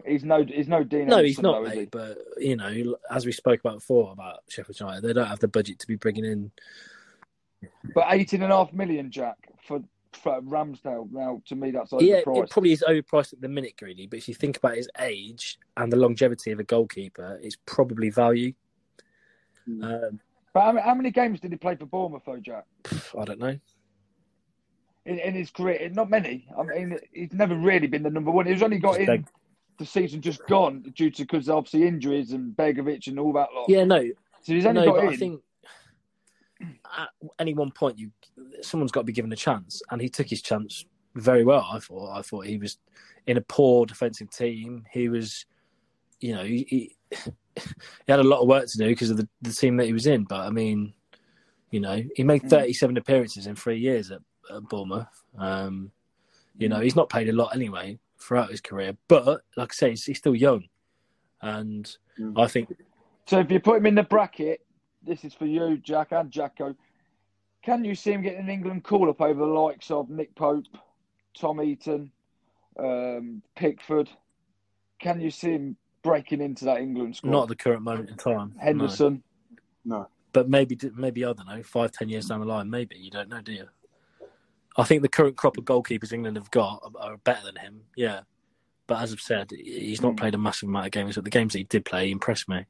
He's 0.07 0.25
no, 0.25 0.45
he's 0.45 0.69
no 0.69 0.85
Dean. 0.85 1.07
No, 1.07 1.23
he's 1.23 1.41
not, 1.41 1.65
though, 1.65 1.71
mate. 1.71 1.91
But 1.91 2.19
you 2.39 2.57
know, 2.57 2.97
as 3.11 3.27
we 3.27 3.33
spoke 3.33 3.61
about 3.61 3.77
before 3.77 4.13
about 4.13 4.41
Sheffield 4.49 4.79
United, 4.79 5.03
they 5.03 5.13
don't 5.13 5.27
have 5.27 5.41
the 5.41 5.49
budget 5.49 5.79
to 5.81 5.87
be 5.87 5.97
bringing 5.97 6.25
in. 6.25 6.53
he? 7.61 7.69
But 7.95 8.07
eighteen 8.11 8.43
and 8.43 8.53
a 8.53 8.57
half 8.57 8.73
million, 8.73 9.11
Jack, 9.11 9.37
for 9.67 9.83
Ramsdale. 10.23 11.11
Now, 11.13 11.43
to 11.47 11.55
me, 11.57 11.71
that's 11.71 11.93
Yeah, 12.01 12.17
it 12.17 12.51
probably 12.51 12.73
is 12.73 12.85
overpriced 12.87 13.33
at 13.33 13.41
the 13.41 13.49
minute, 13.49 13.75
Greeny. 13.79 14.07
But 14.07 14.19
if 14.19 14.29
you 14.29 14.35
think 14.35 14.57
about 14.57 14.77
his 14.77 14.89
age 15.01 15.59
and 15.77 15.93
the 15.93 15.97
longevity 15.97 16.51
of 16.53 16.61
a 16.61 16.65
goalkeeper, 16.65 17.39
it's 17.43 17.57
probably 17.67 18.11
value. 18.11 18.53
Hmm. 19.67 19.83
Um, 19.85 20.21
But 20.53 20.79
how, 20.81 20.95
many- 20.95 21.11
games 21.11 21.41
did 21.41 21.51
he 21.53 21.57
play 21.57 21.77
for 21.77 21.87
Bournemouth, 21.87 22.23
though, 22.27 22.37
Jack? 22.39 22.65
I 23.19 23.25
don't 23.25 23.39
know. 23.41 23.59
In, 25.07 25.19
in 25.19 25.35
his 25.35 25.51
career, 25.51 25.91
not 25.93 26.09
many. 26.09 26.47
I 26.59 26.63
mean, 26.63 26.99
he's 27.13 27.33
never 27.33 27.55
really 27.57 27.87
been 27.87 28.03
the 28.03 28.11
number 28.11 28.31
one. 28.31 28.47
He's 28.47 28.63
only 28.63 28.79
got 28.79 28.93
Just 28.93 29.01
in 29.01 29.07
beg- 29.07 29.27
the 29.79 29.85
season 29.85 30.21
just 30.23 30.47
gone 30.47 30.81
due 30.95 31.11
to 31.11 31.23
because 31.23 31.49
obviously 31.51 31.87
injuries 31.87 32.33
and 32.33 32.57
Begovic 32.57 33.07
and 33.09 33.19
all 33.19 33.33
that 33.35 33.49
lot. 33.55 33.67
Yeah, 33.69 33.85
no, 33.85 34.03
So 34.43 34.55
he's 34.55 34.65
only 34.65 34.87
no, 34.87 34.93
got 34.93 35.05
in. 35.05 35.11
I 35.11 35.17
think 35.17 35.43
at 36.61 37.09
any 37.39 37.55
one 37.55 37.71
point, 37.71 37.99
you 37.99 38.11
someone's 38.61 38.93
got 38.93 39.01
to 39.01 39.05
be 39.07 39.13
given 39.13 39.33
a 39.33 39.37
chance, 39.37 39.83
and 39.91 40.01
he 40.01 40.09
took 40.09 40.29
his 40.29 40.43
chance 40.43 40.85
very 41.15 41.45
well. 41.45 41.69
I 41.71 41.79
thought. 41.79 42.17
I 42.17 42.23
thought 42.23 42.47
he 42.47 42.59
was 42.59 42.79
in 43.27 43.37
a 43.37 43.43
poor 43.43 43.87
defensive 43.87 44.31
team. 44.31 44.85
He 44.93 45.09
was, 45.09 45.47
you 46.21 46.35
know, 46.35 46.45
he, 46.45 46.67
he, 46.69 46.97
he 47.57 48.09
had 48.09 48.21
a 48.21 48.25
lot 48.25 48.41
of 48.41 48.49
work 48.49 48.67
to 48.67 48.79
do 48.79 48.89
because 48.89 49.11
of 49.11 49.17
the, 49.17 49.29
the 49.43 49.53
team 49.53 49.77
that 49.79 49.87
he 49.87 49.93
was 49.93 50.07
in. 50.07 50.25
But 50.25 50.41
I 50.41 50.51
mean, 50.51 50.93
you 51.71 51.81
know, 51.81 52.03
he 52.15 52.23
made 52.23 52.43
Mm. 52.43 52.51
37 52.51 52.97
appearances 52.97 53.47
in 53.47 53.57
three 53.57 53.79
years 53.79 54.11
at, 54.11 54.21
at 54.55 54.63
Bournemouth. 54.69 55.23
Um, 55.39 55.91
you 56.59 56.69
know, 56.69 56.81
he's 56.81 56.97
not 56.97 57.09
played 57.09 57.29
a 57.29 57.33
lot 57.33 57.55
anyway 57.55 57.99
throughout 58.19 58.51
his 58.51 58.61
career, 58.61 58.97
but 59.09 59.43
like 59.57 59.73
I 59.73 59.75
say, 59.75 59.91
he's, 59.91 60.05
he's 60.05 60.19
still 60.19 60.37
young, 60.37 60.65
and 61.43 61.97
Mm. 62.19 62.41
I 62.41 62.47
think 62.47 62.73
So 63.27 63.41
if 63.41 63.51
you 63.51 63.59
put 63.59 63.79
him 63.79 63.87
in 63.87 63.97
the 63.97 64.05
bracket, 64.05 64.64
this 65.07 65.25
is 65.25 65.35
for 65.35 65.47
you, 65.47 65.79
Jack 65.79 66.13
and 66.13 66.31
Jacko. 66.31 66.75
Can 67.63 67.85
you 67.85 67.95
see 67.95 68.13
him 68.13 68.23
getting 68.23 68.41
an 68.41 68.51
England 68.51 68.85
call 68.85 69.09
up 69.09 69.21
over 69.21 69.41
the 69.41 69.47
likes 69.47 69.91
of 69.91 70.11
Nick 70.11 70.35
Pope, 70.35 70.67
Tom 71.39 71.61
Heaton, 71.61 72.11
um, 72.79 73.43
Pickford? 73.57 74.11
Can 75.01 75.21
you 75.21 75.31
see 75.31 75.53
him 75.53 75.77
breaking 76.03 76.41
into 76.41 76.67
that 76.67 76.81
England 76.81 77.17
squad? 77.17 77.31
not 77.31 77.43
at 77.45 77.49
the 77.49 77.57
current 77.57 77.83
moment 77.83 78.11
in 78.11 78.17
time. 78.17 78.55
Henderson. 78.61 79.23
No. 79.85 80.09
But 80.33 80.49
maybe, 80.49 80.79
maybe 80.97 81.25
I 81.25 81.33
don't 81.33 81.47
know, 81.47 81.63
five, 81.63 81.93
ten 81.93 82.09
years 82.09 82.27
down 82.27 82.41
the 82.41 82.47
line, 82.47 82.69
maybe 82.69 82.97
you 82.97 83.11
don't 83.11 83.29
know, 83.29 83.41
do 83.41 83.53
you? 83.53 83.69
I 84.77 84.85
think 84.85 85.03
the 85.03 85.09
current 85.09 85.37
crop 85.37 85.57
of 85.57 85.65
goalkeepers 85.65 86.13
England 86.13 86.37
have 86.37 86.51
got 86.51 86.83
are, 87.01 87.13
are 87.13 87.17
better 87.19 87.47
than 87.47 87.57
him. 87.57 87.83
Yeah, 87.97 88.21
but 88.87 89.01
as 89.01 89.13
I've 89.13 89.21
said, 89.21 89.51
he's 89.53 90.03
not 90.03 90.17
played 90.17 90.35
a 90.35 90.39
massive 90.39 90.69
amount 90.69 90.87
of 90.87 90.93
games. 90.93 91.15
But 91.15 91.25
the 91.25 91.31
games 91.31 91.53
that 91.53 91.59
he 91.59 91.65
did 91.65 91.85
play 91.85 92.07
he 92.07 92.13
impressed 92.13 92.49
me. 92.49 92.67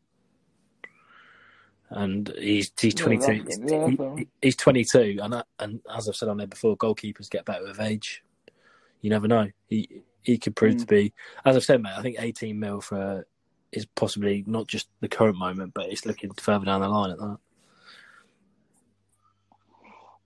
And 1.97 2.33
he's 2.37 2.73
he's 2.81 2.95
twenty 2.95 3.19
two. 3.19 3.45
that's- 3.45 3.61
yeah, 3.71 3.87
he, 3.89 3.97
fair. 3.97 4.17
he's 4.43 4.57
twenty 4.57 4.85
two, 4.85 5.19
and 5.23 5.33
that, 5.33 5.47
and 5.61 5.81
as 5.97 6.09
I've 6.09 6.17
said 6.17 6.29
on 6.29 6.39
there 6.39 6.49
before, 6.49 6.77
goalkeepers 6.77 7.31
get 7.31 7.45
better 7.45 7.63
with 7.63 7.81
age. 7.81 8.25
You 9.01 9.11
never 9.11 9.29
know. 9.29 9.49
He 9.69 10.03
he 10.23 10.37
could 10.39 10.57
prove 10.57 10.75
Mm. 10.75 10.81
to 10.81 10.87
be, 10.87 11.13
as 11.45 11.55
I've 11.55 11.63
said, 11.65 11.81
mate. 11.83 11.93
I 11.97 12.03
think 12.03 12.17
eighteen 12.19 12.59
mil 12.59 12.81
for 12.81 13.25
is 13.71 13.87
possibly 13.95 14.43
not 14.47 14.67
just 14.67 14.89
the 15.01 15.09
current 15.09 15.39
moment, 15.39 15.73
but 15.73 15.89
it's 15.89 16.05
looking 16.05 16.33
further 16.33 16.65
down 16.65 16.81
the 16.81 16.89
line 16.89 17.11
at 17.13 17.19
that. 17.19 17.39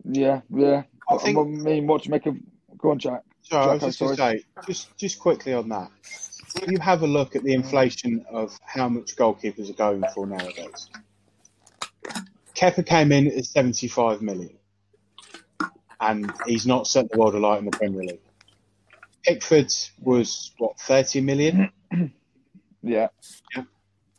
Yeah, 0.04 0.40
yeah. 0.54 0.84
I 1.10 1.16
think- 1.18 1.38
I 1.38 1.42
mean, 1.42 1.86
what 1.86 2.02
to 2.04 2.10
make 2.10 2.24
of? 2.26 2.36
Go 2.78 2.92
on, 2.92 2.98
Jack. 2.98 3.22
So 3.42 3.58
I 3.58 3.74
was 3.74 3.82
just 3.82 3.98
going 3.98 4.12
to 4.12 4.16
sorry. 4.16 4.38
say, 4.38 4.44
just 4.66 4.96
just 4.96 5.18
quickly 5.18 5.52
on 5.54 5.68
that, 5.70 5.90
if 6.62 6.70
you 6.70 6.78
have 6.78 7.02
a 7.02 7.06
look 7.06 7.34
at 7.36 7.42
the 7.42 7.52
inflation 7.54 8.24
of 8.30 8.58
how 8.64 8.88
much 8.88 9.16
goalkeepers 9.16 9.68
are 9.70 9.74
going 9.74 10.02
for 10.14 10.26
nowadays. 10.26 10.88
Kepa 12.58 12.84
came 12.84 13.12
in 13.12 13.28
at 13.28 13.44
75 13.44 14.20
million, 14.20 14.58
and 16.00 16.32
he's 16.44 16.66
not 16.66 16.88
set 16.88 17.08
the 17.08 17.16
world 17.16 17.36
alight 17.36 17.60
in 17.60 17.66
the 17.66 17.70
Premier 17.70 18.02
League. 18.02 18.20
Pickford 19.22 19.72
was 20.00 20.52
what 20.58 20.80
30 20.80 21.20
million, 21.20 21.70
Yeah, 22.82 23.08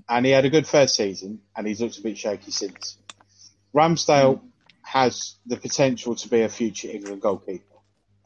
and 0.07 0.25
he 0.25 0.31
had 0.31 0.45
a 0.45 0.49
good 0.49 0.67
first 0.67 0.95
season, 0.95 1.41
and 1.55 1.67
he's 1.67 1.81
looked 1.81 1.97
a 1.97 2.01
bit 2.01 2.17
shaky 2.17 2.51
since. 2.51 2.97
Ramsdale 3.75 4.41
has 4.83 5.35
the 5.45 5.57
potential 5.57 6.15
to 6.15 6.29
be 6.29 6.41
a 6.41 6.49
future 6.49 6.89
England 6.89 7.21
goalkeeper. 7.21 7.63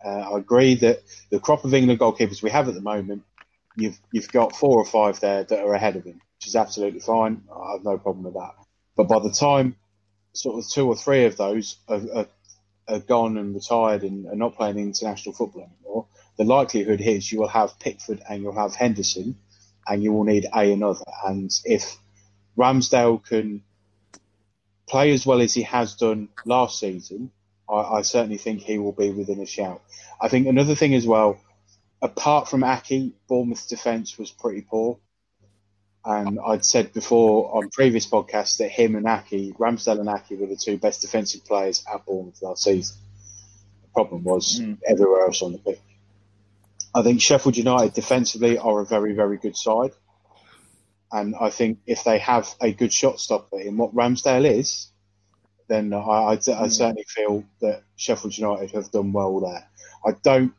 Uh, 0.04 0.10
I 0.34 0.38
agree 0.38 0.76
that 0.76 1.02
the 1.32 1.40
crop 1.40 1.66
of 1.66 1.74
England 1.74 2.00
goalkeepers 2.00 2.44
we 2.44 2.52
have 2.52 2.68
at 2.68 2.76
the 2.76 2.82
moment, 2.82 3.24
you've 3.76 4.00
you've 4.12 4.32
got 4.32 4.56
four 4.56 4.78
or 4.78 4.86
five 4.86 5.20
there 5.22 5.44
that 5.44 5.60
are 5.60 5.74
ahead 5.74 5.96
of 5.96 6.04
him, 6.04 6.22
which 6.38 6.48
is 6.48 6.56
absolutely 6.56 7.00
fine. 7.00 7.44
I 7.52 7.74
have 7.74 7.84
no 7.84 7.98
problem 7.98 8.26
with 8.26 8.36
that. 8.36 8.52
But 8.96 9.08
by 9.08 9.20
the 9.20 9.32
time 9.32 9.76
sort 10.34 10.64
of 10.64 10.70
two 10.70 10.88
or 10.88 10.96
three 10.96 11.26
of 11.26 11.38
those 11.38 11.78
are, 11.88 12.02
are, 12.16 12.28
are 12.88 13.00
gone 13.00 13.38
and 13.38 13.56
retired 13.56 14.04
and 14.04 14.28
are 14.28 14.36
not 14.36 14.56
playing 14.56 14.78
international 14.78 15.34
football 15.34 15.64
anymore, 15.64 16.08
the 16.38 16.44
likelihood 16.44 17.02
is 17.02 17.32
you 17.32 17.40
will 17.40 17.48
have 17.48 17.80
Pickford 17.80 18.22
and 18.28 18.42
you'll 18.42 18.60
have 18.60 18.76
Henderson, 18.76 19.38
and 19.88 20.04
you 20.04 20.12
will 20.12 20.24
need 20.24 20.46
a 20.54 20.72
another. 20.72 21.06
And 21.26 21.52
if 21.66 21.98
Ramsdale 22.58 23.24
can 23.24 23.64
play 24.88 25.12
as 25.12 25.26
well 25.26 25.42
as 25.42 25.54
he 25.54 25.64
has 25.64 25.96
done 25.96 26.30
last 26.46 26.80
season, 26.80 27.32
I, 27.70 27.76
I 27.76 28.02
certainly 28.02 28.38
think 28.38 28.62
he 28.62 28.78
will 28.78 28.92
be 28.92 29.12
within 29.12 29.40
a 29.40 29.46
shout. 29.46 29.82
I 30.20 30.28
think 30.30 30.48
another 30.48 30.76
thing 30.76 30.96
as 30.96 31.06
well, 31.06 31.40
apart 32.02 32.48
from 32.50 32.64
Ake, 32.64 33.14
Bournemouth's 33.28 33.68
defence 33.68 34.18
was 34.18 34.32
pretty 34.32 34.62
poor. 34.62 34.98
And 36.06 36.40
I'd 36.46 36.66
said 36.66 36.94
before 36.94 37.56
on 37.56 37.70
previous 37.70 38.06
podcasts 38.06 38.58
that 38.58 38.70
him 38.70 38.96
and 38.96 39.08
Ake, 39.08 39.58
Ramsdale 39.58 40.00
and 40.02 40.10
Ake, 40.10 40.38
were 40.38 40.48
the 40.48 40.58
two 40.58 40.78
best 40.78 41.02
defensive 41.02 41.46
players 41.46 41.84
at 41.92 42.06
Bournemouth 42.06 42.42
last 42.42 42.64
season. 42.64 42.98
The 43.84 43.88
problem 43.94 44.24
was 44.24 44.60
hmm. 44.60 44.74
everywhere 44.86 45.22
else 45.22 45.42
on 45.42 45.54
the 45.54 45.60
pitch. 45.60 45.80
I 46.94 47.04
think 47.04 47.22
Sheffield 47.22 47.58
United 47.58 47.94
defensively 47.94 48.58
are 48.58 48.82
a 48.82 48.86
very, 48.86 49.14
very 49.14 49.38
good 49.38 49.56
side. 49.56 49.92
And 51.12 51.36
I 51.40 51.50
think 51.50 51.80
if 51.86 52.04
they 52.04 52.20
have 52.20 52.54
a 52.60 52.74
good 52.74 52.92
shot 52.92 53.20
stopper 53.20 53.60
in 53.60 53.78
what 53.78 53.96
Ramsdale 53.96 54.46
is, 54.46 54.90
then 55.70 55.94
I, 55.94 56.00
I, 56.00 56.32
I 56.34 56.36
hmm. 56.36 56.68
certainly 56.68 57.06
feel 57.08 57.46
that 57.62 57.84
Sheffield 57.96 58.38
United 58.38 58.72
have 58.72 58.92
done 58.92 59.14
well 59.14 59.40
there. 59.40 59.70
I 60.06 60.18
don't 60.22 60.54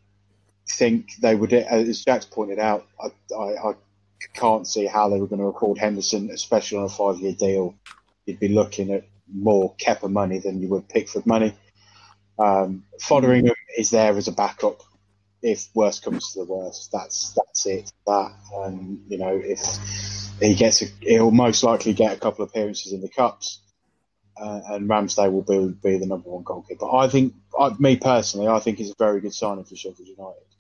think 0.71 1.11
they 1.21 1.35
would, 1.35 1.53
as 1.53 2.03
Jack's 2.03 2.25
pointed 2.25 2.59
out, 2.59 2.87
I, 2.99 3.09
I 3.39 3.75
can't 4.35 4.67
see 4.67 4.87
how 4.87 5.09
they 5.09 5.21
were 5.21 5.27
going 5.27 5.41
to 5.41 5.47
record 5.47 5.79
Henderson, 5.79 6.31
especially 6.31 6.79
on 6.79 6.85
a 6.85 6.89
five 6.89 7.19
year 7.21 7.35
deal. 7.35 7.75
You'd 8.27 8.41
be 8.41 8.49
looking 8.49 8.93
at 8.93 9.05
more 9.33 9.75
Kepa 9.77 10.11
money 10.11 10.39
than 10.39 10.61
you 10.61 10.69
would 10.69 10.89
Pickford 10.89 11.27
money. 11.27 11.55
Um, 12.39 12.85
Fotheringham 13.01 13.55
is 13.77 13.91
there 13.91 14.17
as 14.17 14.29
a 14.29 14.33
backup. 14.33 14.81
If 15.43 15.69
worst 15.75 16.03
comes 16.03 16.33
to 16.33 16.41
the 16.41 16.53
worst, 16.53 16.91
that's 16.91 17.33
that's 17.33 17.67
it. 17.67 17.93
That 18.07 18.33
and 18.65 19.05
you 19.09 19.19
know 19.19 19.41
if 19.43 19.61
he 20.41 20.55
gets, 20.55 20.83
a, 20.83 20.87
he'll 21.01 21.31
most 21.31 21.63
likely 21.63 21.93
get 21.93 22.17
a 22.17 22.21
couple 22.21 22.45
of 22.45 22.51
appearances 22.51 22.93
in 22.93 23.03
the 23.03 23.09
cups, 23.09 23.61
uh, 24.37 24.61
and 24.71 24.89
Ramsdale 24.89 25.33
will 25.33 25.43
be 25.43 25.75
be 25.83 25.99
the 25.99 26.07
number 26.07 26.31
one 26.31 26.45
goalkeeper. 26.45 26.91
I 26.91 27.09
think, 27.09 27.35
I, 27.59 27.73
me 27.79 27.97
personally, 27.97 28.49
I 28.49 28.59
think 28.59 28.81
it's 28.81 28.91
a 28.91 28.95
very 28.99 29.21
good 29.21 29.35
signing 29.35 29.65
for 29.65 29.77
Sheffield 29.77 30.09
United. 30.09 30.54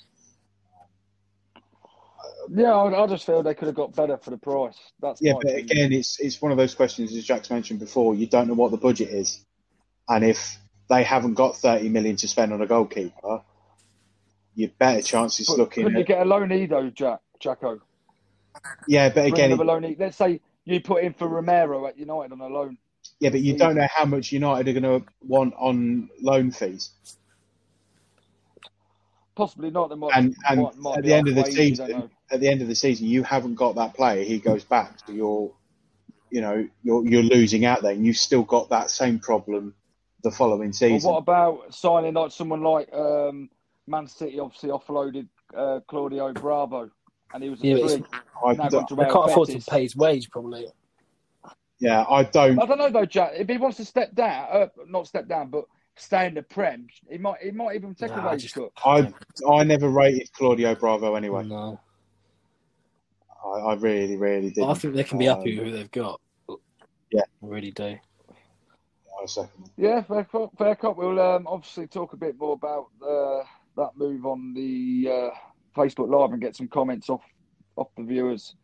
Yeah, 2.51 2.73
I, 2.75 3.05
I 3.05 3.07
just 3.07 3.25
feel 3.25 3.43
they 3.43 3.55
could 3.55 3.67
have 3.67 3.75
got 3.75 3.95
better 3.95 4.17
for 4.19 4.31
the 4.31 4.39
price. 4.39 4.77
That's 5.01 5.21
Yeah, 5.23 5.35
but 5.35 5.53
opinion. 5.53 5.65
again, 5.65 5.93
it's 5.93 6.19
it's 6.21 6.41
one 6.43 6.53
of 6.53 6.59
those 6.59 6.75
questions 6.75 7.15
as 7.15 7.25
Jack's 7.25 7.51
mentioned 7.51 7.81
before. 7.81 8.15
You 8.15 8.27
don't 8.27 8.49
know 8.49 8.55
what 8.55 8.71
the 8.71 8.77
budget 8.77 9.09
is, 9.09 9.45
and 10.09 10.25
if 10.25 10.59
they 10.89 11.03
haven't 11.03 11.35
got 11.35 11.57
thirty 11.57 11.89
million 11.89 12.17
to 12.17 12.29
spend 12.29 12.53
on 12.53 12.61
a 12.61 12.67
goalkeeper, 12.67 13.43
your 14.55 14.71
better 14.79 15.03
chances 15.03 15.47
But 15.47 15.59
looking 15.59 15.85
couldn't 15.85 15.99
you 15.99 16.05
get 16.05 16.21
a 16.21 16.25
loanee 16.25 16.69
though, 16.69 16.91
Jack 16.91 17.21
Jacko? 17.41 17.81
yeah. 18.87 19.09
But 19.09 19.27
again, 19.27 19.53
it-. 19.53 19.99
Let's 19.99 20.17
say 20.17 20.41
you 20.65 20.81
put 20.81 21.03
in 21.03 21.15
for 21.15 21.29
Romero 21.29 21.87
at 21.87 21.99
United 21.99 22.33
on 22.33 22.41
a 22.41 22.47
loan. 22.47 22.79
yeah, 23.21 23.31
but 23.31 23.41
you 23.41 23.57
don't 23.57 23.77
know 23.77 23.89
how 23.95 24.05
much 24.05 24.33
United 24.33 24.69
are 24.69 24.81
going 24.81 25.01
to 25.01 25.07
want 25.21 25.55
on 25.57 26.09
loan 26.21 26.51
fees, 26.51 26.91
Possibly 29.37 29.71
not. 29.71 29.89
They 29.91 29.97
might, 29.97 30.13
and 30.15 30.37
and 30.49 30.63
might, 30.63 30.77
might 30.77 30.99
at 30.99 31.05
the 31.05 31.13
end 31.13 31.29
of 31.29 31.35
the 31.35 31.41
halfway, 31.43 31.55
season, 31.57 32.11
at 32.31 32.41
the 32.41 32.49
end 32.49 32.63
of 32.63 32.69
the 32.69 32.75
season, 32.75 33.07
you 33.07 33.23
haven't 33.25 33.57
got 33.57 33.75
that 33.77 33.95
player. 33.95 34.23
He 34.23 34.39
goes 34.39 34.63
back, 34.65 34.99
so 35.05 35.13
you're, 35.13 35.53
you 36.31 36.41
know, 36.41 36.69
you're 36.85 37.05
you're 37.07 37.23
losing 37.23 37.65
out 37.65 37.83
there, 37.83 37.93
and 37.93 38.07
you've 38.07 38.17
still 38.17 38.45
got 38.45 38.69
that 38.71 38.91
same 38.91 39.19
problem 39.19 39.75
the 40.23 40.31
following 40.31 40.69
But 40.71 40.77
season. 40.77 41.11
what 41.11 41.19
about 41.19 41.75
signing 41.75 42.15
like 42.15 42.31
someone 42.31 42.63
like 42.63 42.93
um, 42.95 43.51
Man 43.89 44.07
City? 44.07 44.39
Obviously 44.39 44.71
offloaded 44.71 45.27
uh, 45.57 45.81
Claudio 45.89 46.33
Bravo, 46.33 46.91
and 47.33 47.43
he 47.43 47.51
was 47.51 47.61
a 47.63 47.67
Yeah, 47.67 47.77
but 47.81 48.03
I 48.47 48.55
don't- 48.55 48.71
gone 48.71 48.87
to 48.87 48.95
They 48.95 49.03
Real 49.05 49.13
can't 49.13 49.31
afford 49.33 49.49
to 49.49 49.59
pay 49.59 49.83
his 49.83 49.97
wage, 49.97 50.31
probably. 50.31 50.67
yeah, 51.81 52.05
I 52.09 52.23
don't. 52.23 52.61
I 52.61 52.67
don't 52.67 52.79
know 52.79 52.91
though, 52.91 53.05
Jack. 53.05 53.33
If 53.35 53.49
he 53.49 53.57
wants 53.59 53.79
to 53.79 53.85
step 53.85 54.15
down, 54.15 54.47
uh, 54.51 54.67
not 54.87 55.09
step 55.09 55.27
down, 55.27 55.49
but 55.51 55.65
stay 55.97 56.27
in 56.27 56.35
the 56.35 56.43
Prem, 56.43 56.87
he 57.09 57.19
might. 57.19 57.41
He 57.43 57.51
might 57.51 57.77
even 57.77 57.95
take 57.95 58.11
Nah, 58.11 58.27
a 58.27 58.31
wage 58.33 58.43
just- 58.43 58.55
cut. 58.55 58.71
I 58.85 59.13
I 59.51 59.65
never 59.65 59.89
rated 59.89 60.33
Claudio 60.33 60.75
Bravo 60.75 61.15
anyway. 61.15 61.45
No. 61.45 61.81
I, 63.45 63.49
I 63.59 63.75
really, 63.75 64.17
really 64.17 64.51
did. 64.51 64.65
I 64.65 64.75
think 64.75 64.95
they 64.95 65.05
can 65.05 65.19
be 65.19 65.27
happy 65.27 65.59
with 65.59 65.67
who 65.69 65.73
they've 65.73 65.91
got. 65.91 66.21
Yeah. 67.11 67.21
I 67.43 67.47
really 67.47 67.71
do. 67.71 67.97
Yeah, 69.77 70.03
fair 70.03 70.25
cop. 70.25 70.57
Fair 70.59 70.75
cop. 70.75 70.97
We'll 70.97 71.21
um, 71.21 71.47
obviously 71.47 71.87
talk 71.87 72.13
a 72.13 72.17
bit 72.17 72.37
more 72.39 72.55
about 72.55 72.89
uh, 73.03 73.45
that 73.77 73.91
move 73.97 74.27
on 74.27 74.53
the 74.55 75.09
uh, 75.11 75.31
Facebook 75.77 76.09
Live 76.11 76.33
and 76.33 76.41
get 76.43 76.57
some 76.57 76.69
comments 76.69 77.09
off 77.09 77.23
off 77.77 77.89
the 77.97 78.03
viewers 78.03 78.55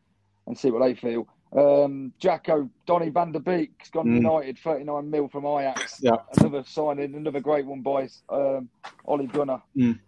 and 0.46 0.56
see 0.58 0.70
what 0.70 0.80
they 0.82 0.94
feel. 0.94 1.26
Um, 1.52 2.12
Jacko, 2.18 2.70
Donny 2.86 3.10
van 3.10 3.32
der 3.32 3.40
Beek's 3.40 3.90
gone 3.90 4.06
Mm. 4.06 4.16
United, 4.18 4.58
39 4.58 5.10
mil 5.10 5.28
from 5.28 5.46
Ajax. 5.46 5.98
Yeah. 6.02 6.16
Another 6.38 6.62
signing, 6.64 7.14
another 7.14 7.40
great 7.40 7.66
one 7.66 7.80
by 7.82 8.08
um, 8.28 8.68
Ole 9.04 9.26
Gunnar. 9.26 9.62
Mm. 9.76 9.98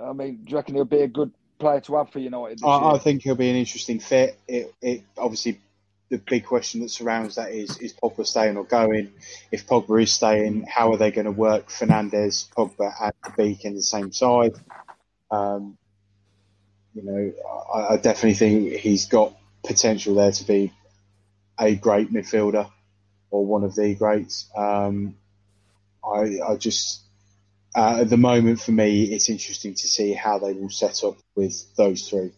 I 0.00 0.12
mean, 0.12 0.44
do 0.44 0.50
you 0.50 0.56
reckon 0.56 0.74
he'll 0.76 0.84
be 0.84 1.02
a 1.02 1.08
good 1.08 1.32
player 1.58 1.80
to 1.80 1.96
have 1.96 2.10
for 2.10 2.18
United 2.18 2.58
this 2.58 2.64
I, 2.64 2.92
I 2.92 2.98
think 2.98 3.22
he'll 3.22 3.34
be 3.34 3.50
an 3.50 3.56
interesting 3.56 4.00
fit. 4.00 4.38
It, 4.48 4.74
it 4.80 5.02
obviously 5.16 5.60
the 6.08 6.18
big 6.18 6.44
question 6.44 6.82
that 6.82 6.90
surrounds 6.90 7.36
that 7.36 7.52
is 7.52 7.78
is 7.78 7.94
Pogba 7.94 8.26
staying 8.26 8.56
or 8.56 8.64
going? 8.64 9.12
If 9.50 9.66
Pogba 9.66 10.02
is 10.02 10.12
staying, 10.12 10.66
how 10.68 10.92
are 10.92 10.98
they 10.98 11.10
going 11.10 11.24
to 11.24 11.30
work 11.32 11.68
Fernandes, 11.68 12.48
Pogba, 12.50 12.92
and 13.00 13.36
Beek 13.36 13.64
in 13.64 13.74
the 13.74 13.82
same 13.82 14.12
side? 14.12 14.52
Um, 15.30 15.78
you 16.94 17.02
know, 17.02 17.32
I, 17.74 17.94
I 17.94 17.96
definitely 17.96 18.34
think 18.34 18.72
he's 18.74 19.06
got 19.06 19.34
potential 19.64 20.14
there 20.14 20.32
to 20.32 20.44
be 20.44 20.72
a 21.58 21.74
great 21.74 22.12
midfielder 22.12 22.70
or 23.30 23.46
one 23.46 23.64
of 23.64 23.74
the 23.74 23.94
greats. 23.94 24.48
Um, 24.56 25.16
I, 26.04 26.38
I 26.46 26.56
just 26.56 27.02
uh, 27.74 27.98
at 28.00 28.10
the 28.10 28.16
moment 28.16 28.60
for 28.60 28.72
me, 28.72 29.04
it's 29.04 29.30
interesting 29.30 29.74
to 29.74 29.88
see 29.88 30.12
how 30.12 30.38
they 30.38 30.52
will 30.52 30.70
set 30.70 31.04
up 31.04 31.16
with 31.34 31.74
those 31.76 32.08
three 32.08 32.32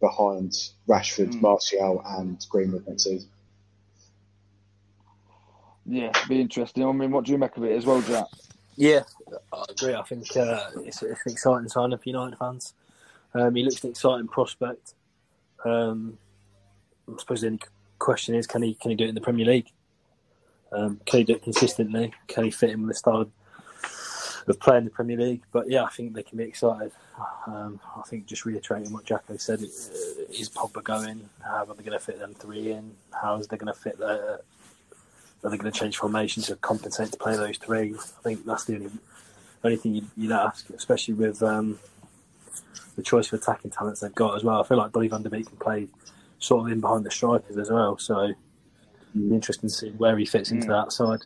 behind 0.00 0.52
Rashford, 0.88 1.40
Martial, 1.40 2.02
and 2.06 2.44
Greenwood 2.48 2.86
next 2.86 3.04
season. 3.04 3.28
Yeah, 5.86 6.12
be 6.28 6.40
interesting. 6.40 6.86
I 6.86 6.92
mean, 6.92 7.10
what 7.10 7.24
do 7.24 7.32
you 7.32 7.38
make 7.38 7.56
of 7.56 7.64
it 7.64 7.76
as 7.76 7.84
well, 7.84 8.00
Jack? 8.02 8.26
Yeah, 8.76 9.02
I 9.52 9.64
agree. 9.68 9.94
I 9.94 10.02
think 10.02 10.36
uh, 10.36 10.70
it's, 10.84 11.02
it's 11.02 11.26
an 11.26 11.32
exciting 11.32 11.68
signing 11.68 11.98
for 11.98 12.08
United 12.08 12.38
fans. 12.38 12.72
Um, 13.34 13.54
he 13.54 13.64
looks 13.64 13.82
an 13.82 13.90
exciting 13.90 14.28
prospect. 14.28 14.94
Um, 15.64 16.16
I 17.08 17.18
suppose 17.18 17.40
the 17.40 17.48
only 17.48 17.60
question 17.98 18.34
is, 18.34 18.46
can 18.46 18.62
he 18.62 18.74
can 18.74 18.90
he 18.90 18.96
do 18.96 19.04
it 19.04 19.08
in 19.08 19.14
the 19.14 19.20
Premier 19.20 19.46
League? 19.46 19.68
Um, 20.72 21.00
can 21.04 21.18
he 21.20 21.24
do 21.24 21.34
it 21.34 21.42
consistently? 21.42 22.12
Can 22.28 22.44
he 22.44 22.50
fit 22.50 22.70
in 22.70 22.82
with 22.82 22.90
the 22.90 22.94
style 22.94 23.30
of 24.46 24.60
playing 24.60 24.84
the 24.84 24.90
Premier 24.90 25.16
League? 25.16 25.42
But 25.52 25.68
yeah, 25.68 25.84
I 25.84 25.90
think 25.90 26.14
they 26.14 26.22
can 26.22 26.38
be 26.38 26.44
excited. 26.44 26.92
Um, 27.46 27.80
I 27.96 28.02
think 28.02 28.26
just 28.26 28.44
reiterating 28.44 28.92
what 28.92 29.04
Jacko 29.04 29.36
said, 29.36 29.60
uh, 29.60 29.64
is 29.64 30.50
Pogba 30.54 30.82
going? 30.82 31.28
How 31.42 31.66
are 31.66 31.74
they 31.74 31.82
going 31.82 31.98
to 31.98 32.04
fit 32.04 32.18
them 32.18 32.34
three 32.34 32.72
in? 32.72 32.92
How 33.12 33.36
is 33.36 33.48
they 33.48 33.56
going 33.56 33.72
to 33.72 33.78
fit 33.78 33.98
the? 33.98 34.40
Are 35.42 35.48
they 35.50 35.56
going 35.56 35.72
to 35.72 35.78
change 35.78 35.96
formation 35.96 36.42
to 36.44 36.56
compensate 36.56 37.12
to 37.12 37.18
play 37.18 37.34
those 37.34 37.56
three? 37.56 37.94
I 37.94 38.22
think 38.22 38.44
that's 38.44 38.64
the 38.64 38.74
only 38.74 38.90
only 39.64 39.76
thing 39.76 39.94
you'd, 39.94 40.10
you'd 40.16 40.32
ask, 40.32 40.70
especially 40.70 41.14
with 41.14 41.42
um, 41.42 41.78
the 42.96 43.02
choice 43.02 43.32
of 43.32 43.40
attacking 43.40 43.70
talents 43.70 44.00
they've 44.00 44.14
got 44.14 44.36
as 44.36 44.44
well. 44.44 44.60
I 44.60 44.66
feel 44.66 44.78
like 44.78 44.92
Donny 44.92 45.08
van 45.08 45.22
der 45.22 45.30
Beek 45.30 45.46
can 45.46 45.56
play 45.56 45.88
sort 46.40 46.66
of 46.66 46.72
in 46.72 46.80
behind 46.80 47.04
the 47.04 47.10
strikers 47.10 47.56
as 47.56 47.70
well, 47.70 47.96
so 47.98 48.24
it'd 48.24 48.36
be 49.14 49.34
interesting 49.34 49.68
to 49.68 49.74
see 49.74 49.90
where 49.90 50.18
he 50.18 50.24
fits 50.26 50.50
into 50.50 50.66
that 50.68 50.90
side. 50.92 51.20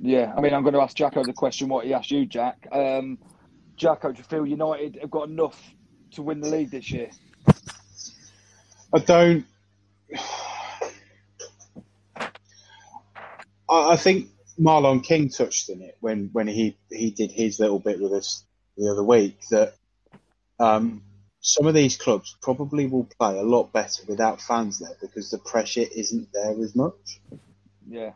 Yeah, 0.00 0.32
I 0.36 0.40
mean, 0.40 0.54
I'm 0.54 0.62
going 0.62 0.74
to 0.74 0.80
ask 0.80 0.96
Jacko 0.96 1.24
the 1.24 1.32
question 1.32 1.68
what 1.68 1.84
he 1.84 1.94
asked 1.94 2.10
you, 2.10 2.26
Jack. 2.26 2.66
Um, 2.72 3.18
Jacko, 3.76 4.12
do 4.12 4.18
you 4.18 4.24
feel 4.24 4.46
United 4.46 4.98
have 5.00 5.10
got 5.10 5.28
enough 5.28 5.60
to 6.12 6.22
win 6.22 6.40
the 6.40 6.48
league 6.48 6.70
this 6.70 6.90
year? 6.90 7.10
I 8.92 8.98
don't. 8.98 9.44
I, 13.68 13.92
I 13.92 13.96
think 13.96 14.28
Marlon 14.58 15.02
King 15.02 15.28
touched 15.28 15.70
on 15.70 15.82
it 15.82 15.96
when, 16.00 16.30
when 16.32 16.46
he, 16.46 16.76
he 16.90 17.10
did 17.10 17.32
his 17.32 17.58
little 17.58 17.80
bit 17.80 18.00
with 18.00 18.12
us 18.12 18.44
the 18.76 18.88
other 18.90 19.02
week 19.02 19.40
that 19.50 19.74
um, 20.60 21.02
some 21.46 21.66
of 21.66 21.74
these 21.74 21.98
clubs 21.98 22.34
probably 22.40 22.86
will 22.86 23.06
play 23.18 23.38
a 23.38 23.42
lot 23.42 23.70
better 23.70 24.02
without 24.08 24.40
fans 24.40 24.78
there 24.78 24.96
because 25.02 25.30
the 25.30 25.36
pressure 25.36 25.84
isn't 25.94 26.32
there 26.32 26.58
as 26.58 26.74
much. 26.74 27.20
Yeah. 27.86 28.12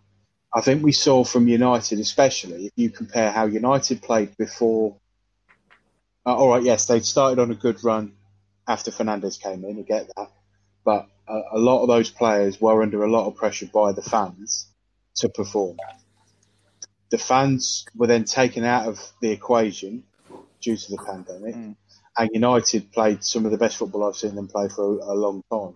I 0.55 0.63
think 0.63 0.83
we 0.83 0.93
saw 0.93 1.25
from 1.25 1.47
United, 1.47 2.01
especially 2.01 2.67
if 2.67 2.73
you 2.75 2.89
compare 2.89 3.31
how 3.31 3.45
United 3.45 4.01
played 4.01 4.35
before. 4.39 4.97
Uh, 6.25 6.37
all 6.37 6.49
right, 6.49 6.63
yes, 6.63 6.87
they'd 6.87 7.05
started 7.05 7.39
on 7.39 7.51
a 7.51 7.55
good 7.55 7.85
run 7.85 8.15
after 8.67 8.91
Fernandes 8.91 9.39
came 9.39 9.63
in. 9.63 9.79
I 9.79 9.83
get 9.83 10.11
that, 10.17 10.31
but 10.83 11.07
uh, 11.29 11.43
a 11.53 11.59
lot 11.59 11.83
of 11.83 11.89
those 11.89 12.11
players 12.11 12.59
were 12.59 12.83
under 12.83 13.05
a 13.05 13.11
lot 13.11 13.27
of 13.27 13.37
pressure 13.37 13.67
by 13.67 13.93
the 13.93 14.01
fans 14.01 14.69
to 15.17 15.29
perform. 15.29 15.77
The 17.11 17.19
fans 17.19 17.85
were 17.95 18.07
then 18.07 18.25
taken 18.25 18.65
out 18.65 18.89
of 18.89 18.99
the 19.21 19.33
equation 19.33 20.05
due 20.63 20.79
to 20.79 20.91
the 20.91 20.99
pandemic, 21.05 21.77
and 22.19 22.31
United 22.33 22.93
played 22.93 23.25
some 23.25 23.45
of 23.45 23.53
the 23.53 23.59
best 23.59 23.77
football 23.77 24.05
I've 24.05 24.17
seen 24.17 24.35
them 24.35 24.49
play 24.49 24.69
for 24.69 24.99
a, 24.99 25.13
a 25.13 25.15
long 25.15 25.43
time. 25.51 25.75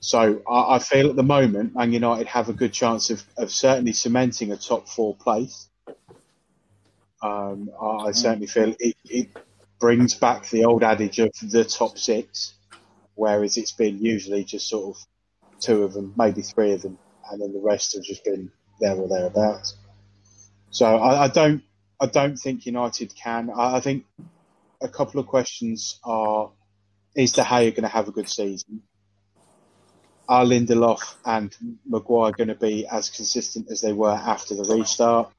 So 0.00 0.42
I, 0.48 0.76
I 0.76 0.78
feel 0.78 1.10
at 1.10 1.16
the 1.16 1.22
moment, 1.22 1.74
Man 1.74 1.92
United 1.92 2.26
have 2.28 2.48
a 2.48 2.52
good 2.54 2.72
chance 2.72 3.10
of, 3.10 3.22
of 3.36 3.50
certainly 3.50 3.92
cementing 3.92 4.52
a 4.52 4.56
top 4.56 4.88
four 4.88 5.14
place. 5.16 5.68
Um, 7.22 7.70
I, 7.80 7.86
I 8.08 8.12
certainly 8.12 8.46
feel 8.46 8.74
it, 8.78 8.96
it 9.04 9.28
brings 9.80 10.14
back 10.14 10.48
the 10.50 10.64
old 10.64 10.82
adage 10.82 11.18
of 11.20 11.30
the 11.42 11.64
top 11.64 11.98
six. 11.98 12.54
whereas 13.14 13.56
it's 13.56 13.72
been 13.72 13.98
usually 13.98 14.44
just 14.44 14.68
sort 14.68 14.96
of 14.96 15.06
two 15.60 15.82
of 15.82 15.92
them, 15.92 16.12
maybe 16.16 16.42
three 16.42 16.72
of 16.72 16.82
them, 16.82 16.98
and 17.30 17.40
then 17.40 17.52
the 17.52 17.60
rest 17.60 17.94
have 17.94 18.02
just 18.02 18.24
been 18.24 18.50
there 18.80 18.94
or 18.96 19.08
thereabouts. 19.08 19.76
So 20.70 20.86
I, 20.86 21.24
I 21.24 21.28
don't, 21.28 21.62
I 22.00 22.06
don't 22.06 22.36
think 22.36 22.66
United 22.66 23.14
can. 23.14 23.50
I, 23.50 23.76
I 23.76 23.80
think 23.80 24.04
a 24.80 24.88
couple 24.88 25.20
of 25.20 25.26
questions 25.26 25.98
are: 26.04 26.50
Is 27.14 27.32
to 27.32 27.44
how 27.44 27.58
you're 27.58 27.72
going 27.72 27.82
to 27.82 27.88
have 27.88 28.08
a 28.08 28.12
good 28.12 28.28
season? 28.28 28.82
Are 30.28 30.44
Lindelof 30.44 31.16
and 31.24 31.54
Maguire 31.86 32.32
going 32.32 32.48
to 32.48 32.54
be 32.54 32.86
as 32.86 33.10
consistent 33.10 33.70
as 33.70 33.82
they 33.82 33.92
were 33.92 34.10
after 34.10 34.54
the 34.54 34.64
restart? 34.64 35.30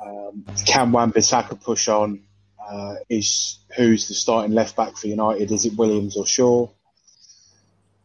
Um, 0.00 0.44
can 0.66 0.92
Wan-Bissaka 0.92 1.60
push 1.60 1.88
on? 1.88 2.22
Uh, 2.64 2.94
is 3.08 3.58
who's 3.76 4.08
the 4.08 4.14
starting 4.14 4.52
left 4.52 4.76
back 4.76 4.96
for 4.96 5.08
United? 5.08 5.50
Is 5.50 5.64
it 5.64 5.76
Williams 5.76 6.16
or 6.16 6.26
Shaw? 6.26 6.68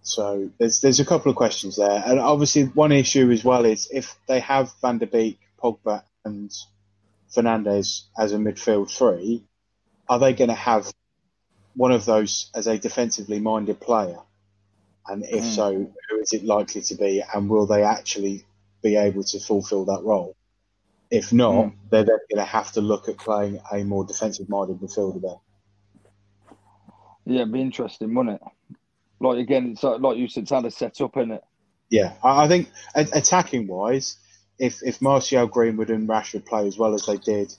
So 0.01 0.49
there's 0.57 0.79
there's 0.81 1.01
a 1.01 1.05
couple 1.05 1.29
of 1.29 1.35
questions 1.35 1.75
there, 1.75 2.03
and 2.05 2.17
obviously 2.19 2.63
one 2.63 2.93
issue 2.93 3.29
as 3.29 3.43
well 3.43 3.65
is 3.65 3.89
if 3.91 4.15
they 4.27 4.39
have 4.39 4.71
Van 4.81 4.97
der 4.99 5.05
Beek, 5.05 5.37
Pogba, 5.61 6.01
and 6.23 6.49
Fernandes 7.35 8.03
as 8.17 8.31
a 8.31 8.37
midfield 8.37 8.89
three, 8.89 9.43
are 10.09 10.19
they 10.19 10.33
going 10.33 10.49
to 10.49 10.55
have 10.55 10.91
one 11.75 11.91
of 11.91 12.05
those 12.05 12.49
as 12.55 12.67
a 12.67 12.77
defensively 12.77 13.39
minded 13.39 13.79
player? 13.79 14.19
And 15.07 15.23
if 15.23 15.43
Mm. 15.43 15.55
so, 15.55 15.73
who 16.09 16.19
is 16.19 16.33
it 16.33 16.43
likely 16.43 16.81
to 16.81 16.95
be, 16.95 17.23
and 17.33 17.49
will 17.49 17.65
they 17.65 17.83
actually 17.83 18.45
be 18.81 18.95
able 18.95 19.23
to 19.23 19.39
fulfil 19.39 19.85
that 19.85 20.03
role? 20.03 20.35
If 21.09 21.31
not, 21.31 21.67
Mm. 21.67 21.73
they're 21.89 22.03
then 22.03 22.19
going 22.29 22.45
to 22.45 22.51
have 22.51 22.71
to 22.73 22.81
look 22.81 23.07
at 23.07 23.17
playing 23.17 23.59
a 23.71 23.83
more 23.83 24.03
defensive 24.03 24.49
minded 24.49 24.79
midfielder 24.79 25.21
there. 25.21 25.39
Yeah, 27.25 27.41
it'd 27.41 27.53
be 27.53 27.61
interesting, 27.61 28.13
wouldn't 28.13 28.41
it? 28.41 28.47
Like 29.19 29.37
again, 29.39 29.71
it's 29.71 29.83
like, 29.83 29.99
like 30.01 30.17
you 30.17 30.27
said, 30.27 30.43
it's 30.43 30.51
how 30.51 30.61
they 30.61 30.69
set 30.69 30.99
up, 31.01 31.17
isn't 31.17 31.31
it? 31.31 31.43
Yeah, 31.89 32.13
I, 32.23 32.45
I 32.45 32.47
think 32.47 32.69
a- 32.95 33.07
attacking 33.13 33.67
wise, 33.67 34.17
if 34.59 34.83
if 34.83 35.01
Martial, 35.01 35.47
Greenwood, 35.47 35.89
and 35.89 36.07
Rashford 36.07 36.45
play 36.45 36.67
as 36.67 36.77
well 36.77 36.93
as 36.93 37.05
they 37.05 37.17
did 37.17 37.53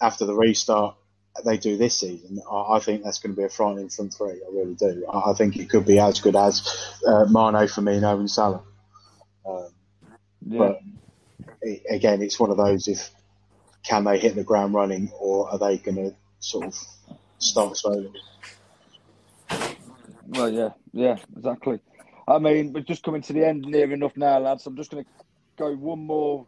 after 0.00 0.26
the 0.26 0.34
restart, 0.34 0.96
they 1.44 1.56
do 1.56 1.76
this 1.76 1.98
season. 1.98 2.40
I, 2.50 2.76
I 2.76 2.78
think 2.80 3.02
that's 3.02 3.18
going 3.18 3.34
to 3.34 3.40
be 3.40 3.44
a 3.44 3.48
frightening 3.48 3.88
front 3.88 4.14
three. 4.14 4.40
I 4.42 4.52
really 4.52 4.74
do. 4.74 5.06
I, 5.12 5.30
I 5.30 5.34
think 5.34 5.56
it 5.56 5.70
could 5.70 5.86
be 5.86 5.98
as 5.98 6.20
good 6.20 6.36
as 6.36 6.66
uh, 7.06 7.24
Mane, 7.26 7.66
Firmino, 7.68 8.18
and 8.18 8.30
Salah. 8.30 8.62
Um, 9.46 9.70
Yeah. 10.46 10.58
But 10.58 10.80
i 11.64 11.80
again, 11.90 12.22
it's 12.22 12.40
one 12.40 12.50
of 12.50 12.56
those: 12.56 12.88
if 12.88 13.10
can 13.82 14.04
they 14.04 14.18
hit 14.18 14.34
the 14.34 14.44
ground 14.44 14.74
running, 14.74 15.10
or 15.18 15.50
are 15.50 15.58
they 15.58 15.78
going 15.78 15.96
to 15.96 16.14
sort 16.40 16.66
of 16.66 16.78
start 17.38 17.76
slowly? 17.76 18.12
Well, 20.26 20.50
yeah, 20.50 20.70
yeah, 20.92 21.16
exactly. 21.36 21.80
I 22.28 22.38
mean, 22.38 22.72
we're 22.72 22.82
just 22.82 23.02
coming 23.02 23.22
to 23.22 23.32
the 23.32 23.46
end 23.46 23.62
near 23.62 23.92
enough 23.92 24.16
now, 24.16 24.38
lads. 24.38 24.66
I'm 24.66 24.76
just 24.76 24.90
going 24.90 25.04
to 25.04 25.10
go 25.58 25.74
one 25.74 26.06
more 26.06 26.46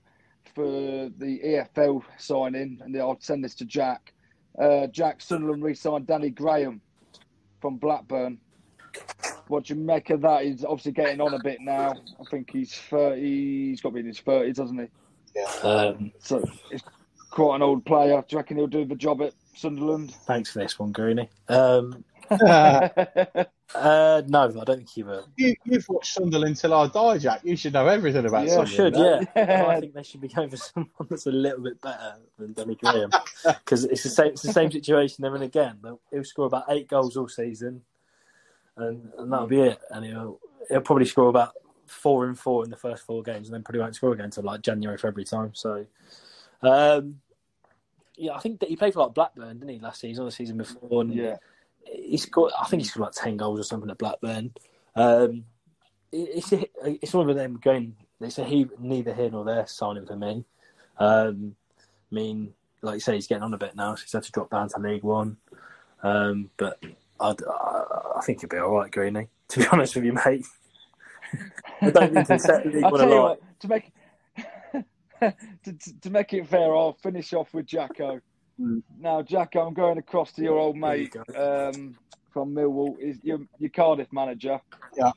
for 0.54 1.10
the 1.18 1.40
EFL 1.76 2.02
signing, 2.18 2.78
and 2.82 2.96
I'll 2.96 3.18
send 3.20 3.44
this 3.44 3.54
to 3.56 3.64
Jack. 3.64 4.12
Uh, 4.60 4.86
Jack 4.88 5.20
Sunderland 5.20 5.62
re-signed 5.62 6.06
Danny 6.06 6.30
Graham 6.30 6.80
from 7.60 7.76
Blackburn. 7.76 8.38
What 9.48 9.64
do 9.64 9.74
you 9.74 9.80
make 9.80 10.10
of 10.10 10.20
that? 10.22 10.44
He's 10.44 10.64
obviously 10.64 10.92
getting 10.92 11.20
on 11.20 11.34
a 11.34 11.42
bit 11.42 11.60
now. 11.60 11.92
I 11.92 12.24
think 12.30 12.50
he's 12.50 12.74
30. 12.74 13.20
He's 13.70 13.80
got 13.80 13.90
to 13.90 13.94
be 13.94 14.00
in 14.00 14.06
his 14.06 14.20
30s, 14.20 14.54
doesn't 14.54 14.78
he? 14.78 15.40
Um, 15.66 16.12
So 16.18 16.44
he's 16.70 16.82
quite 17.30 17.56
an 17.56 17.62
old 17.62 17.84
player. 17.84 18.20
Do 18.20 18.26
you 18.30 18.38
reckon 18.38 18.56
he'll 18.58 18.66
do 18.66 18.84
the 18.84 18.94
job 18.94 19.22
at 19.22 19.32
Sunderland? 19.54 20.14
thanks 20.26 20.52
for 20.52 20.58
this 20.60 20.78
one, 20.78 20.92
Greeny. 20.92 21.28
Um, 21.48 22.04
uh, 23.74 24.22
no, 24.26 24.42
I 24.42 24.64
don't 24.64 24.76
think 24.76 24.90
he 24.90 25.02
will. 25.02 25.26
You, 25.36 25.54
you've 25.64 25.88
watched 25.88 26.12
Sunderland 26.12 26.56
Til 26.56 26.74
I 26.74 26.86
Die, 26.88 27.18
Jack. 27.18 27.40
You 27.44 27.56
should 27.56 27.72
know 27.72 27.86
everything 27.86 28.26
about 28.26 28.46
Yeah, 28.46 28.60
I 28.60 28.64
should, 28.64 28.96
yeah. 28.96 29.20
Yeah. 29.36 29.66
I 29.66 29.80
think 29.80 29.94
they 29.94 30.02
should 30.02 30.20
be 30.20 30.28
going 30.28 30.50
for 30.50 30.56
someone 30.56 31.06
that's 31.08 31.26
a 31.26 31.32
little 31.32 31.62
bit 31.62 31.80
better 31.80 32.16
than 32.38 32.52
Danny 32.52 32.74
Graham 32.74 33.10
because 33.44 33.84
it's 33.84 34.02
the 34.02 34.08
same. 34.08 34.32
It's 34.32 34.42
the 34.42 34.52
same 34.52 34.70
situation 34.70 35.22
they're 35.22 35.36
in 35.36 35.42
again. 35.42 35.78
He'll 36.10 36.24
score 36.24 36.46
about 36.46 36.64
eight 36.68 36.88
goals 36.88 37.16
all 37.16 37.28
season, 37.28 37.82
and, 38.76 39.10
and 39.18 39.32
that'll 39.32 39.46
be 39.46 39.60
it. 39.60 39.78
And 39.90 40.04
he'll 40.04 40.38
he'll 40.68 40.80
probably 40.80 41.06
score 41.06 41.28
about 41.28 41.54
four 41.86 42.26
and 42.26 42.38
four 42.38 42.64
in 42.64 42.70
the 42.70 42.76
first 42.76 43.04
four 43.04 43.22
games, 43.22 43.48
and 43.48 43.54
then 43.54 43.62
probably 43.62 43.80
won't 43.80 43.94
score 43.94 44.12
again 44.12 44.26
until 44.26 44.44
like 44.44 44.62
January, 44.62 44.98
February 44.98 45.24
time. 45.24 45.52
So, 45.54 45.86
um, 46.62 47.20
yeah, 48.16 48.34
I 48.34 48.38
think 48.40 48.60
that 48.60 48.68
he 48.68 48.76
played 48.76 48.92
for 48.92 49.04
like 49.04 49.14
Blackburn, 49.14 49.58
didn't 49.58 49.68
he, 49.68 49.78
last 49.78 50.00
season 50.00 50.22
or 50.22 50.26
the 50.26 50.32
season 50.32 50.58
before? 50.58 51.00
And 51.00 51.14
Yeah. 51.14 51.36
He 51.84 52.16
scored. 52.16 52.52
I 52.58 52.66
think 52.66 52.82
he's 52.82 52.92
got 52.92 53.04
like 53.04 53.12
ten 53.12 53.36
goals 53.36 53.60
or 53.60 53.64
something 53.64 53.90
at 53.90 53.98
Blackburn. 53.98 54.52
Um, 54.96 55.44
it- 56.10 56.44
it's 56.50 56.52
it's 57.02 57.14
one 57.14 57.28
of 57.30 57.36
them 57.36 57.58
going. 57.62 57.96
It's 58.20 58.38
a 58.38 58.44
he, 58.44 58.68
neither 58.78 59.12
here 59.14 59.30
nor 59.30 59.44
there 59.44 59.66
signing 59.66 60.06
for 60.06 60.16
me. 60.16 60.44
Um, 60.98 61.56
I 62.10 62.14
mean, 62.14 62.54
like 62.82 62.94
you 62.94 63.00
say, 63.00 63.14
he's 63.14 63.26
getting 63.26 63.42
on 63.42 63.54
a 63.54 63.58
bit 63.58 63.74
now. 63.74 63.94
So 63.94 64.02
he's 64.02 64.12
had 64.12 64.22
to 64.24 64.32
drop 64.32 64.50
down 64.50 64.68
to 64.68 64.78
League 64.78 65.02
One. 65.02 65.36
Um, 66.02 66.50
but 66.56 66.82
I'd, 67.18 67.42
I, 67.42 67.84
I 68.16 68.20
think 68.24 68.40
he'll 68.40 68.48
be 68.48 68.58
all 68.58 68.76
right, 68.76 68.90
Greeny. 68.90 69.28
To 69.48 69.60
be 69.60 69.66
honest 69.66 69.94
with 69.96 70.04
you, 70.04 70.14
mate. 70.14 70.46
I 71.82 71.90
don't 71.90 72.14
think 72.14 72.26
to 72.28 72.38
set 72.38 72.64
League 72.66 72.82
One 72.84 72.98
tell 73.00 73.08
you 73.10 73.20
what, 73.20 73.40
to 73.60 73.68
make 73.68 73.92
to, 75.20 75.72
to, 75.72 76.00
to 76.00 76.10
make 76.10 76.32
it 76.32 76.46
fair, 76.48 76.74
I'll 76.74 76.94
finish 76.94 77.34
off 77.34 77.52
with 77.52 77.66
Jacko. 77.66 78.20
Now, 78.58 79.22
Jack, 79.22 79.54
I'm 79.56 79.74
going 79.74 79.98
across 79.98 80.32
to 80.32 80.42
your 80.42 80.58
old 80.58 80.80
There 80.80 80.96
you 80.96 81.10
mate 81.28 81.36
um, 81.36 81.96
from 82.32 82.54
Millwall. 82.54 82.98
Is 83.00 83.18
your, 83.22 83.40
your 83.58 83.70
Cardiff 83.70 84.12
manager? 84.12 84.60
Yeah. 84.96 85.12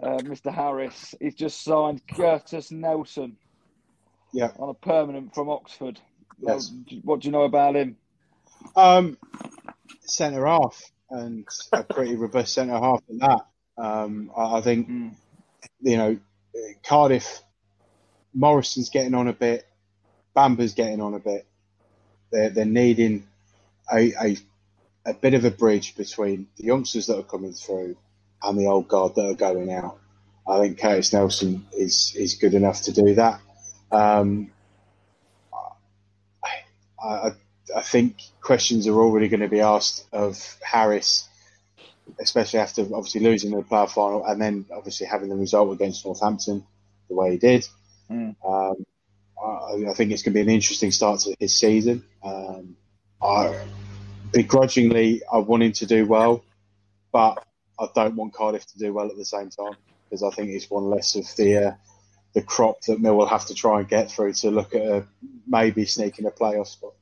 Uh, 0.00 0.18
Mr. 0.18 0.54
Harris. 0.54 1.14
He's 1.20 1.34
just 1.34 1.62
signed 1.64 2.02
Curtis 2.06 2.70
Nelson. 2.70 3.36
Yeah. 4.32 4.50
On 4.58 4.68
a 4.68 4.74
permanent 4.74 5.34
from 5.34 5.48
Oxford. 5.48 6.00
Yes. 6.40 6.68
d- 6.68 7.00
what 7.02 7.20
do 7.20 7.26
you 7.28 7.32
know 7.32 7.42
about 7.42 7.74
him? 7.74 7.96
Um, 8.76 9.18
centre 10.02 10.46
half 10.46 10.80
and 11.10 11.46
a 11.72 11.82
pretty 11.82 12.14
robust 12.14 12.54
centre 12.54 12.78
half 12.78 13.02
at 13.10 13.18
that. 13.18 13.46
Um, 13.82 14.30
I, 14.36 14.58
I 14.58 14.60
think 14.60 14.88
Mm. 14.88 15.14
you 15.80 15.96
know 15.96 16.18
Cardiff. 16.84 17.40
Morrison's 18.34 18.90
getting 18.90 19.14
on 19.14 19.26
a 19.26 19.32
bit. 19.32 19.66
Bamba's 20.36 20.74
getting 20.74 21.00
on 21.00 21.14
a 21.14 21.18
bit. 21.18 21.47
They're 22.30 22.50
they're 22.50 22.64
needing 22.64 23.26
a, 23.92 24.12
a 24.12 24.36
a 25.06 25.14
bit 25.14 25.34
of 25.34 25.44
a 25.44 25.50
bridge 25.50 25.96
between 25.96 26.48
the 26.56 26.64
youngsters 26.64 27.06
that 27.06 27.18
are 27.18 27.22
coming 27.22 27.52
through 27.52 27.96
and 28.42 28.58
the 28.58 28.66
old 28.66 28.88
guard 28.88 29.14
that 29.14 29.26
are 29.26 29.34
going 29.34 29.72
out. 29.72 29.98
I 30.46 30.58
think 30.60 30.80
Curtis 30.80 31.12
Nelson 31.12 31.66
is 31.72 32.14
is 32.16 32.34
good 32.34 32.54
enough 32.54 32.82
to 32.82 32.92
do 32.92 33.14
that. 33.14 33.40
Um, 33.90 34.50
I, 36.42 37.06
I, 37.06 37.30
I 37.76 37.82
think 37.82 38.22
questions 38.40 38.86
are 38.86 38.94
already 38.94 39.28
going 39.28 39.40
to 39.40 39.48
be 39.48 39.60
asked 39.60 40.06
of 40.12 40.56
Harris, 40.62 41.28
especially 42.20 42.60
after 42.60 42.82
obviously 42.82 43.20
losing 43.20 43.50
the 43.50 43.62
playoff 43.62 43.90
final 43.90 44.24
and 44.24 44.40
then 44.40 44.66
obviously 44.74 45.06
having 45.06 45.28
the 45.28 45.36
result 45.36 45.72
against 45.72 46.04
Northampton 46.04 46.64
the 47.08 47.14
way 47.14 47.32
he 47.32 47.38
did. 47.38 47.66
Mm. 48.10 48.36
Um, 48.44 48.86
I, 49.42 49.90
I 49.90 49.94
think 49.94 50.12
it's 50.12 50.22
going 50.22 50.32
to 50.32 50.38
be 50.38 50.40
an 50.40 50.48
interesting 50.48 50.90
start 50.90 51.20
to 51.20 51.34
his 51.38 51.58
season. 51.58 52.04
Um, 52.22 52.76
I, 53.22 53.64
begrudgingly, 54.32 55.22
I 55.32 55.38
want 55.38 55.62
him 55.62 55.72
to 55.72 55.86
do 55.86 56.06
well, 56.06 56.44
but 57.12 57.44
I 57.78 57.88
don't 57.94 58.16
want 58.16 58.34
Cardiff 58.34 58.66
to 58.66 58.78
do 58.78 58.92
well 58.92 59.08
at 59.08 59.16
the 59.16 59.24
same 59.24 59.50
time 59.50 59.76
because 60.04 60.22
I 60.22 60.30
think 60.30 60.50
it's 60.50 60.70
one 60.70 60.84
less 60.84 61.16
of 61.16 61.24
the 61.36 61.68
uh, 61.68 61.74
the 62.34 62.42
crop 62.42 62.80
that 62.82 63.00
Millwall 63.00 63.28
have 63.28 63.46
to 63.46 63.54
try 63.54 63.80
and 63.80 63.88
get 63.88 64.10
through 64.10 64.32
to 64.34 64.50
look 64.50 64.74
at 64.74 64.82
a, 64.82 65.06
maybe 65.46 65.84
sneaking 65.86 66.26
a 66.26 66.30
playoff 66.30 66.66
spot. 66.66 66.92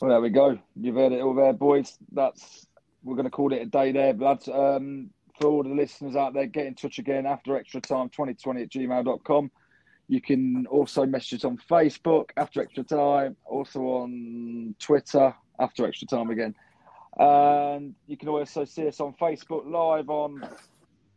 Well, 0.00 0.10
there 0.10 0.20
we 0.20 0.30
go. 0.30 0.58
You've 0.76 0.96
heard 0.96 1.12
it 1.12 1.20
all 1.20 1.34
there, 1.34 1.52
boys. 1.52 1.96
That's 2.12 2.66
we're 3.02 3.14
going 3.14 3.24
to 3.24 3.30
call 3.30 3.52
it 3.52 3.62
a 3.62 3.66
day 3.66 3.92
there, 3.92 4.12
lads. 4.14 4.48
Um, 4.48 5.10
for 5.38 5.48
all 5.48 5.62
the 5.62 5.70
listeners 5.70 6.16
out 6.16 6.34
there, 6.34 6.46
get 6.46 6.66
in 6.66 6.74
touch 6.74 6.98
again 6.98 7.26
after 7.26 7.56
extra 7.56 7.80
time 7.80 8.08
2020 8.08 8.62
at 8.62 8.70
gmail.com. 8.70 9.50
You 10.08 10.20
can 10.20 10.66
also 10.66 11.06
message 11.06 11.40
us 11.40 11.44
on 11.44 11.58
Facebook 11.70 12.30
after 12.36 12.60
extra 12.60 12.84
time, 12.84 13.36
also 13.46 13.80
on 13.80 14.74
Twitter 14.78 15.34
after 15.58 15.86
extra 15.86 16.06
time 16.06 16.30
again. 16.30 16.54
And 17.18 17.94
you 18.06 18.16
can 18.16 18.28
also 18.28 18.64
see 18.64 18.86
us 18.88 19.00
on 19.00 19.14
Facebook 19.14 19.70
live 19.70 20.10
on 20.10 20.46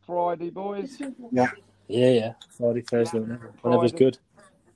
Friday, 0.05 0.49
boys. 0.49 1.01
Yeah, 1.31 1.47
yeah. 1.88 2.09
yeah. 2.09 2.33
Friday, 2.49 2.81
Thursday, 2.81 3.19
whenever. 3.19 3.51
Whenever's 3.61 3.91
good. 3.91 4.17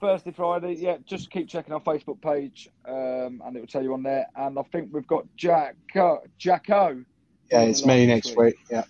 Thursday, 0.01 0.32
Friday. 0.32 0.74
Yeah, 0.74 0.97
just 1.05 1.30
keep 1.30 1.47
checking 1.47 1.74
our 1.74 1.80
Facebook 1.80 2.22
page, 2.22 2.70
um, 2.86 3.41
and 3.45 3.55
it 3.55 3.59
will 3.59 3.68
tell 3.68 3.84
you 3.84 3.93
on 3.93 4.03
there. 4.03 4.26
And 4.36 4.57
I 4.57 4.64
think 4.64 4.89
we've 4.91 5.07
got 5.07 5.26
Jack 5.38 5.76
Jacko. 6.38 7.05
Yeah, 7.51 7.62
it's 7.62 7.86
me 7.86 8.07
next 8.07 8.36
week. 8.36 8.55
Yeah, 8.70 8.84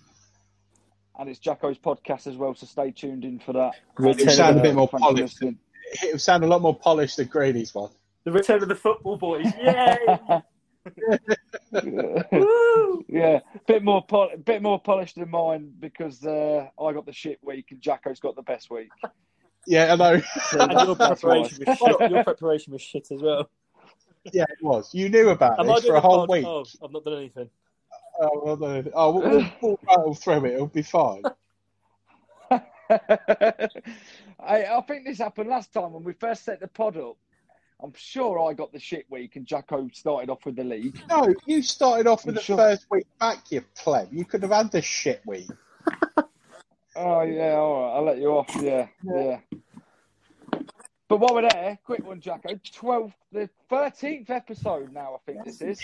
and 1.18 1.28
it's 1.28 1.38
Jacko's 1.38 1.78
podcast 1.78 2.26
as 2.26 2.36
well. 2.36 2.54
So 2.54 2.66
stay 2.66 2.90
tuned 2.90 3.24
in 3.24 3.38
for 3.38 3.52
that. 3.52 3.72
Return 3.96 4.28
it 4.28 4.32
sound 4.32 4.58
a 4.58 4.62
bit 4.62 4.74
more 4.74 4.88
Thanks 4.88 5.02
polished. 5.02 5.22
listening. 5.22 5.58
It 6.02 6.12
would 6.12 6.20
sound 6.20 6.44
a 6.44 6.46
lot 6.46 6.62
more 6.62 6.78
polished 6.78 7.16
than 7.18 7.26
Grady's 7.26 7.74
one. 7.74 7.90
The 8.24 8.32
return 8.32 8.62
of 8.62 8.68
the 8.68 8.74
football 8.74 9.16
boys. 9.16 9.46
Yay! 9.60 9.98
yeah, 13.08 13.40
bit 13.66 13.82
more 13.82 14.04
pol- 14.04 14.30
bit 14.44 14.62
more 14.62 14.80
polished 14.80 15.16
than 15.16 15.30
mine 15.30 15.72
because 15.78 16.24
uh, 16.24 16.68
I 16.80 16.92
got 16.92 17.06
the 17.06 17.12
shit 17.12 17.38
week 17.42 17.66
and 17.70 17.80
Jacko's 17.80 18.20
got 18.20 18.36
the 18.36 18.42
best 18.42 18.70
week. 18.70 18.88
Yeah, 19.66 19.92
I 19.92 19.96
know. 19.96 20.20
And 20.58 20.72
your 20.72 20.96
preparation, 20.96 21.64
was 21.66 21.78
shit. 21.78 22.10
your 22.10 22.24
preparation 22.24 22.72
was 22.72 22.82
shit 22.82 23.08
as 23.12 23.22
well. 23.22 23.48
yeah, 24.32 24.44
it 24.44 24.62
was. 24.62 24.92
You 24.92 25.08
knew 25.08 25.28
about 25.28 25.60
Am 25.60 25.66
this 25.66 25.84
for 25.84 25.94
a 25.94 26.00
whole 26.00 26.26
week. 26.26 26.44
Oh, 26.44 26.64
I've 26.82 26.90
not 26.90 27.04
done 27.04 27.14
anything. 27.14 27.48
Oh, 28.20 28.42
well, 28.44 28.56
no. 28.56 28.84
oh 28.94 29.10
we'll, 29.10 29.30
we'll, 29.30 29.50
we'll 29.62 29.80
rattle 29.88 30.14
through 30.14 30.44
it. 30.46 30.54
It'll 30.54 30.66
be 30.66 30.82
fine. 30.82 31.22
I, 32.50 33.68
I 34.40 34.80
think 34.86 35.06
this 35.06 35.18
happened 35.18 35.48
last 35.48 35.72
time 35.72 35.92
when 35.92 36.04
we 36.04 36.12
first 36.12 36.44
set 36.44 36.60
the 36.60 36.68
pod 36.68 36.96
up. 36.96 37.16
I'm 37.82 37.92
sure 37.96 38.48
I 38.48 38.52
got 38.52 38.72
the 38.72 38.78
shit 38.78 39.06
week 39.10 39.36
and 39.36 39.44
Jacko 39.44 39.88
started 39.92 40.30
off 40.30 40.44
with 40.46 40.56
the 40.56 40.64
league. 40.64 41.00
No, 41.08 41.34
you 41.46 41.62
started 41.62 42.06
off 42.06 42.24
with 42.24 42.34
I'm 42.34 42.36
the 42.36 42.42
sure. 42.42 42.56
first 42.56 42.86
week 42.90 43.06
back, 43.18 43.50
you 43.50 43.64
pleb. 43.74 44.08
You 44.12 44.24
could 44.24 44.42
have 44.42 44.52
had 44.52 44.70
the 44.70 44.82
shit 44.82 45.20
week. 45.26 45.50
Oh 46.94 47.22
yeah, 47.22 47.54
all 47.54 47.82
right. 47.82 47.96
I'll 47.96 48.04
let 48.04 48.18
you 48.18 48.28
off. 48.28 48.54
Yeah, 48.60 48.86
yeah. 49.02 49.38
But 51.12 51.20
while 51.20 51.34
we're 51.34 51.50
there, 51.50 51.78
quick 51.84 52.06
one, 52.06 52.22
Jacko. 52.22 52.58
Twelfth, 52.72 53.12
the 53.32 53.46
thirteenth 53.68 54.30
episode 54.30 54.94
now. 54.94 55.16
I 55.16 55.30
think 55.30 55.44
this 55.44 55.60
is. 55.60 55.78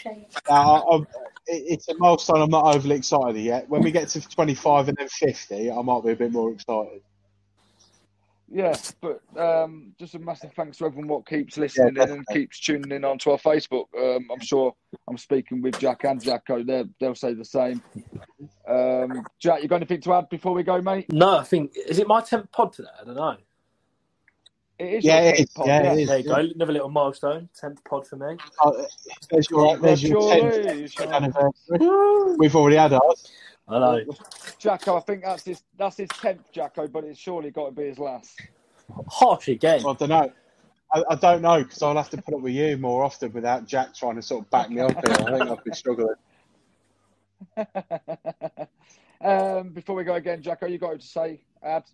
Now, 0.48 0.76
I, 0.76 0.94
I'm, 0.94 1.02
it, 1.46 1.64
it's 1.66 1.88
a 1.90 1.98
milestone 1.98 2.40
I'm 2.40 2.48
not 2.48 2.74
overly 2.74 2.96
excited 2.96 3.38
yet. 3.38 3.68
When 3.68 3.82
we 3.82 3.90
get 3.90 4.08
to 4.08 4.26
25 4.26 4.88
and 4.88 4.96
then 4.96 5.06
50, 5.06 5.70
I 5.70 5.82
might 5.82 6.02
be 6.02 6.12
a 6.12 6.16
bit 6.16 6.32
more 6.32 6.50
excited. 6.50 7.02
Yeah, 8.50 8.74
but 9.02 9.20
um, 9.36 9.92
just 9.98 10.14
a 10.14 10.18
massive 10.18 10.54
thanks 10.54 10.78
to 10.78 10.86
everyone 10.86 11.08
what 11.08 11.26
keeps 11.26 11.58
listening 11.58 12.02
in 12.02 12.10
and 12.10 12.26
keeps 12.28 12.58
tuning 12.58 12.90
in 12.90 13.04
onto 13.04 13.30
our 13.30 13.36
Facebook. 13.36 13.84
Um, 13.98 14.26
I'm 14.32 14.40
sure 14.40 14.74
I'm 15.10 15.18
speaking 15.18 15.60
with 15.60 15.78
Jack 15.78 16.04
and 16.04 16.24
Jacko. 16.24 16.64
They're, 16.64 16.86
they'll 16.98 17.14
say 17.14 17.34
the 17.34 17.44
same. 17.44 17.82
Um, 18.66 19.26
Jack, 19.38 19.60
you 19.62 19.68
got 19.68 19.76
anything 19.76 20.00
to 20.00 20.14
add 20.14 20.30
before 20.30 20.54
we 20.54 20.62
go, 20.62 20.80
mate? 20.80 21.12
No, 21.12 21.36
I 21.36 21.44
think 21.44 21.76
is 21.76 21.98
it 21.98 22.08
my 22.08 22.22
tenth 22.22 22.50
pod 22.50 22.72
today? 22.72 22.88
I 22.98 23.04
don't 23.04 23.16
know. 23.16 23.36
It 24.78 24.94
is 24.94 25.04
Yeah, 25.04 25.20
it 25.20 25.40
is. 25.40 25.50
pod, 25.50 25.66
Yeah, 25.66 25.92
it 25.92 25.98
is. 26.00 26.08
There 26.08 26.18
you 26.18 26.24
go. 26.24 26.34
Another 26.34 26.72
little 26.72 26.88
milestone. 26.88 27.48
Tenth 27.58 27.82
pod 27.84 28.06
for 28.06 28.16
me. 28.16 28.36
Uh, 28.62 28.72
there's 29.30 29.50
your, 29.50 29.76
there's 29.78 30.02
your 30.02 30.20
10th 30.20 30.40
Congratulations. 30.40 31.12
anniversary. 31.12 32.36
We've 32.38 32.54
already 32.54 32.76
had 32.76 32.92
ours. 32.92 33.32
I 33.68 33.78
know. 33.80 34.04
Jacko, 34.58 34.96
I 34.96 35.00
think 35.00 35.24
that's 35.24 35.44
his 35.44 35.62
that's 35.76 35.96
his 35.98 36.08
tenth, 36.08 36.50
Jacko, 36.52 36.86
but 36.88 37.04
it's 37.04 37.18
surely 37.18 37.50
got 37.50 37.66
to 37.66 37.72
be 37.72 37.84
his 37.88 37.98
last. 37.98 38.40
Harsh 39.08 39.48
again. 39.48 39.80
I 39.80 39.92
don't 39.92 40.08
know. 40.08 40.32
I, 40.94 41.04
I 41.10 41.14
don't 41.16 41.42
know 41.42 41.62
because 41.62 41.82
I'll 41.82 41.96
have 41.96 42.08
to 42.10 42.22
put 42.22 42.34
up 42.34 42.40
with 42.40 42.54
you 42.54 42.78
more 42.78 43.04
often 43.04 43.30
without 43.32 43.66
Jack 43.66 43.94
trying 43.94 44.16
to 44.16 44.22
sort 44.22 44.44
of 44.44 44.50
back 44.50 44.70
me 44.70 44.80
up 44.80 44.92
here. 44.92 45.02
I 45.26 45.38
think 45.38 45.50
I've 45.50 45.64
been 45.64 45.74
struggling. 45.74 46.14
um, 49.20 49.68
before 49.70 49.96
we 49.96 50.04
go 50.04 50.14
again, 50.14 50.40
Jacko, 50.40 50.66
you 50.66 50.78
got 50.78 50.98
to 50.98 51.06
say 51.06 51.40
add. 51.62 51.84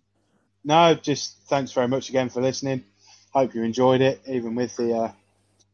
No, 0.65 0.95
just 0.95 1.37
thanks 1.47 1.71
very 1.73 1.87
much 1.87 2.09
again 2.09 2.29
for 2.29 2.41
listening. 2.41 2.83
Hope 3.31 3.53
you 3.53 3.63
enjoyed 3.63 4.01
it, 4.01 4.19
even 4.27 4.55
with 4.55 4.75
the 4.75 4.97
uh, 4.97 5.11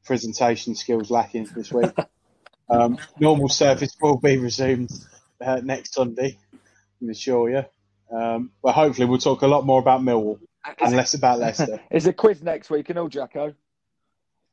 presentation 0.03 0.75
skills 0.75 1.09
lacking 1.09 1.47
this 1.55 1.71
week. 1.71 1.91
um, 2.69 2.97
normal 3.17 3.47
service 3.47 3.95
will 4.01 4.17
be 4.17 4.37
resumed 4.37 4.91
uh, 5.39 5.61
next 5.63 5.93
Sunday, 5.93 6.37
I 6.53 6.57
can 6.99 7.09
assure 7.09 7.49
you. 7.49 7.65
Um, 8.15 8.51
but 8.61 8.73
hopefully, 8.73 9.07
we'll 9.07 9.17
talk 9.17 9.43
a 9.43 9.47
lot 9.47 9.65
more 9.65 9.79
about 9.79 10.01
Millwall 10.01 10.39
and 10.81 10.93
less 10.93 11.13
about 11.13 11.39
Leicester. 11.39 11.79
Is 11.91 12.05
a 12.07 12.13
quiz 12.13 12.43
next 12.43 12.69
week 12.69 12.89
and 12.89 12.99
all, 12.99 13.07
Jacko? 13.07 13.55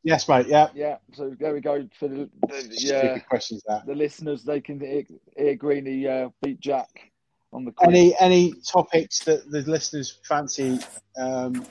yes, 0.05 0.28
mate. 0.28 0.47
Yeah. 0.47 0.68
Yeah. 0.72 0.99
So 1.14 1.34
there 1.36 1.53
we 1.53 1.61
go 1.61 1.89
for 1.99 2.07
the, 2.07 2.30
the 2.43 2.76
yeah 2.78 3.18
questions. 3.18 3.64
That. 3.66 3.86
the 3.86 3.97
listeners. 3.97 4.45
They 4.45 4.61
can 4.61 4.78
hear, 4.78 5.03
hear 5.36 5.57
Greeny 5.57 6.07
uh, 6.07 6.28
beat 6.41 6.61
Jack 6.61 7.11
on 7.53 7.65
the 7.65 7.73
quiz. 7.73 7.89
Any 7.89 8.15
any 8.19 8.55
topics 8.67 9.25
that 9.25 9.51
the 9.51 9.63
listeners 9.63 10.19
fancy 10.25 10.79
um, 11.19 11.67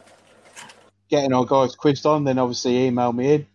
getting 1.10 1.34
our 1.34 1.46
guys 1.46 1.76
quizzed 1.76 2.06
on, 2.06 2.24
then 2.24 2.40
obviously 2.40 2.86
email 2.86 3.14
me 3.14 3.34
in. 3.34 3.48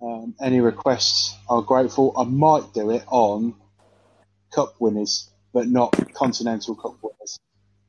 Um, 0.00 0.34
any 0.40 0.60
requests 0.60 1.36
are 1.48 1.62
grateful. 1.62 2.12
I 2.16 2.24
might 2.24 2.72
do 2.74 2.90
it 2.90 3.04
on 3.06 3.54
cup 4.52 4.74
winners, 4.80 5.30
but 5.52 5.68
not 5.68 5.92
continental 6.14 6.74
cup 6.74 6.96
winners. 7.02 7.38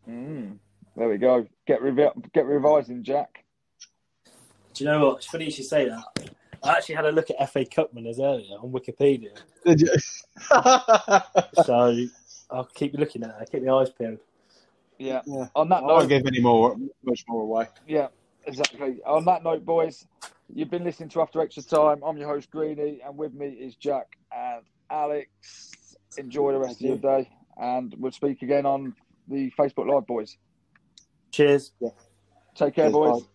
Mm, 0.08 0.60
there 0.96 1.10
we 1.10 1.18
go. 1.18 1.48
Get 1.66 1.82
revi- 1.82 2.32
get 2.34 2.46
revising, 2.46 3.04
Jack. 3.04 3.44
Do 4.74 4.84
you 4.84 4.90
know 4.90 5.06
what? 5.06 5.18
It's 5.18 5.28
funny 5.28 5.46
you 5.46 5.52
should 5.52 5.66
say 5.66 5.90
that. 5.90 6.34
I 6.64 6.74
actually 6.74 6.96
had 6.96 7.06
a 7.06 7.12
look 7.12 7.30
at 7.30 7.52
FA 7.52 7.66
Cup 7.66 7.94
winners 7.94 8.20
earlier 8.20 8.56
on 8.56 8.72
Wikipedia, 8.72 9.38
so 11.66 12.06
I'll 12.54 12.66
keep 12.66 12.94
looking 12.94 13.24
at 13.24 13.30
it. 13.30 13.36
I 13.42 13.46
keep 13.46 13.64
my 13.64 13.74
eyes 13.74 13.90
peeled. 13.90 14.20
Yeah. 15.00 15.22
Yeah. 15.26 15.48
On 15.56 15.68
that 15.70 15.84
I 15.84 15.88
won't 15.88 16.08
give 16.08 16.26
any 16.28 16.40
more, 16.40 16.78
much 17.04 17.26
more 17.28 17.42
away. 17.42 17.68
yeah, 17.88 18.08
exactly. 18.46 19.02
On 19.06 19.26
that 19.26 19.44
note, 19.44 19.66
boys, 19.66 20.06
you've 20.54 20.70
been 20.70 20.84
listening 20.84 21.10
to 21.10 21.22
After 21.22 21.42
Extra 21.42 21.64
Time. 21.64 22.04
I'm 22.06 22.16
your 22.16 22.28
host 22.28 22.52
Greeny, 22.52 23.02
and 23.06 23.18
with 23.18 23.34
me 23.34 23.48
is 23.48 23.76
Jack 23.76 24.18
and 24.32 24.62
Alex. 24.92 25.98
Enjoy 26.18 26.52
the 26.54 26.60
rest 26.60 26.80
Thank 26.80 26.94
of 26.94 27.04
your 27.04 27.22
day, 27.22 27.30
and 27.58 27.94
we'll 27.98 28.12
speak 28.12 28.44
again 28.44 28.68
on 28.68 28.96
the 29.28 29.52
Facebook 29.58 29.92
Live, 29.92 30.06
boys. 30.06 30.38
Cheers. 31.32 31.72
Yeah. 31.80 31.90
Take 32.54 32.76
care, 32.76 32.86
Cheers, 32.86 32.94
boys. 32.94 33.22
bye. 33.24 33.28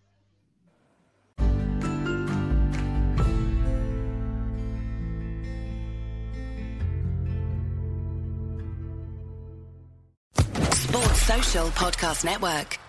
Podcast 11.49 12.23
Network. 12.23 12.88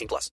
18 0.00 0.08
plus. 0.08 0.30